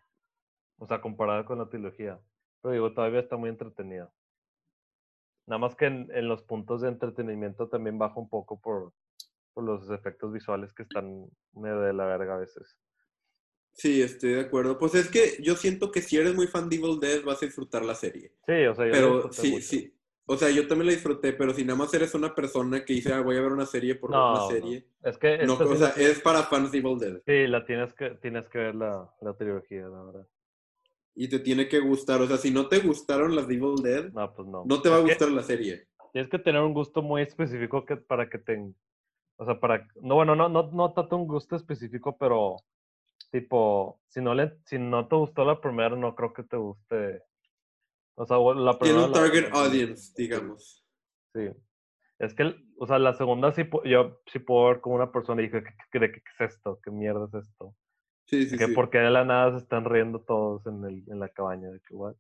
o 0.80 0.86
sea, 0.86 1.00
comparada 1.00 1.46
con 1.46 1.60
la 1.60 1.70
trilogía. 1.70 2.20
Pero 2.62 2.74
digo, 2.74 2.94
todavía 2.94 3.22
está 3.22 3.38
muy 3.38 3.50
entretenida. 3.50 4.12
Nada 5.48 5.60
más 5.60 5.76
que 5.78 5.86
en, 5.86 6.12
en 6.12 6.28
los 6.28 6.44
puntos 6.44 6.82
de 6.82 6.90
entretenimiento 6.90 7.70
también 7.70 7.98
baja 7.98 8.20
un 8.20 8.28
poco 8.28 8.60
por, 8.60 8.94
por 9.54 9.64
los 9.64 9.90
efectos 9.92 10.34
visuales 10.34 10.74
que 10.74 10.84
están 10.84 11.26
medio 11.54 11.80
de 11.80 11.94
la 11.94 12.06
verga 12.06 12.36
a 12.36 12.40
veces. 12.40 12.78
Sí, 13.74 14.02
estoy 14.02 14.32
de 14.34 14.42
acuerdo. 14.42 14.78
Pues 14.78 14.94
es 14.96 15.10
que 15.10 15.38
yo 15.42 15.56
siento 15.56 15.92
que 15.92 16.02
si 16.02 16.18
eres 16.18 16.36
muy 16.36 16.48
fan 16.48 16.68
de 16.70 16.76
Evil 16.76 17.00
Dead 17.00 17.24
vas 17.24 17.42
a 17.42 17.46
disfrutar 17.46 17.84
la 17.86 17.96
serie. 17.96 18.34
Sí, 18.46 18.66
o 18.66 18.76
sea, 18.76 18.86
yo 18.86 18.92
Pero 18.92 19.32
sí, 19.32 19.52
mucho. 19.52 19.66
sí. 19.66 19.94
O 20.26 20.38
sea, 20.38 20.50
yo 20.52 20.68
también 20.68 20.88
la 20.88 20.94
disfruté, 20.94 21.34
pero 21.34 21.54
si 21.54 21.64
nada 21.66 21.80
más 21.80 21.92
eres 21.94 22.14
una 22.14 22.36
persona 22.36 22.86
que 22.86 22.94
dice, 22.94 23.12
ah, 23.14 23.22
voy 23.22 23.36
a 23.38 23.42
ver 23.42 23.52
una 23.52 23.66
serie 23.66 23.96
por 23.96 24.12
No, 24.12 24.32
una 24.32 24.40
no. 24.42 24.48
serie. 24.50 24.86
Es 25.02 25.18
que 25.18 25.38
No, 25.40 25.54
esta 25.54 25.66
sí 25.66 25.72
o 25.72 25.76
sea, 25.76 25.90
es 25.98 26.20
para 26.20 26.44
fans 26.44 26.72
de 26.72 26.78
Evil 26.78 27.00
Dead. 27.00 27.22
Sí, 27.26 27.48
la 27.48 27.66
tienes 27.66 27.94
que, 27.94 28.12
tienes 28.22 28.48
que 28.50 28.58
ver 28.60 28.76
la, 28.76 29.10
la 29.22 29.34
trilogía, 29.36 29.88
la 29.88 30.04
verdad. 30.04 30.28
Y 31.16 31.28
te 31.30 31.40
tiene 31.40 31.68
que 31.68 31.80
gustar. 31.80 32.22
O 32.22 32.28
sea, 32.28 32.38
si 32.38 32.52
no 32.52 32.68
te 32.68 32.80
gustaron 32.80 33.36
las 33.36 33.48
de 33.48 33.56
Evil 33.56 33.82
Dead, 33.82 34.12
No, 34.12 34.32
pues 34.36 34.48
no. 34.48 34.64
no 34.66 34.82
te 34.82 34.90
va 34.90 34.98
a 34.98 35.00
Es 35.00 35.06
que 35.06 35.12
gustar 35.14 35.32
la 35.32 35.42
serie. 35.44 35.88
Tienes 36.14 36.30
que 36.30 36.38
tener 36.40 36.62
un 36.62 36.74
gusto 36.74 37.02
muy 37.02 37.22
específico 37.24 37.84
que, 37.86 37.96
para 37.98 38.30
que 38.30 38.38
te... 38.38 38.62
O 39.38 39.46
sea, 39.46 39.60
para... 39.60 39.88
No, 40.02 40.14
bueno, 40.16 40.36
no, 40.36 40.48
no, 40.48 40.70
no 40.72 40.94
tanto 40.94 41.18
un 41.18 41.28
gusto 41.28 41.56
específico, 41.56 42.16
pero 42.20 42.58
tipo, 43.32 44.02
si 44.08 44.22
no, 44.22 44.34
le, 44.34 44.58
si 44.66 44.78
no 44.80 45.08
te 45.08 45.16
gustó 45.16 45.46
la 45.46 45.60
primera, 45.62 45.96
no 45.96 46.16
creo 46.16 46.34
que 46.34 46.44
te 46.44 46.58
guste... 46.58 47.24
O 48.16 48.26
sea, 48.26 48.38
la 48.38 48.78
Tiene 48.78 48.96
primera... 48.96 49.06
un 49.06 49.12
la- 49.12 49.20
target 49.20 49.50
la- 49.52 49.60
audience, 49.66 50.14
digamos. 50.18 50.86
Sí. 51.34 51.50
Es 52.18 52.34
que, 52.34 52.54
o 52.78 52.86
sea, 52.86 53.00
la 53.00 53.14
segunda 53.14 53.54
sí, 53.54 53.64
yo 53.86 54.20
sí 54.26 54.40
puedo 54.40 54.68
ver 54.68 54.82
como 54.82 54.96
una 54.96 55.12
persona 55.12 55.42
y 55.42 55.46
dije, 55.46 55.64
¿qué, 55.64 56.00
qué, 56.00 56.12
qué- 56.12 56.22
es 56.40 56.54
esto? 56.54 56.80
¿Qué 56.84 56.92
mierda 56.92 57.26
es 57.28 57.34
esto? 57.48 57.76
Sí, 58.26 58.46
sí, 58.48 58.58
que 58.58 58.68
sí. 58.68 58.74
por 58.74 58.90
qué 58.90 58.98
de 59.00 59.10
la 59.10 59.24
nada 59.24 59.52
se 59.54 59.58
están 59.64 59.86
riendo 59.86 60.20
todos 60.22 60.66
en, 60.68 60.84
el, 60.84 61.04
en 61.08 61.20
la 61.20 61.30
cabaña, 61.30 61.70
de 61.70 61.80
que 61.80 61.94
what? 61.96 62.16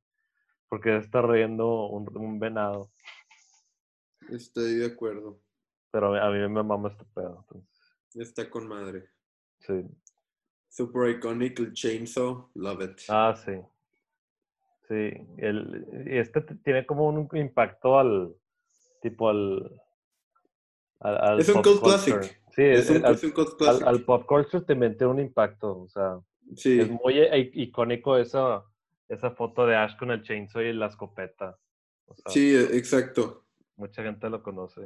¿Por 0.69 0.79
qué 0.81 0.95
está 0.97 1.21
riendo 1.21 1.87
un, 1.87 2.07
un 2.17 2.39
venado? 2.39 2.91
Estoy 4.29 4.75
de 4.75 4.85
acuerdo. 4.85 5.41
Pero 5.91 6.15
a 6.15 6.29
mí 6.31 6.37
me 6.47 6.63
mama 6.63 6.89
este 6.89 7.03
pedo. 7.13 7.39
Entonces, 7.49 7.95
Está 8.15 8.49
con 8.49 8.67
madre. 8.67 9.05
sí. 9.59 9.85
Super 10.69 11.09
iconic, 11.09 11.59
el 11.59 11.73
chainsaw, 11.73 12.49
love 12.55 12.81
it. 12.83 13.01
Ah, 13.09 13.35
sí. 13.35 13.53
Sí, 14.87 15.11
el, 15.37 15.85
este 16.07 16.41
tiene 16.63 16.85
como 16.85 17.07
un 17.07 17.27
impacto 17.37 17.99
al, 17.99 18.33
tipo 19.01 19.29
al... 19.29 19.81
al, 20.99 21.17
al 21.17 21.39
Es 21.39 21.49
un 21.49 21.61
cult 21.61 21.81
classic. 21.83 22.41
Sí, 22.55 22.63
Es 22.63 22.89
un, 22.89 23.05
al, 23.05 23.13
es 23.13 23.23
un 23.23 23.31
cult 23.31 23.49
al- 23.49 23.57
classic. 23.57 23.87
al 23.87 24.01
pop 24.03 24.25
culture 24.25 24.63
también 24.65 24.97
tiene 24.97 25.13
un 25.13 25.19
impacto, 25.19 25.81
o 25.81 25.87
sea, 25.89 26.19
Sí, 26.55 26.79
es 26.79 26.89
muy 26.89 27.19
icónico 27.53 28.17
esa, 28.17 28.63
esa 29.07 29.29
foto 29.31 29.67
de 29.67 29.75
Ash 29.75 29.95
con 29.97 30.09
el 30.09 30.23
chainsaw 30.23 30.61
y 30.63 30.73
la 30.73 30.87
escopeta. 30.87 31.55
O 32.07 32.15
sea, 32.15 32.31
sí, 32.31 32.55
exacto. 32.55 33.45
mucha 33.75 34.01
gente 34.01 34.27
lo 34.29 34.41
conoce. 34.41 34.81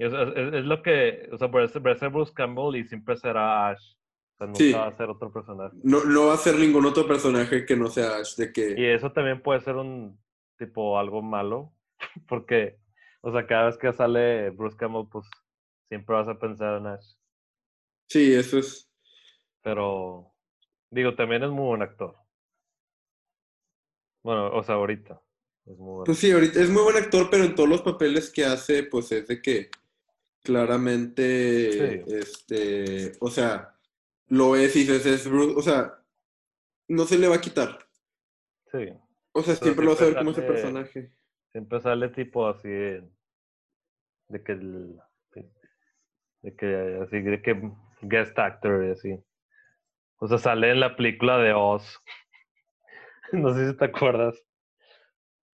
Y 0.00 0.04
es, 0.06 0.12
es- 0.14 0.28
es- 0.34 0.54
es 0.54 0.64
lo 0.64 0.82
que, 0.82 1.28
o 1.30 1.36
sea, 1.36 1.48
Bruce 1.48 2.32
Campbell 2.34 2.74
y 2.76 2.84
siempre 2.88 3.18
será 3.18 3.68
Ash. 3.68 3.92
O 4.34 4.38
sea, 4.38 4.46
nunca 4.46 4.58
Sí. 4.58 4.72
va 4.72 4.86
a 4.86 4.96
ser 4.96 5.10
otro 5.10 5.30
personaje. 5.30 5.76
No, 5.82 6.02
no 6.04 6.28
va 6.28 6.32
a 6.34 6.38
ser 6.38 6.54
ningún 6.58 6.86
otro 6.86 7.06
personaje 7.06 7.66
que 7.66 7.76
no 7.76 7.88
sea 7.88 8.16
Ash, 8.16 8.34
de 8.36 8.46
Y 8.46 8.52
que... 8.52 8.94
eso 8.94 9.12
también 9.12 9.42
puede 9.42 9.60
ser 9.60 9.76
un 9.76 10.18
tipo 10.56 10.98
algo 10.98 11.20
malo, 11.20 11.74
porque, 12.28 12.78
o 13.20 13.30
sea, 13.30 13.46
cada 13.46 13.66
vez 13.66 13.76
que 13.76 13.92
sale 13.92 14.48
Bruce 14.50 14.76
Campbell, 14.78 15.06
pues 15.12 15.26
siempre 15.90 16.16
vas 16.16 16.28
a 16.28 16.38
pensar 16.38 16.78
en 16.78 16.86
Ash. 16.86 17.06
Sí, 18.08 18.32
eso 18.32 18.58
es... 18.58 18.90
Pero, 19.62 20.32
digo, 20.90 21.14
también 21.14 21.42
es 21.44 21.50
muy 21.50 21.66
buen 21.66 21.82
actor. 21.82 22.16
Bueno, 24.22 24.50
o 24.52 24.62
sea, 24.62 24.76
ahorita. 24.76 25.20
Es 25.66 25.76
muy 25.78 25.94
buen 25.96 26.04
Pues 26.04 26.18
sí, 26.18 26.30
ahorita 26.32 26.60
es 26.60 26.70
muy 26.70 26.82
buen 26.82 26.96
actor, 26.96 27.28
pero 27.30 27.44
en 27.44 27.54
todos 27.54 27.68
los 27.68 27.82
papeles 27.82 28.30
que 28.30 28.44
hace, 28.46 28.82
pues 28.84 29.12
es 29.12 29.28
de 29.28 29.42
que 29.42 29.70
claramente, 30.42 31.72
Sí. 31.72 32.14
este, 32.14 33.12
o 33.20 33.30
sea, 33.30 33.76
lo 34.28 34.56
es 34.56 34.74
y 34.76 34.80
dices, 34.80 35.06
es 35.06 35.28
Bruce, 35.28 35.54
o 35.56 35.62
sea, 35.62 36.02
no 36.88 37.04
se 37.04 37.18
le 37.18 37.28
va 37.28 37.36
a 37.36 37.40
quitar. 37.40 37.78
Sí, 38.72 38.88
O 39.32 39.42
sea, 39.42 39.54
siempre 39.56 39.84
lo 39.84 39.92
vas 39.92 40.02
a 40.02 40.04
ver 40.06 40.16
como 40.18 40.30
ese 40.30 40.42
personaje. 40.42 41.12
siempre 41.52 41.80
sale 41.80 42.08
tipo 42.10 42.46
así 42.48 42.68
de, 42.68 43.10
de 44.28 44.42
que 44.44 44.52
el, 44.52 45.00
de 46.42 46.56
que 46.56 46.98
así 47.02 47.20
de 47.20 47.42
que 47.42 47.70
guest 48.02 48.38
actor 48.38 48.84
y 48.86 48.90
así. 48.90 49.18
O 50.18 50.28
sea, 50.28 50.38
sale 50.38 50.70
en 50.70 50.80
la 50.80 50.96
película 50.96 51.38
de 51.38 51.52
Oz. 51.52 51.98
No 53.32 53.54
sé 53.54 53.70
si 53.70 53.76
te 53.76 53.84
acuerdas. 53.84 54.42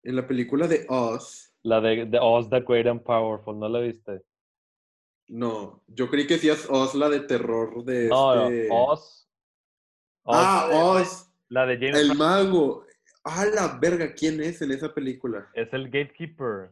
En 0.02 0.16
la 0.16 0.26
película 0.26 0.66
de 0.66 0.86
Oz, 0.88 1.52
La 1.62 1.80
de, 1.82 2.06
de 2.06 2.18
Oz 2.20 2.48
the 2.48 2.60
Great 2.60 2.86
and 2.86 3.02
Powerful, 3.02 3.58
¿no 3.58 3.68
la 3.68 3.80
viste? 3.80 4.22
No, 5.28 5.82
yo 5.88 6.08
creí 6.10 6.26
que 6.26 6.34
decías 6.34 6.66
Oz, 6.70 6.94
la 6.94 7.08
de 7.08 7.20
terror 7.20 7.84
de 7.84 8.08
No, 8.08 8.48
este... 8.48 8.68
Oz. 8.70 9.28
Oz, 10.22 10.36
Ah, 10.38 10.68
Oz, 10.72 11.30
La 11.48 11.66
de 11.66 11.76
James 11.76 11.96
el 12.00 12.16
mago. 12.16 12.84
Ah, 13.24 13.44
la 13.46 13.78
verga, 13.80 14.12
¿quién 14.14 14.40
es 14.40 14.62
en 14.62 14.70
esa 14.72 14.92
película? 14.94 15.48
es 15.54 15.72
el 15.72 15.84
gatekeeper. 15.90 16.70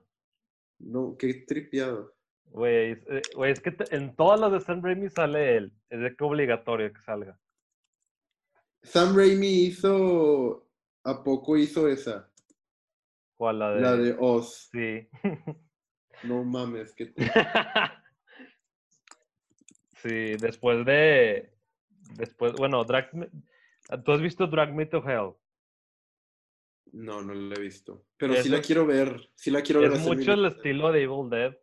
No, 0.79 1.17
qué 1.19 1.35
tripiado. 1.47 2.15
Güey, 2.47 2.93
es, 2.93 2.99
eh, 3.09 3.23
güey, 3.35 3.53
es 3.53 3.61
que 3.61 3.73
te- 3.73 3.95
en 3.97 4.15
todas 4.15 4.39
las 4.39 4.53
de 4.53 4.61
Sam 4.61 4.83
Raimi 4.83 5.09
sale 5.09 5.57
él. 5.57 5.73
Es 5.91 6.01
de 6.01 6.15
que 6.15 6.25
obligatorio 6.25 6.93
que 6.93 7.01
salga. 7.01 7.39
Sam 8.83 9.17
Raimi 9.17 9.65
hizo, 9.67 10.69
¿a 11.05 11.25
poco 11.25 11.57
hizo 11.57 11.89
esa? 11.89 12.31
¿Cuál? 13.37 13.59
La 13.59 13.71
de. 13.73 13.81
La 13.81 13.97
de 13.97 14.17
Oz. 14.19 14.69
Sí. 14.71 15.09
No 16.23 16.43
mames, 16.45 16.95
que 16.95 17.07
te... 17.15 17.31
sí, 20.05 20.37
después 20.37 20.85
de. 20.87 21.51
Después, 22.17 22.53
bueno, 22.53 22.85
Drag 22.85 23.13
Me- 23.15 23.31
¿Tú 24.05 24.13
has 24.13 24.21
visto 24.21 24.47
Drag 24.47 24.73
Me 24.73 24.87
to 24.87 24.99
Hell? 24.99 25.33
No, 26.93 27.23
no 27.23 27.35
la 27.35 27.57
he 27.57 27.61
visto. 27.61 28.05
Pero 28.17 28.37
sí 28.37 28.49
la 28.49 28.61
quiero 28.63 28.87
ver. 28.87 29.29
Sí 29.35 29.51
la 29.51 29.63
quiero 29.63 29.81
ver. 29.81 29.91
Es 29.93 29.99
hacer 29.99 30.11
mi 30.11 30.17
mucho 30.17 30.33
el 30.35 30.45
estilo 30.45 30.93
de 30.93 31.03
Evil 31.03 31.29
Dead. 31.31 31.57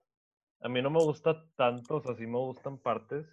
A 0.62 0.68
mí 0.70 0.82
no 0.82 0.90
me 0.90 1.00
gusta 1.00 1.46
tanto, 1.56 1.96
o 1.98 2.02
sea, 2.02 2.16
sí 2.16 2.28
me 2.28 2.38
gustan 2.38 2.78
partes. 2.78 3.26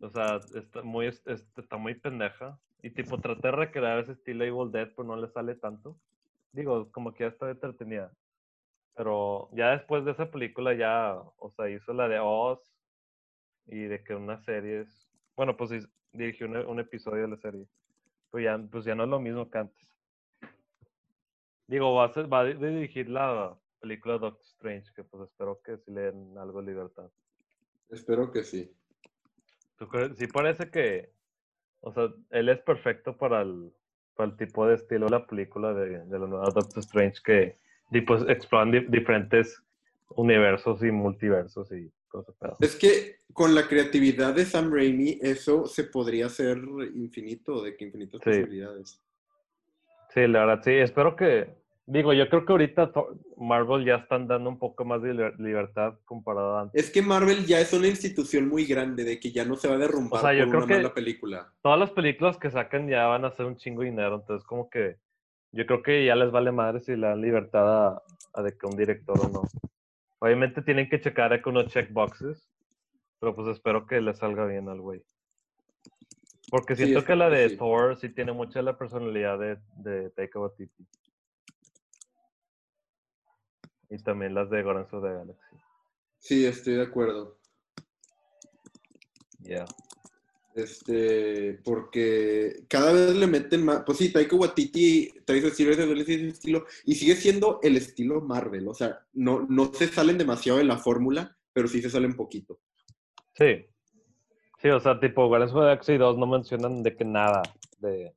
O 0.00 0.10
sea, 0.10 0.36
está 0.54 0.82
muy, 0.82 1.06
es- 1.06 1.26
es- 1.26 1.46
está 1.56 1.76
muy 1.76 1.94
pendeja. 1.94 2.58
Y 2.82 2.90
tipo, 2.90 3.18
traté 3.18 3.48
de 3.48 3.52
recrear 3.52 4.00
ese 4.00 4.12
estilo 4.12 4.44
de 4.44 4.50
Evil 4.50 4.70
Dead, 4.72 4.88
pero 4.94 5.04
no 5.08 5.16
le 5.16 5.28
sale 5.28 5.54
tanto. 5.54 5.96
Digo, 6.52 6.90
como 6.92 7.14
que 7.14 7.24
ya 7.24 7.28
está 7.28 7.50
entretenida. 7.50 8.12
Pero 8.94 9.48
ya 9.52 9.70
después 9.70 10.04
de 10.04 10.10
esa 10.10 10.30
película 10.30 10.74
ya, 10.74 11.14
o 11.38 11.50
sea, 11.56 11.70
hizo 11.70 11.94
la 11.94 12.08
de 12.08 12.18
Oz 12.20 12.60
y 13.66 13.84
de 13.84 14.02
que 14.02 14.14
unas 14.14 14.44
series. 14.44 15.08
Bueno, 15.36 15.56
pues 15.56 15.70
dirigió 16.12 16.46
un, 16.46 16.56
un 16.56 16.80
episodio 16.80 17.22
de 17.22 17.28
la 17.28 17.36
serie. 17.36 17.66
Pues 18.30 18.44
ya, 18.44 18.58
pues 18.70 18.84
ya 18.84 18.94
no 18.94 19.04
es 19.04 19.08
lo 19.10 19.20
mismo 19.20 19.50
que 19.50 19.58
antes. 19.58 19.88
Digo, 21.66 21.94
va 21.94 22.06
a, 22.06 22.12
ser- 22.12 22.32
va 22.32 22.40
a 22.40 22.44
di- 22.44 22.54
dirigir 22.54 23.08
la 23.08 23.56
película 23.80 24.18
Doctor 24.18 24.44
Strange, 24.44 24.92
que 24.94 25.04
pues 25.04 25.28
espero 25.28 25.60
que 25.64 25.78
sí 25.78 25.90
le 25.92 26.02
den 26.12 26.36
algo 26.38 26.60
de 26.60 26.66
libertad. 26.72 27.10
Espero 27.90 28.30
que 28.30 28.42
sí. 28.44 28.70
Sí 30.16 30.26
parece 30.28 30.70
que, 30.70 31.12
o 31.80 31.92
sea, 31.92 32.08
él 32.30 32.48
es 32.48 32.60
perfecto 32.60 33.16
para 33.16 33.42
el, 33.42 33.72
para 34.14 34.30
el 34.30 34.36
tipo 34.36 34.66
de 34.66 34.76
estilo 34.76 35.06
de 35.06 35.10
la 35.10 35.26
película 35.26 35.74
de, 35.74 36.04
de 36.04 36.18
la 36.18 36.26
nueva 36.26 36.50
Doctor 36.50 36.78
Strange 36.78 37.20
que 37.24 37.58
pues, 38.06 38.22
exploran 38.28 38.70
di- 38.70 38.86
diferentes 38.88 39.60
universos 40.10 40.82
y 40.84 40.90
multiversos 40.92 41.72
y 41.72 41.90
Es 42.60 42.76
que 42.76 43.16
con 43.32 43.54
la 43.54 43.66
creatividad 43.66 44.34
de 44.34 44.44
Sam 44.44 44.72
Raimi, 44.72 45.18
eso 45.22 45.66
se 45.66 45.84
podría 45.84 46.26
hacer 46.26 46.58
infinito, 46.94 47.62
de 47.62 47.76
que 47.76 47.84
infinitas 47.86 48.20
Sí. 48.22 48.30
posibilidades. 48.30 49.00
sí, 50.14 50.26
la 50.26 50.44
verdad, 50.44 50.62
sí, 50.62 50.72
espero 50.72 51.16
que, 51.16 51.54
digo, 51.86 52.12
yo 52.12 52.28
creo 52.28 52.44
que 52.44 52.52
ahorita 52.52 52.92
Marvel 53.38 53.86
ya 53.86 53.94
están 53.96 54.28
dando 54.28 54.50
un 54.50 54.58
poco 54.58 54.84
más 54.84 55.00
de 55.00 55.14
liber- 55.14 55.38
libertad 55.38 55.94
comparado 56.04 56.56
a 56.58 56.60
antes. 56.62 56.84
Es 56.84 56.90
que 56.90 57.00
Marvel 57.00 57.46
ya 57.46 57.60
es 57.60 57.72
una 57.72 57.88
institución 57.88 58.46
muy 58.48 58.66
grande, 58.66 59.04
de 59.04 59.18
que 59.18 59.32
ya 59.32 59.46
no 59.46 59.56
se 59.56 59.68
va 59.68 59.76
a 59.76 59.78
derrumbar 59.78 60.18
O 60.20 60.22
sea, 60.22 60.34
yo 60.34 60.44
por 60.44 60.50
creo 60.50 60.58
una 60.64 60.66
que- 60.68 60.82
mala 60.82 60.94
película. 60.94 61.52
Todas 61.62 61.78
las 61.78 61.90
películas 61.92 62.36
que 62.36 62.50
sacan 62.50 62.86
ya 62.88 63.06
van 63.06 63.24
a 63.24 63.28
hacer 63.28 63.46
un 63.46 63.56
chingo 63.56 63.80
de 63.80 63.88
dinero, 63.88 64.16
entonces 64.16 64.46
como 64.46 64.68
que 64.68 64.96
yo 65.52 65.64
creo 65.66 65.82
que 65.82 66.04
ya 66.04 66.14
les 66.14 66.30
vale 66.30 66.52
madre 66.52 66.80
si 66.80 66.94
le 66.94 67.06
dan 67.06 67.20
libertad 67.22 67.86
a, 67.94 68.02
a 68.34 68.42
de 68.42 68.56
que 68.56 68.66
un 68.66 68.76
director 68.76 69.18
o 69.18 69.28
no. 69.30 69.42
Obviamente 70.22 70.62
tienen 70.62 70.88
que 70.88 71.00
checar 71.00 71.42
con 71.42 71.56
unos 71.56 71.72
checkboxes, 71.72 72.48
pero 73.18 73.34
pues 73.34 73.48
espero 73.48 73.88
que 73.88 74.00
le 74.00 74.14
salga 74.14 74.46
bien 74.46 74.68
al 74.68 74.80
güey. 74.80 75.02
Porque 76.48 76.76
Sí, 76.76 76.84
siento 76.84 77.04
que 77.04 77.16
la 77.16 77.28
de 77.28 77.48
sí. 77.48 77.56
Thor 77.56 77.96
sí 77.96 78.08
tiene 78.08 78.30
mucha 78.30 78.62
la 78.62 78.78
personalidad 78.78 79.36
de, 79.36 79.58
de 79.78 80.10
Taika 80.10 80.38
Waititi. 80.38 80.86
Y 83.90 83.98
también 84.04 84.32
las 84.32 84.48
de 84.48 84.62
Guardians 84.62 84.94
of 84.94 85.02
the 85.02 85.12
Galaxy. 85.12 85.56
Sí, 86.20 86.46
estoy 86.46 86.74
de 86.74 86.82
acuerdo. 86.82 87.36
Yeah. 89.40 89.66
Este, 90.54 91.54
porque 91.64 92.64
cada 92.68 92.92
vez 92.92 93.14
le 93.16 93.26
meten 93.26 93.64
más. 93.64 93.82
Pues 93.86 93.98
sí, 93.98 94.12
Taika 94.12 94.36
Waititi 94.36 95.10
trae 95.24 95.40
su 95.40 95.46
estilo, 95.48 95.72
ese 95.72 96.28
estilo, 96.28 96.66
y 96.84 96.94
sigue 96.94 97.16
siendo 97.16 97.58
el 97.62 97.76
estilo 97.76 98.20
Marvel. 98.20 98.68
O 98.68 98.74
sea, 98.74 99.00
no, 99.14 99.46
no 99.48 99.72
se 99.72 99.88
salen 99.88 100.18
demasiado 100.18 100.58
de 100.58 100.64
la 100.64 100.76
fórmula, 100.78 101.36
pero 101.52 101.68
sí 101.68 101.80
se 101.80 101.88
salen 101.90 102.14
poquito. 102.14 102.60
Sí. 103.34 103.66
Sí, 104.60 104.68
o 104.68 104.78
sea, 104.78 105.00
tipo 105.00 105.26
Guardians 105.26 105.52
of 105.52 105.58
the 105.60 105.64
Galaxy 105.64 105.96
2 105.96 106.18
no 106.18 106.26
mencionan 106.26 106.82
de 106.82 106.94
que 106.96 107.04
nada 107.04 107.42
de, 107.78 108.14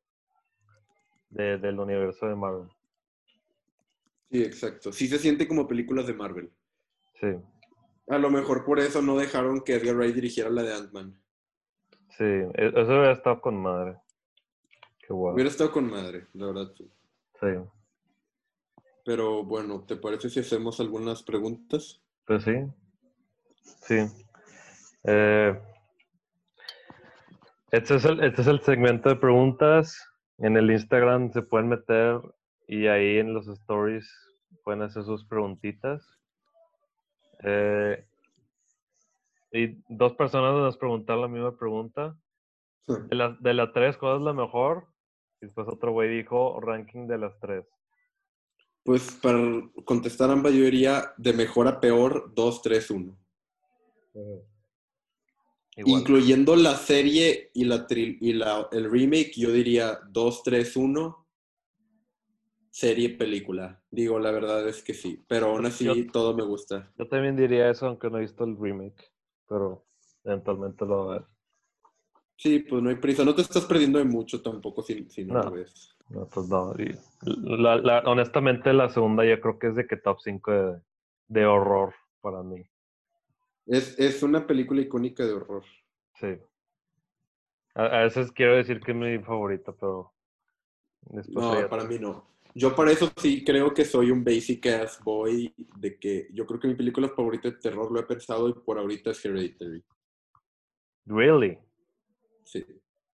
de- 1.30 1.58
del 1.58 1.80
universo 1.80 2.28
de 2.28 2.36
Marvel. 2.36 2.68
Sí, 4.30 4.44
exacto. 4.44 4.92
Sí 4.92 5.08
se 5.08 5.18
siente 5.20 5.48
como 5.48 5.68
películas 5.68 6.06
de 6.06 6.14
Marvel. 6.14 6.52
Sí, 7.20 7.28
A 8.10 8.18
lo 8.20 8.30
mejor 8.30 8.66
por 8.66 8.80
eso 8.80 9.02
no 9.02 9.18
dejaron 9.18 9.62
que 9.62 9.76
Edgar 9.76 9.96
Wright 9.96 10.14
dirigiera 10.14 10.50
la 10.50 10.64
de 10.64 10.74
Ant-Man. 10.74 11.20
Sí, 12.18 12.24
e- 12.24 12.68
eso 12.68 12.82
hubiera 12.88 13.12
estado 13.12 13.42
con 13.42 13.62
madre. 13.62 13.98
Qué 15.00 15.14
guay. 15.14 15.34
Hubiera 15.36 15.50
estado 15.50 15.72
con 15.72 15.90
madre, 15.90 16.28
la 16.34 16.48
verdad. 16.48 16.72
sí. 16.78 16.90
Sí, 17.40 17.48
Pero 19.04 19.44
bueno, 19.44 19.84
¿te 19.86 19.96
parece 19.98 20.30
si 20.30 20.40
hacemos 20.40 20.80
algunas 20.80 21.22
preguntas? 21.24 22.02
pues 22.26 22.44
sí. 22.44 22.54
Sí. 23.84 24.08
Eh, 25.04 25.62
este, 27.72 27.96
es 27.96 28.06
el, 28.06 28.24
este 28.24 28.42
es 28.42 28.48
el 28.48 28.62
segmento 28.62 29.10
de 29.10 29.16
preguntas. 29.18 29.96
En 30.40 30.58
el 30.58 30.72
Instagram 30.72 31.32
se 31.32 31.42
pueden 31.44 31.70
meter 31.70 32.20
y 32.68 32.88
ahí 32.88 33.18
en 33.20 33.34
los 33.34 33.48
stories 33.48 34.10
pueden 34.64 34.82
hacer 34.82 35.04
sus 35.04 35.26
preguntitas. 35.28 36.04
Eh, 37.44 38.06
y 39.58 39.82
dos 39.90 40.14
personas 40.14 40.54
nos 40.54 40.78
preguntaron 40.78 41.22
la 41.24 41.28
misma 41.28 41.58
pregunta. 41.58 42.18
De 42.88 43.16
las 43.16 43.42
de 43.42 43.54
las 43.54 43.72
tres, 43.74 43.98
¿cuál 43.98 44.18
es 44.18 44.22
la 44.22 44.34
mejor? 44.34 44.88
Y 45.42 45.46
después 45.48 45.68
otro 45.68 45.92
güey 45.92 46.10
dijo 46.18 46.60
ranking 46.62 47.08
de 47.08 47.18
las 47.18 47.40
tres. 47.40 47.66
Pues 48.84 49.12
para 49.22 49.40
contestar 49.86 50.30
ambas, 50.30 50.54
yo 50.54 50.64
diría 50.66 51.14
de 51.18 51.34
mejor 51.34 51.68
a 51.68 51.80
peor 51.80 52.32
2, 52.36 52.62
3, 52.62 52.92
1. 52.92 53.18
Igual. 55.78 56.02
Incluyendo 56.02 56.56
la 56.56 56.76
serie 56.76 57.50
y, 57.54 57.66
la 57.66 57.88
tri- 57.88 58.18
y 58.22 58.34
la, 58.34 58.68
el 58.72 58.90
remake, 58.90 59.34
yo 59.36 59.52
diría 59.52 60.00
2, 60.10 60.44
3, 60.44 60.78
1. 60.78 61.28
serie, 62.70 63.10
película. 63.10 63.82
Digo, 63.90 64.20
la 64.20 64.32
verdad 64.32 64.68
es 64.68 64.84
que 64.84 64.94
sí. 64.94 65.24
Pero 65.28 65.48
aún 65.48 65.66
así, 65.66 65.86
Yo- 65.86 66.12
todo 66.12 66.34
me 66.36 66.44
gusta. 66.44 66.92
Yo 66.98 67.08
también 67.08 67.36
diría 67.36 67.70
eso, 67.70 67.88
aunque 67.88 68.10
no 68.10 68.18
he 68.18 68.22
visto 68.22 68.44
el 68.44 68.56
remake. 68.58 69.12
Pero 69.48 69.86
eventualmente 70.24 70.86
lo 70.86 71.06
voy 71.06 71.16
a 71.16 71.20
ver. 71.20 71.28
Sí, 72.38 72.60
pues 72.60 72.82
no 72.84 72.90
hay 72.90 72.96
prisa. 72.96 73.24
No 73.24 73.34
te 73.34 73.42
estás 73.42 73.66
perdiendo 73.66 74.00
de 74.00 74.06
mucho 74.06 74.42
tampoco 74.42 74.82
si, 74.82 75.10
si 75.10 75.24
no, 75.26 75.36
No. 75.36 75.44
lo 75.44 75.52
ves. 75.52 75.96
No, 76.10 76.28
pues 76.28 76.48
no. 76.50 76.74
y 76.78 76.96
la- 77.24 77.78
la- 77.78 78.00
honestamente, 78.06 78.72
la 78.74 78.90
segunda 78.90 79.26
yo 79.26 79.40
creo 79.42 79.58
que 79.58 79.68
es 79.68 79.76
de 79.76 79.88
que 79.88 79.98
top 79.98 80.20
5 80.22 80.52
de, 80.52 80.82
de 81.28 81.46
horror 81.46 81.94
para 82.22 82.44
mí. 82.44 82.64
Es, 83.66 83.98
es 83.98 84.22
una 84.22 84.46
película 84.46 84.82
icónica 84.82 85.26
de 85.26 85.34
horror. 85.34 85.64
Sí. 86.20 86.28
A, 87.74 87.86
a 87.86 88.04
veces 88.04 88.32
quiero 88.32 88.56
decir 88.56 88.80
que 88.82 88.92
es 88.92 88.98
mi 88.98 89.18
favorita, 89.20 89.72
pero 89.72 90.14
después 91.02 91.44
No, 91.46 91.60
ya- 91.60 91.70
para 91.70 91.86
mí 91.86 91.98
no. 91.98 92.28
Yo 92.58 92.74
para 92.74 92.92
eso 92.92 93.12
sí 93.18 93.44
creo 93.44 93.74
que 93.74 93.84
soy 93.84 94.12
un 94.12 94.24
basic 94.24 94.66
ass 94.68 95.02
boy, 95.04 95.54
de 95.76 96.00
que 96.00 96.30
yo 96.32 96.46
creo 96.46 96.58
que 96.58 96.70
mi 96.70 96.76
película 96.76 97.10
favorita 97.10 97.50
de 97.50 97.58
terror 97.58 97.92
lo 97.92 98.00
he 98.00 98.04
pensado 98.04 98.48
y 98.48 98.54
por 98.54 98.80
ahorita 98.80 99.12
es 99.12 99.26
Hereditary. 99.26 99.84
Really? 101.06 101.58
Sí. 102.46 102.66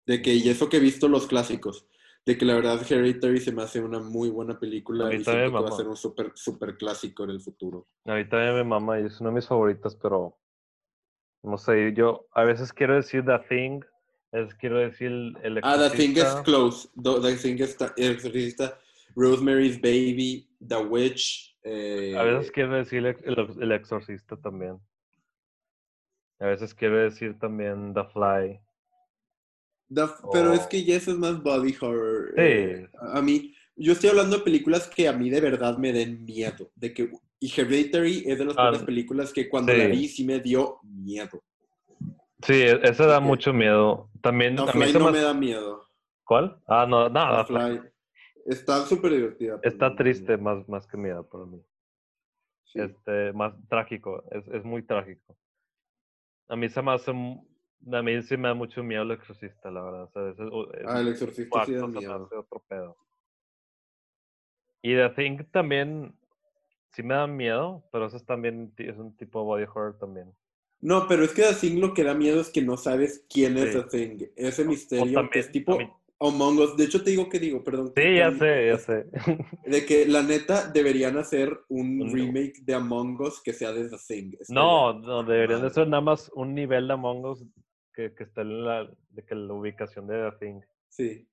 De 0.07 0.23
que, 0.23 0.33
y 0.33 0.49
eso 0.49 0.67
que 0.67 0.77
he 0.77 0.79
visto 0.79 1.07
los 1.07 1.27
clásicos, 1.27 1.85
de 2.25 2.35
que 2.35 2.45
la 2.45 2.55
verdad 2.55 2.81
Hereditary 2.81 3.39
se 3.39 3.51
me 3.51 3.61
hace 3.61 3.79
una 3.79 3.99
muy 3.99 4.31
buena 4.31 4.59
película 4.59 5.05
A 5.05 5.09
mí 5.09 5.17
y 5.17 5.23
también, 5.23 5.49
siento 5.49 5.59
que 5.59 5.69
va 5.69 5.75
a 5.75 5.77
ser 5.77 5.88
un 5.88 5.95
súper, 5.95 6.31
súper 6.33 6.75
clásico 6.75 7.23
en 7.23 7.29
el 7.29 7.39
futuro. 7.39 7.85
A 8.05 8.15
mí 8.15 8.27
también 8.27 8.55
me 8.55 8.63
mama 8.63 8.99
y 8.99 9.05
es 9.05 9.21
una 9.21 9.29
de 9.29 9.35
mis 9.35 9.47
favoritas, 9.47 9.95
pero 9.95 10.35
no 11.43 11.59
sé, 11.59 11.93
yo 11.95 12.27
a 12.33 12.43
veces 12.43 12.73
quiero 12.73 12.95
decir 12.95 13.23
The 13.23 13.38
Thing, 13.47 13.81
a 14.31 14.38
veces 14.39 14.55
quiero 14.55 14.79
decir 14.79 15.11
El 15.43 15.59
Ah, 15.61 15.77
The 15.77 15.95
Thing 15.95 16.17
is 16.17 16.35
close. 16.43 16.89
The 17.01 17.35
Thing 17.35 17.61
está, 17.61 17.93
El 17.95 18.13
Exorcista, 18.13 18.79
Rosemary's 19.18 19.82
Baby, 19.82 20.47
The 20.65 20.78
Witch. 20.78 21.57
eh, 21.63 22.15
A 22.18 22.24
veces 22.24 22.51
quiero 22.51 22.76
decir 22.76 23.05
el, 23.05 23.18
el- 23.26 23.61
el 23.63 23.72
Exorcista 23.72 24.38
también. 24.38 24.80
A 26.39 26.45
veces 26.45 26.74
quiero 26.74 26.97
decir 26.99 27.38
también 27.39 27.93
The 27.95 28.03
Fly. 28.05 28.59
The- 29.89 30.13
Pero 30.32 30.53
es 30.53 30.68
que 30.68 30.84
ya 30.84 30.95
eso 30.95 31.11
es 31.11 31.18
más 31.18 31.41
body 31.41 31.76
horror. 31.82 32.34
Sí. 32.36 32.41
eh, 32.41 32.89
a 33.13 33.22
mí, 33.22 33.55
yo 33.76 33.93
estoy 33.93 34.11
hablando 34.11 34.38
de 34.38 34.43
películas 34.43 34.88
que 34.88 35.07
a 35.07 35.13
mí 35.13 35.30
de 35.32 35.41
verdad 35.41 35.78
me 35.78 35.91
den 35.91 36.24
miedo. 36.24 36.72
De 36.76 36.93
que, 36.93 37.09
y 37.39 37.51
Hereditary 37.59 38.24
es 38.28 38.38
de 38.38 38.45
las 38.45 38.55
Ah, 38.57 38.68
pocas 38.70 38.84
películas 38.84 39.34
que 39.34 39.49
cuando 39.49 39.72
sí. 39.74 39.80
la 39.80 39.88
vi 39.88 40.07
sí 40.07 40.24
me 40.26 40.39
dio 40.39 40.80
miedo. 40.84 41.43
Sí, 42.43 42.53
e- 42.53 42.80
ese 42.84 43.05
da 43.07 43.20
mucho 43.20 43.51
miedo. 43.51 44.11
También 44.22 44.55
The 44.55 44.61
a 44.61 44.65
mí 44.65 44.72
Fly 44.72 44.93
no 44.93 45.05
me- 45.05 45.11
me 45.11 45.22
da 45.22 45.34
miedo. 45.34 45.88
¿Cuál? 46.24 46.61
Ah, 46.68 46.86
no, 46.88 47.09
no, 47.09 47.32
The 47.32 47.38
The 47.38 47.45
Fly. 47.45 47.80
Fly 47.80 47.89
está 48.48 48.86
súper 48.86 49.12
divertida. 49.12 49.60
Está 49.64 49.95
triste 49.95 50.38
más, 50.38 50.68
más 50.68 50.88
que 50.88 50.98
miedo 50.98 51.28
para 51.28 51.45
mí. 51.45 51.62
Sí. 52.66 52.80
Este, 52.82 53.32
más 53.34 53.54
trágico, 53.70 54.24
es, 54.32 54.48
es 54.48 54.64
muy 54.66 54.82
trágico. 54.84 55.38
A 56.50 56.56
mí 56.56 56.68
se 56.70 56.82
me 56.82 56.91
hace, 56.93 57.12
a 57.12 58.02
mí 58.02 58.22
sí 58.24 58.38
me 58.38 58.48
da 58.48 58.54
mucho 58.54 58.84
miedo 58.84 59.04
el 59.04 59.12
exorcista, 59.12 59.70
la 59.72 59.82
verdad. 59.84 60.04
O 60.04 60.34
sea, 60.36 60.45
o- 60.48 60.74
es- 60.74 60.86
Ah, 60.88 61.00
el 61.00 61.08
exorcista 61.10 61.66
sí 61.66 61.74
da 61.74 61.88
miedo. 61.88 62.30
otro 62.34 62.64
pedo. 62.68 62.98
Y 64.82 64.95
The 64.95 65.10
Thing 65.10 65.43
también, 65.52 66.14
sí 66.91 67.04
me 67.04 67.16
da 67.16 67.28
miedo, 67.28 67.84
pero 67.91 68.06
eso 68.08 68.18
es 68.18 68.26
también, 68.26 68.74
es 68.78 68.98
un 68.98 69.16
tipo 69.18 69.39
de 69.39 69.45
body 69.45 69.64
horror 69.64 69.98
también. 69.98 70.34
No, 70.80 71.08
pero 71.08 71.24
es 71.24 71.34
que 71.34 71.41
The 71.41 71.56
Thing 71.56 71.80
lo 71.80 71.93
que 71.93 72.04
da 72.04 72.14
miedo 72.14 72.39
es 72.39 72.50
que 72.50 72.62
no 72.62 72.78
sabes 72.78 73.26
quién 73.30 73.58
es. 73.58 73.74
The 73.74 73.84
Thing. 73.84 74.28
Ese 74.36 74.64
misterio 74.66 75.30
que 75.30 75.39
es 75.39 75.52
tipo 75.52 75.72
también- 75.72 75.91
Among 76.20 76.57
Us. 76.59 76.76
De 76.76 76.86
hecho, 76.86 77.03
te 77.03 77.11
digo 77.11 77.30
que 77.30 77.39
digo, 77.39 77.63
perdón. 77.63 77.93
Sí, 77.95 78.15
ya 78.18 78.32
sé, 78.32 78.68
ya 78.68 78.78
sé. 78.78 79.05
De 79.65 79.86
que 79.86 80.07
la 80.07 80.24
neta 80.24 80.68
deberían 80.72 81.18
hacer 81.18 81.59
un 81.70 82.11
remake 82.11 82.61
de 82.63 82.74
Among 82.74 83.22
Us 83.22 83.41
que 83.43 83.53
sea 83.53 83.72
de 83.72 83.88
The 83.89 83.97
Thing. 84.07 84.32
No, 84.49 84.93
no, 84.99 85.24
deberían 85.24 85.61
de 85.61 85.70
ser 85.70 85.88
nada 85.88 86.01
más 86.01 86.32
un 86.34 86.55
nivel 86.55 86.88
de 86.88 86.93
Among 86.93 87.26
Us 87.26 87.45
que, 87.93 88.13
que 88.15 88.24
esté 88.24 88.41
en 88.41 88.65
la, 88.65 88.89
de 89.09 89.24
que 89.26 89.36
la 89.36 89.53
ubicación 89.53 90.07
de 90.07 90.32
The 90.32 90.38
Thing. 90.45 90.61
Sí. 90.89 91.28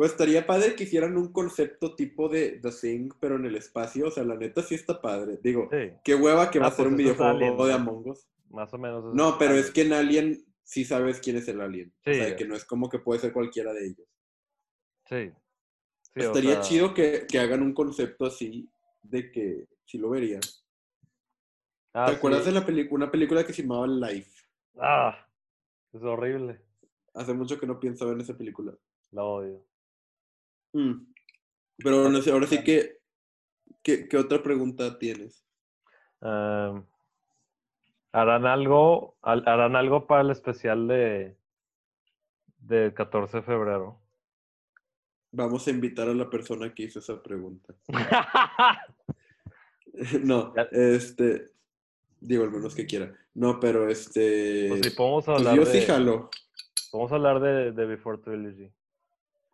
O 0.00 0.04
estaría 0.04 0.46
padre 0.46 0.76
que 0.76 0.84
hicieran 0.84 1.16
un 1.16 1.32
concepto 1.32 1.96
tipo 1.96 2.28
de 2.28 2.60
The 2.62 2.70
Thing, 2.70 3.10
pero 3.20 3.34
en 3.36 3.44
el 3.46 3.56
espacio. 3.56 4.06
O 4.06 4.10
sea, 4.10 4.22
la 4.24 4.36
neta 4.36 4.62
sí 4.62 4.74
está 4.76 5.00
padre. 5.02 5.38
Digo, 5.42 5.68
Sí, 5.72 5.90
qué 6.04 6.14
hueva 6.14 6.50
que 6.50 6.60
va 6.60 6.66
Ah, 6.66 6.68
a 6.68 6.72
ser 6.72 6.84
pues 6.84 6.92
un 6.92 6.96
videojuego 6.96 7.66
de. 7.66 7.72
Among 7.74 8.08
Us. 8.08 8.26
más 8.48 8.72
o 8.72 8.78
menos. 8.78 9.12
No, 9.12 9.36
pero 9.38 9.54
es 9.54 9.70
que 9.72 9.82
en 9.82 9.92
Alien 9.92 10.44
sí 10.68 10.84
sabes 10.84 11.18
quién 11.18 11.36
es 11.38 11.48
el 11.48 11.62
alien. 11.62 11.88
o 11.88 12.02
Sí, 12.04 12.14
sea, 12.14 12.28
ya. 12.28 12.36
que 12.36 12.44
no 12.44 12.54
es 12.54 12.64
como 12.66 12.90
que 12.90 12.98
puede 12.98 13.20
ser 13.20 13.32
cualquiera 13.32 13.72
de 13.72 13.86
ellos. 13.86 14.06
Sí. 15.06 15.32
Sí, 16.14 16.20
o 16.20 16.22
Estaría 16.26 16.54
sea, 16.56 16.60
chido 16.62 16.92
que, 16.92 17.26
que 17.26 17.38
hagan 17.38 17.62
un 17.62 17.72
concepto 17.72 18.26
así 18.26 18.68
de 19.02 19.30
que 19.32 19.66
sí 19.86 19.96
lo 19.96 20.10
vería. 20.10 20.40
ah, 21.94 22.06
¿Te 22.06 22.12
acuerdas 22.16 22.44
de 22.44 22.52
la 22.52 22.66
película, 22.66 23.04
una 23.04 23.10
película 23.10 23.46
que 23.46 23.54
se 23.54 23.62
llamaba 23.62 23.86
Life? 23.86 24.30
Ah, 24.78 25.26
es 25.92 26.02
horrible. 26.02 26.60
Hace 27.14 27.32
mucho 27.32 27.58
que 27.58 27.66
no 27.66 27.80
pienso 27.80 28.12
en 28.12 28.20
esa 28.20 28.36
película. 28.36 28.76
La 29.12 29.22
odio. 29.24 29.64
Mm. 30.74 31.12
Pero 31.78 32.10
no 32.10 32.20
sé, 32.20 32.30
ahora 32.30 32.46
sí 32.46 32.62
que, 32.62 32.98
¿qué, 33.82 34.06
qué 34.06 34.16
otra 34.18 34.42
pregunta 34.42 34.98
tienes? 34.98 35.46
Am, 36.20 36.86
¿Harán 38.12 38.46
algo, 38.46 39.16
al- 39.22 39.46
harán 39.46 39.76
algo 39.76 40.06
para 40.06 40.22
el 40.22 40.30
especial 40.30 40.88
de 40.88 41.36
del 42.60 42.92
14 42.94 43.38
de 43.38 43.42
febrero? 43.42 44.00
Vamos 45.30 45.66
a 45.66 45.70
invitar 45.70 46.08
a 46.08 46.14
la 46.14 46.28
persona 46.30 46.72
que 46.74 46.84
hizo 46.84 46.98
esa 46.98 47.22
pregunta. 47.22 47.74
no, 50.24 50.54
este, 50.72 51.46
digo, 52.20 52.44
al 52.44 52.50
menos 52.50 52.74
que 52.74 52.86
quiera. 52.86 53.14
No, 53.34 53.60
pero 53.60 53.88
este, 53.88 54.66
Pues 54.68 54.80
sí, 54.82 54.90
podemos 54.90 55.24
pues 55.26 55.38
hablar 55.38 55.56
yo 55.56 55.64
de, 55.64 55.72
sí 55.80 55.86
jalo. 55.86 56.30
Podemos 56.90 57.12
hablar 57.12 57.40
de, 57.40 57.72
de 57.72 57.86
Before 57.86 58.18
Trilogy. 58.18 58.72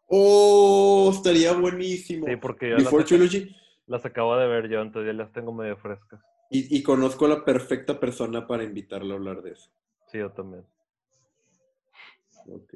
Oh, 0.07 1.11
estaría 1.13 1.53
buenísimo. 1.53 2.27
Sí, 2.27 2.37
porque 2.37 2.71
yo 2.71 2.77
Before 2.77 3.05
Trilogy. 3.05 3.55
las 3.87 4.05
acabo 4.07 4.37
de 4.37 4.47
ver 4.47 4.69
yo, 4.69 4.81
entonces 4.81 5.13
ya 5.13 5.17
las 5.23 5.33
tengo 5.33 5.53
medio 5.53 5.77
frescas. 5.77 6.21
Y, 6.51 6.77
y 6.79 6.83
conozco 6.83 7.27
a 7.27 7.29
la 7.29 7.45
perfecta 7.45 7.99
persona 7.99 8.47
para 8.47 8.65
invitarla 8.65 9.15
a 9.15 9.17
hablar 9.17 9.43
de 9.43 9.53
eso. 9.53 9.71
Sí, 10.07 10.19
yo 10.19 10.31
también. 10.31 10.65
Ok. 12.47 12.75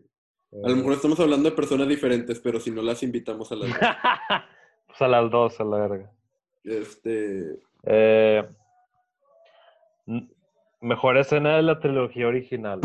A 0.64 0.68
lo 0.70 0.76
mejor 0.76 0.94
estamos 0.94 1.20
hablando 1.20 1.50
de 1.50 1.54
personas 1.56 1.86
diferentes, 1.88 2.40
pero 2.40 2.58
si 2.58 2.70
no 2.70 2.80
las 2.82 3.02
invitamos 3.02 3.52
a 3.52 3.56
las 3.56 3.68
dos. 3.70 3.78
pues 4.86 5.02
a 5.02 5.08
las 5.08 5.30
dos, 5.30 5.60
a 5.60 5.64
la 5.64 5.76
verga. 5.86 6.12
Este, 6.64 7.58
Eh, 7.84 8.48
mejor 10.80 11.18
escena 11.18 11.56
de 11.56 11.62
la 11.62 11.78
trilogía 11.78 12.26
original. 12.28 12.80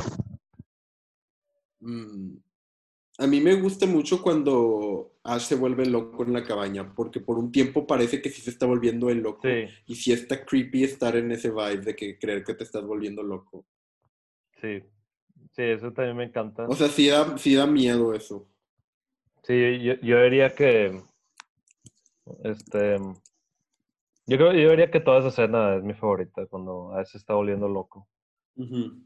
mm, 1.79 2.35
a 3.17 3.27
mí 3.27 3.39
me 3.41 3.55
gusta 3.55 3.85
mucho 3.85 4.21
cuando 4.21 5.13
Ash 5.23 5.43
se 5.43 5.55
vuelve 5.55 5.85
loco 5.85 6.23
en 6.23 6.33
la 6.33 6.43
cabaña, 6.43 6.93
porque 6.95 7.19
por 7.19 7.37
un 7.37 7.51
tiempo 7.51 7.85
parece 7.85 8.21
que 8.21 8.29
sí 8.29 8.41
se 8.41 8.49
está 8.49 8.65
volviendo 8.65 9.09
el 9.09 9.19
loco. 9.19 9.41
Sí, 9.43 9.65
Y 9.85 9.95
sí 9.95 10.11
está 10.11 10.43
creepy 10.45 10.83
estar 10.83 11.15
en 11.15 11.31
ese 11.31 11.49
vibe 11.51 11.81
de 11.81 11.95
que 11.95 12.17
creer 12.17 12.43
que 12.43 12.55
te 12.55 12.63
estás 12.63 12.85
volviendo 12.85 13.23
loco. 13.23 13.65
sí. 14.61 14.83
Sí, 15.55 15.61
eso 15.61 15.91
también 15.93 16.17
me 16.17 16.23
encanta. 16.23 16.65
O 16.67 16.73
sea, 16.73 16.87
sí 16.87 17.07
da, 17.09 17.37
sí 17.37 17.53
da 17.53 17.67
miedo 17.67 18.15
eso. 18.15 18.47
Sí, 19.43 19.83
yo, 19.83 19.93
yo 20.01 20.23
diría 20.23 20.55
que. 20.55 20.99
Este. 22.43 22.97
Yo 24.25 24.37
creo 24.37 24.53
yo 24.53 24.69
diría 24.71 24.89
que 24.89 24.99
toda 24.99 25.19
esa 25.19 25.27
escena 25.27 25.75
es 25.75 25.83
mi 25.83 25.93
favorita, 25.93 26.47
cuando 26.47 26.93
a 26.95 27.05
se 27.05 27.17
está 27.17 27.35
volviendo 27.35 27.67
loco. 27.67 28.07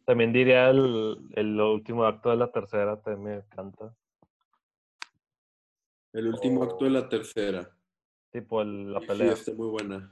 También 0.06 0.34
diría 0.34 0.70
el, 0.70 1.18
el 1.34 1.60
último 1.62 2.04
acto 2.06 2.30
de 2.30 2.36
la 2.38 2.52
tercera, 2.52 3.02
también 3.02 3.24
me 3.24 3.36
encanta. 3.46 3.96
El 6.14 6.28
último 6.28 6.64
acto 6.64 6.86
de 6.86 6.92
la 6.92 7.08
tercera. 7.10 7.70
Tipo 8.32 8.62
el- 8.62 8.92
la 8.94 9.00
Sí, 9.02 9.08
pelea. 9.08 9.34
está 9.34 9.54
muy 9.54 9.68
buena. 9.70 10.10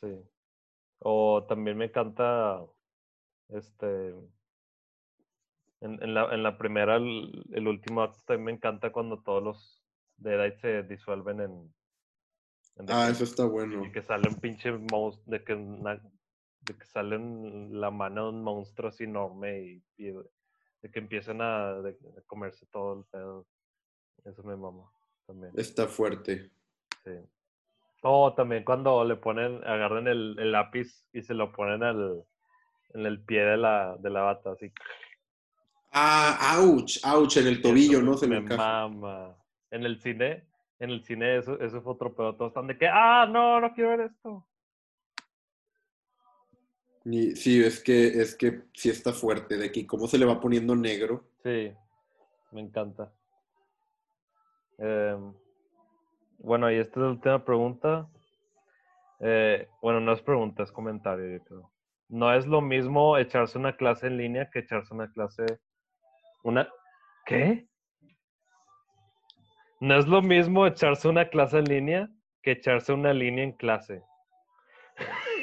Sí. 0.00 0.20
O 1.00 1.44
también 1.48 1.76
me 1.78 1.86
encanta. 1.86 2.62
Este. 3.48 4.14
En, 5.80 6.02
en 6.02 6.12
la, 6.12 6.34
en 6.34 6.42
la 6.42 6.58
primera, 6.58 6.96
el, 6.96 7.44
el 7.52 7.68
último 7.68 8.02
acto 8.02 8.18
también 8.26 8.44
me 8.44 8.52
encanta 8.52 8.90
cuando 8.92 9.22
todos 9.22 9.42
los 9.42 9.82
Deadite 10.16 10.60
se 10.60 10.82
disuelven 10.82 11.40
en. 11.40 11.74
en 12.76 12.86
Ah, 12.90 13.08
eso 13.08 13.24
está 13.24 13.46
bueno. 13.46 13.84
Y 13.86 13.92
que 13.92 14.02
sale 14.02 14.28
un 14.28 14.34
pinche 14.36 14.72
monstruo, 14.72 15.24
de 15.26 15.44
que, 15.44 15.54
de 16.68 16.76
que 16.78 16.84
sale 16.86 17.16
en 17.16 17.80
la 17.80 17.90
mano 17.90 18.24
de 18.24 18.28
un 18.36 18.44
monstruo 18.44 18.90
así 18.90 19.04
enorme 19.04 19.60
y, 19.60 19.82
y 19.96 20.10
de 20.12 20.90
que 20.92 20.98
empiezan 20.98 21.40
a, 21.40 21.74
de- 21.80 21.96
a 22.18 22.22
comerse 22.26 22.66
todo 22.66 23.00
el 23.00 23.04
pedo. 23.10 23.46
Eso 24.24 24.42
me 24.42 24.54
mama 24.56 24.84
también. 25.26 25.52
Está 25.56 25.86
fuerte. 25.86 26.50
Sí. 27.04 27.12
O 28.02 28.32
también 28.34 28.64
cuando 28.64 29.02
le 29.04 29.16
ponen, 29.16 29.56
agarran 29.64 30.06
el, 30.06 30.36
el 30.38 30.52
lápiz 30.52 31.04
y 31.12 31.22
se 31.22 31.34
lo 31.34 31.50
ponen 31.52 31.82
al, 31.82 32.22
en 32.94 33.06
el 33.06 33.24
pie 33.24 33.40
de 33.44 33.56
la, 33.56 33.96
de 33.98 34.10
la 34.10 34.20
bata, 34.22 34.52
así. 34.52 34.70
Ah, 35.92 36.58
ouch, 36.60 36.98
ouch, 37.04 37.36
en 37.38 37.46
el 37.46 37.62
tobillo, 37.62 37.98
Eso 37.98 38.06
¿no? 38.06 38.14
Se 38.14 38.28
me 38.28 38.40
mama. 38.40 39.36
En 39.70 39.84
el 39.84 39.98
cine, 40.00 40.46
en 40.78 40.90
el 40.90 41.02
cine 41.04 41.38
eso, 41.38 41.58
eso 41.60 41.80
fue 41.82 41.92
otro 41.94 42.14
pedo. 42.14 42.36
Todos 42.36 42.50
están 42.50 42.66
de 42.66 42.76
que, 42.78 42.86
ah, 42.86 43.26
no, 43.28 43.60
no 43.60 43.72
quiero 43.74 43.90
ver 43.90 44.00
esto. 44.02 44.46
Sí, 47.10 47.64
es 47.64 47.82
que, 47.82 48.06
es 48.20 48.36
que 48.36 48.64
sí 48.74 48.90
está 48.90 49.12
fuerte 49.12 49.56
de 49.56 49.66
aquí. 49.66 49.86
¿Cómo 49.86 50.06
se 50.06 50.18
le 50.18 50.26
va 50.26 50.40
poniendo 50.40 50.76
negro? 50.76 51.24
Sí, 51.42 51.72
me 52.52 52.60
encanta. 52.60 53.10
Em, 54.76 55.32
bueno, 56.38 56.70
y 56.70 56.76
esta 56.76 57.00
es 57.00 57.04
la 57.04 57.10
última 57.10 57.44
pregunta. 57.44 58.06
Eh, 59.20 59.68
bueno, 59.80 60.00
no 60.00 60.12
es 60.12 60.20
pregunta, 60.20 60.62
es 60.62 60.70
comentario, 60.70 61.38
yo 61.38 61.44
creo. 61.44 61.72
No 62.08 62.34
es 62.34 62.46
lo 62.46 62.60
mismo 62.60 63.16
echarse 63.16 63.56
una 63.56 63.76
clase 63.76 64.08
en 64.08 64.18
línea 64.18 64.50
que 64.50 64.58
echarse 64.58 64.92
una 64.92 65.10
clase. 65.10 65.46
Una. 66.42 66.68
¿Qué? 67.24 67.66
No 69.80 69.98
es 69.98 70.06
lo 70.06 70.20
mismo 70.20 70.66
echarse 70.66 71.08
una 71.08 71.28
clase 71.28 71.58
en 71.58 71.64
línea 71.64 72.10
que 72.42 72.52
echarse 72.52 72.92
una 72.92 73.14
línea 73.14 73.44
en 73.44 73.52
clase. 73.52 74.02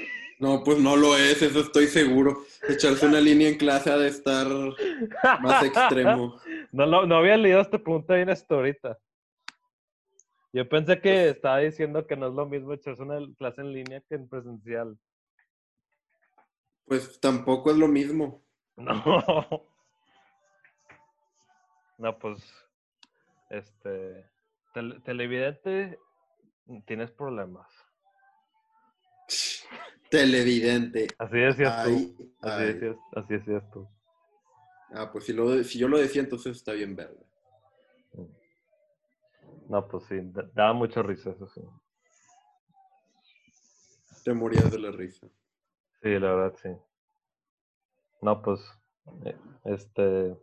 No, 0.45 0.63
pues 0.63 0.77
no 0.77 0.95
lo 0.95 1.17
es, 1.17 1.41
eso 1.41 1.61
estoy 1.61 1.87
seguro. 1.87 2.43
Echarse 2.69 3.07
una 3.07 3.19
línea 3.19 3.49
en 3.49 3.57
clase 3.57 3.89
ha 3.91 3.97
de 3.97 4.09
estar 4.09 4.47
más 5.41 5.63
extremo. 5.63 6.39
No, 6.71 7.05
no 7.05 7.15
había 7.15 7.37
leído 7.37 7.61
esta 7.61 7.79
pregunta 7.79 8.15
bien 8.15 8.29
hasta 8.29 8.53
ahorita. 8.53 8.99
Yo 10.51 10.67
pensé 10.67 10.99
que 10.99 11.29
estaba 11.29 11.59
diciendo 11.59 12.05
que 12.05 12.17
no 12.17 12.27
es 12.27 12.33
lo 12.33 12.45
mismo 12.45 12.73
echarse 12.73 13.01
una 13.01 13.17
clase 13.37 13.61
en 13.61 13.71
línea 13.71 14.01
que 14.01 14.15
en 14.15 14.27
presencial. 14.27 14.97
Pues 16.85 17.19
tampoco 17.19 17.71
es 17.71 17.77
lo 17.77 17.87
mismo. 17.87 18.43
No. 18.77 19.65
No, 21.97 22.19
pues, 22.19 22.43
este, 23.49 24.29
televidente, 25.05 25.97
tienes 26.85 27.09
problemas. 27.09 27.67
Televidente. 30.16 31.07
Así 31.18 31.38
decías 31.38 31.86
tú. 31.86 32.30
Así, 32.41 32.63
Decías, 32.63 32.95
así 33.16 33.34
decías 33.34 33.72
tú. 33.72 33.88
Ah, 34.93 35.11
pues 35.11 35.26
si, 35.26 35.34
lo, 35.34 35.63
si 35.63 35.78
yo 35.78 35.88
lo 35.88 35.97
decía, 35.97 36.22
entonces 36.22 36.55
está 36.55 36.72
bien 36.72 36.95
verde. 36.95 37.26
No, 39.68 39.88
pues 39.88 40.05
sí, 40.05 40.16
daba 40.53 40.74
mucha 40.74 41.01
risa, 41.01 41.32
eso 41.32 41.47
sí. 41.49 41.61
Te 44.24 44.34
morías 44.34 44.72
de 44.72 44.80
la 44.80 44.91
risa. 44.91 45.28
Sí, 46.01 46.09
la 46.20 46.34
verdad, 46.34 46.53
sí. 46.61 46.70
No, 48.22 48.41
pues, 48.41 48.61
eh, 49.26 49.36
este, 49.66 50.36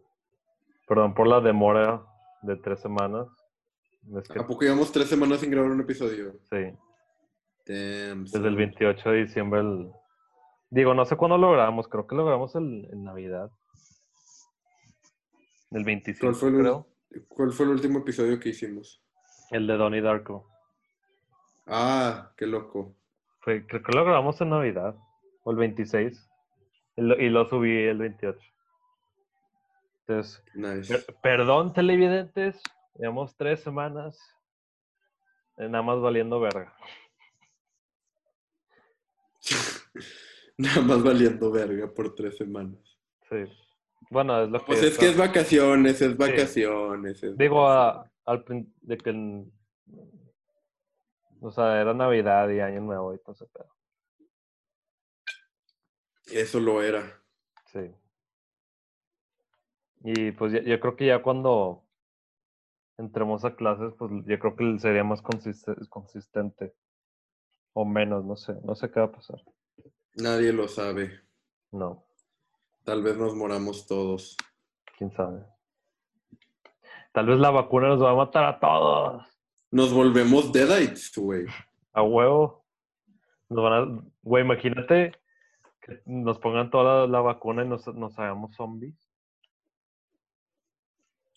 perdón 0.86 1.14
por 1.14 1.28
la 1.28 1.40
demora 1.40 2.04
de 2.42 2.56
tres 2.56 2.80
semanas. 2.80 3.28
¿A 4.36 4.46
poco 4.46 4.62
llevamos 4.62 4.92
tres 4.92 5.08
semanas 5.08 5.40
sin 5.40 5.50
grabar 5.50 5.70
un 5.70 5.80
episodio? 5.80 6.34
Sí. 6.50 6.76
Desde 7.66 8.48
el 8.48 8.56
28 8.56 9.10
de 9.10 9.24
diciembre. 9.24 9.60
El... 9.60 9.90
Digo, 10.70 10.94
no 10.94 11.04
sé 11.04 11.16
cuándo 11.16 11.38
lo 11.38 11.52
grabamos, 11.52 11.88
creo 11.88 12.06
que 12.06 12.14
lo 12.14 12.24
grabamos 12.24 12.54
el, 12.54 12.88
en 12.90 13.04
Navidad. 13.04 13.50
El 15.70 15.84
25, 15.84 16.26
¿Cuál 16.26 16.34
fue 16.34 16.48
el, 16.50 16.58
creo. 16.58 16.86
¿Cuál 17.28 17.52
fue 17.52 17.66
el 17.66 17.72
último 17.72 18.00
episodio 18.00 18.38
que 18.38 18.50
hicimos? 18.50 19.02
El 19.50 19.66
de 19.66 19.76
Donnie 19.76 20.00
Darko. 20.00 20.48
Ah, 21.66 22.32
qué 22.36 22.46
loco. 22.46 22.94
Fue, 23.40 23.66
creo 23.66 23.82
que 23.82 23.92
lo 23.92 24.04
grabamos 24.04 24.40
en 24.40 24.50
Navidad, 24.50 24.96
o 25.44 25.50
el 25.50 25.56
26. 25.56 26.28
Y 26.96 27.02
lo, 27.02 27.18
y 27.18 27.28
lo 27.30 27.48
subí 27.48 27.84
el 27.84 27.98
28. 27.98 28.38
Entonces, 30.00 30.44
nice. 30.54 31.04
perdón, 31.22 31.72
televidentes. 31.72 32.60
Llevamos 32.98 33.34
tres 33.36 33.60
semanas 33.60 34.18
nada 35.68 35.82
más 35.82 36.00
valiendo 36.00 36.40
verga. 36.40 36.72
nada 40.58 40.82
más 40.82 41.02
valiendo 41.02 41.50
verga 41.50 41.92
por 41.92 42.14
tres 42.14 42.36
semanas. 42.36 42.80
Sí. 43.28 43.44
Bueno, 44.10 44.42
es 44.42 44.50
lo 44.50 44.58
que. 44.60 44.66
Pues 44.66 44.82
es 44.82 44.98
que 44.98 45.08
es 45.08 45.16
vacaciones, 45.16 46.00
es 46.02 46.16
vacaciones. 46.16 47.20
Digo, 47.36 47.68
al 47.68 48.44
de 48.82 48.98
que. 48.98 49.44
O 51.40 51.50
sea, 51.50 51.80
era 51.80 51.92
Navidad 51.92 52.48
y 52.50 52.60
Año 52.60 52.80
Nuevo 52.82 53.14
y 53.14 53.18
todo 53.18 53.32
ese 53.32 53.46
pedo. 53.46 53.68
Eso 56.30 56.60
lo 56.60 56.82
era. 56.82 57.02
Sí. 57.72 57.90
Y 60.04 60.32
pues 60.32 60.52
yo, 60.64 60.80
creo 60.80 60.96
que 60.96 61.06
ya 61.06 61.22
cuando 61.22 61.84
entremos 62.98 63.44
a 63.44 63.54
clases, 63.56 63.92
pues 63.98 64.10
yo 64.26 64.38
creo 64.38 64.56
que 64.56 64.78
sería 64.78 65.04
más 65.04 65.22
consistente. 65.22 66.74
O 67.72 67.84
menos, 67.84 68.24
no 68.24 68.36
sé. 68.36 68.54
No 68.64 68.74
sé 68.74 68.90
qué 68.90 69.00
va 69.00 69.06
a 69.06 69.12
pasar. 69.12 69.40
Nadie 70.16 70.52
lo 70.52 70.68
sabe. 70.68 71.20
No. 71.70 72.04
Tal 72.84 73.02
vez 73.02 73.16
nos 73.16 73.34
moramos 73.34 73.86
todos. 73.86 74.36
¿Quién 74.98 75.12
sabe? 75.12 75.44
Tal 77.12 77.26
vez 77.26 77.38
la 77.38 77.50
vacuna 77.50 77.88
nos 77.88 78.02
va 78.02 78.10
a 78.10 78.16
matar 78.16 78.44
a 78.44 78.58
todos. 78.58 79.24
Nos 79.70 79.92
volvemos 79.92 80.52
deadites, 80.52 81.12
güey. 81.16 81.46
A 81.92 82.02
huevo. 82.02 82.64
Nos 83.48 83.62
van 83.62 83.72
a... 83.72 84.02
Güey, 84.22 84.44
imagínate 84.44 85.12
que 85.80 86.02
nos 86.06 86.38
pongan 86.38 86.70
toda 86.70 87.06
la, 87.06 87.20
vacuna 87.20 87.64
y 87.64 87.68
nos, 87.68 87.86
nos 87.94 88.18
hagamos 88.18 88.54
zombies. 88.54 88.96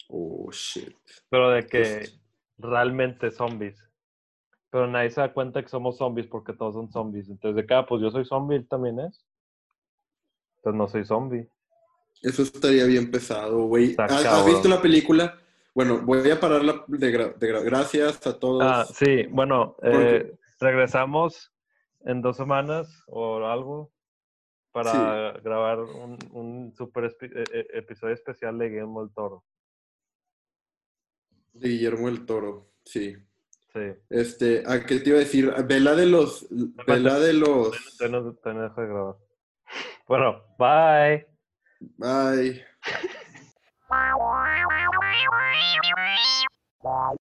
Oh, 0.07 0.49
shit. 0.51 0.95
Pero 1.29 1.49
de 1.49 1.65
que 1.65 2.09
realmente 2.57 3.31
zombies. 3.31 3.77
Pero 4.75 4.87
nadie 4.87 5.09
se 5.09 5.21
da 5.21 5.31
cuenta 5.31 5.61
que 5.61 5.69
somos 5.69 5.95
zombies 5.95 6.27
porque 6.27 6.51
todos 6.51 6.73
son 6.73 6.91
zombies. 6.91 7.29
Entonces, 7.29 7.55
de 7.55 7.65
cada, 7.65 7.85
pues 7.85 8.01
yo 8.01 8.11
soy 8.11 8.25
zombie, 8.25 8.61
también 8.65 8.99
es. 8.99 9.25
Entonces 10.57 10.77
no 10.77 10.87
soy 10.89 11.05
zombie. 11.05 11.49
Eso 12.21 12.41
estaría 12.41 12.83
bien 12.83 13.09
pesado, 13.09 13.67
güey. 13.67 13.95
¿Has, 13.97 14.45
visto 14.45 14.67
la 14.67 14.81
película? 14.81 15.39
Bueno, 15.73 16.01
voy 16.01 16.29
a 16.29 16.37
parar 16.37 16.61
de, 16.87 17.39
gracias 17.39 18.27
a 18.27 18.37
todos. 18.37 18.63
Ah, 18.65 18.85
sí, 18.93 19.27
bueno, 19.29 19.77
eh, 19.81 20.35
regresamos 20.59 21.53
en 22.01 22.21
dos 22.21 22.35
semanas 22.35 23.01
o 23.07 23.45
algo 23.45 23.93
para 24.73 25.39
grabar 25.41 25.79
un, 25.79 26.17
un 26.31 26.75
super 26.75 27.15
e, 27.21 27.43
e, 27.49 27.77
episodio 27.77 28.13
especial 28.13 28.57
de 28.57 28.67
Guillermo 28.67 29.05
del 29.05 29.13
Toro. 29.13 29.45
De 31.53 31.69
Guillermo 31.69 32.07
del 32.07 32.25
Toro, 32.25 32.73
sí. 32.83 33.15
Sí. 33.75 33.93
Este, 34.09 34.63
¿a 34.65 34.85
qué 34.85 35.01
te 35.01 35.09
iba 35.09 35.17
a 35.17 35.19
decir? 35.19 35.53
Vela 35.65 35.95
de 35.95 36.05
los. 36.05 36.47
Vela 36.87 37.19
de 37.19 37.33
los. 37.33 37.71
Te, 37.97 38.07
dejo 38.07 38.81
de 38.81 38.87
grabar. 38.87 39.15
Bueno, 40.07 40.43
bye. 40.57 41.27
Bye. 41.97 42.65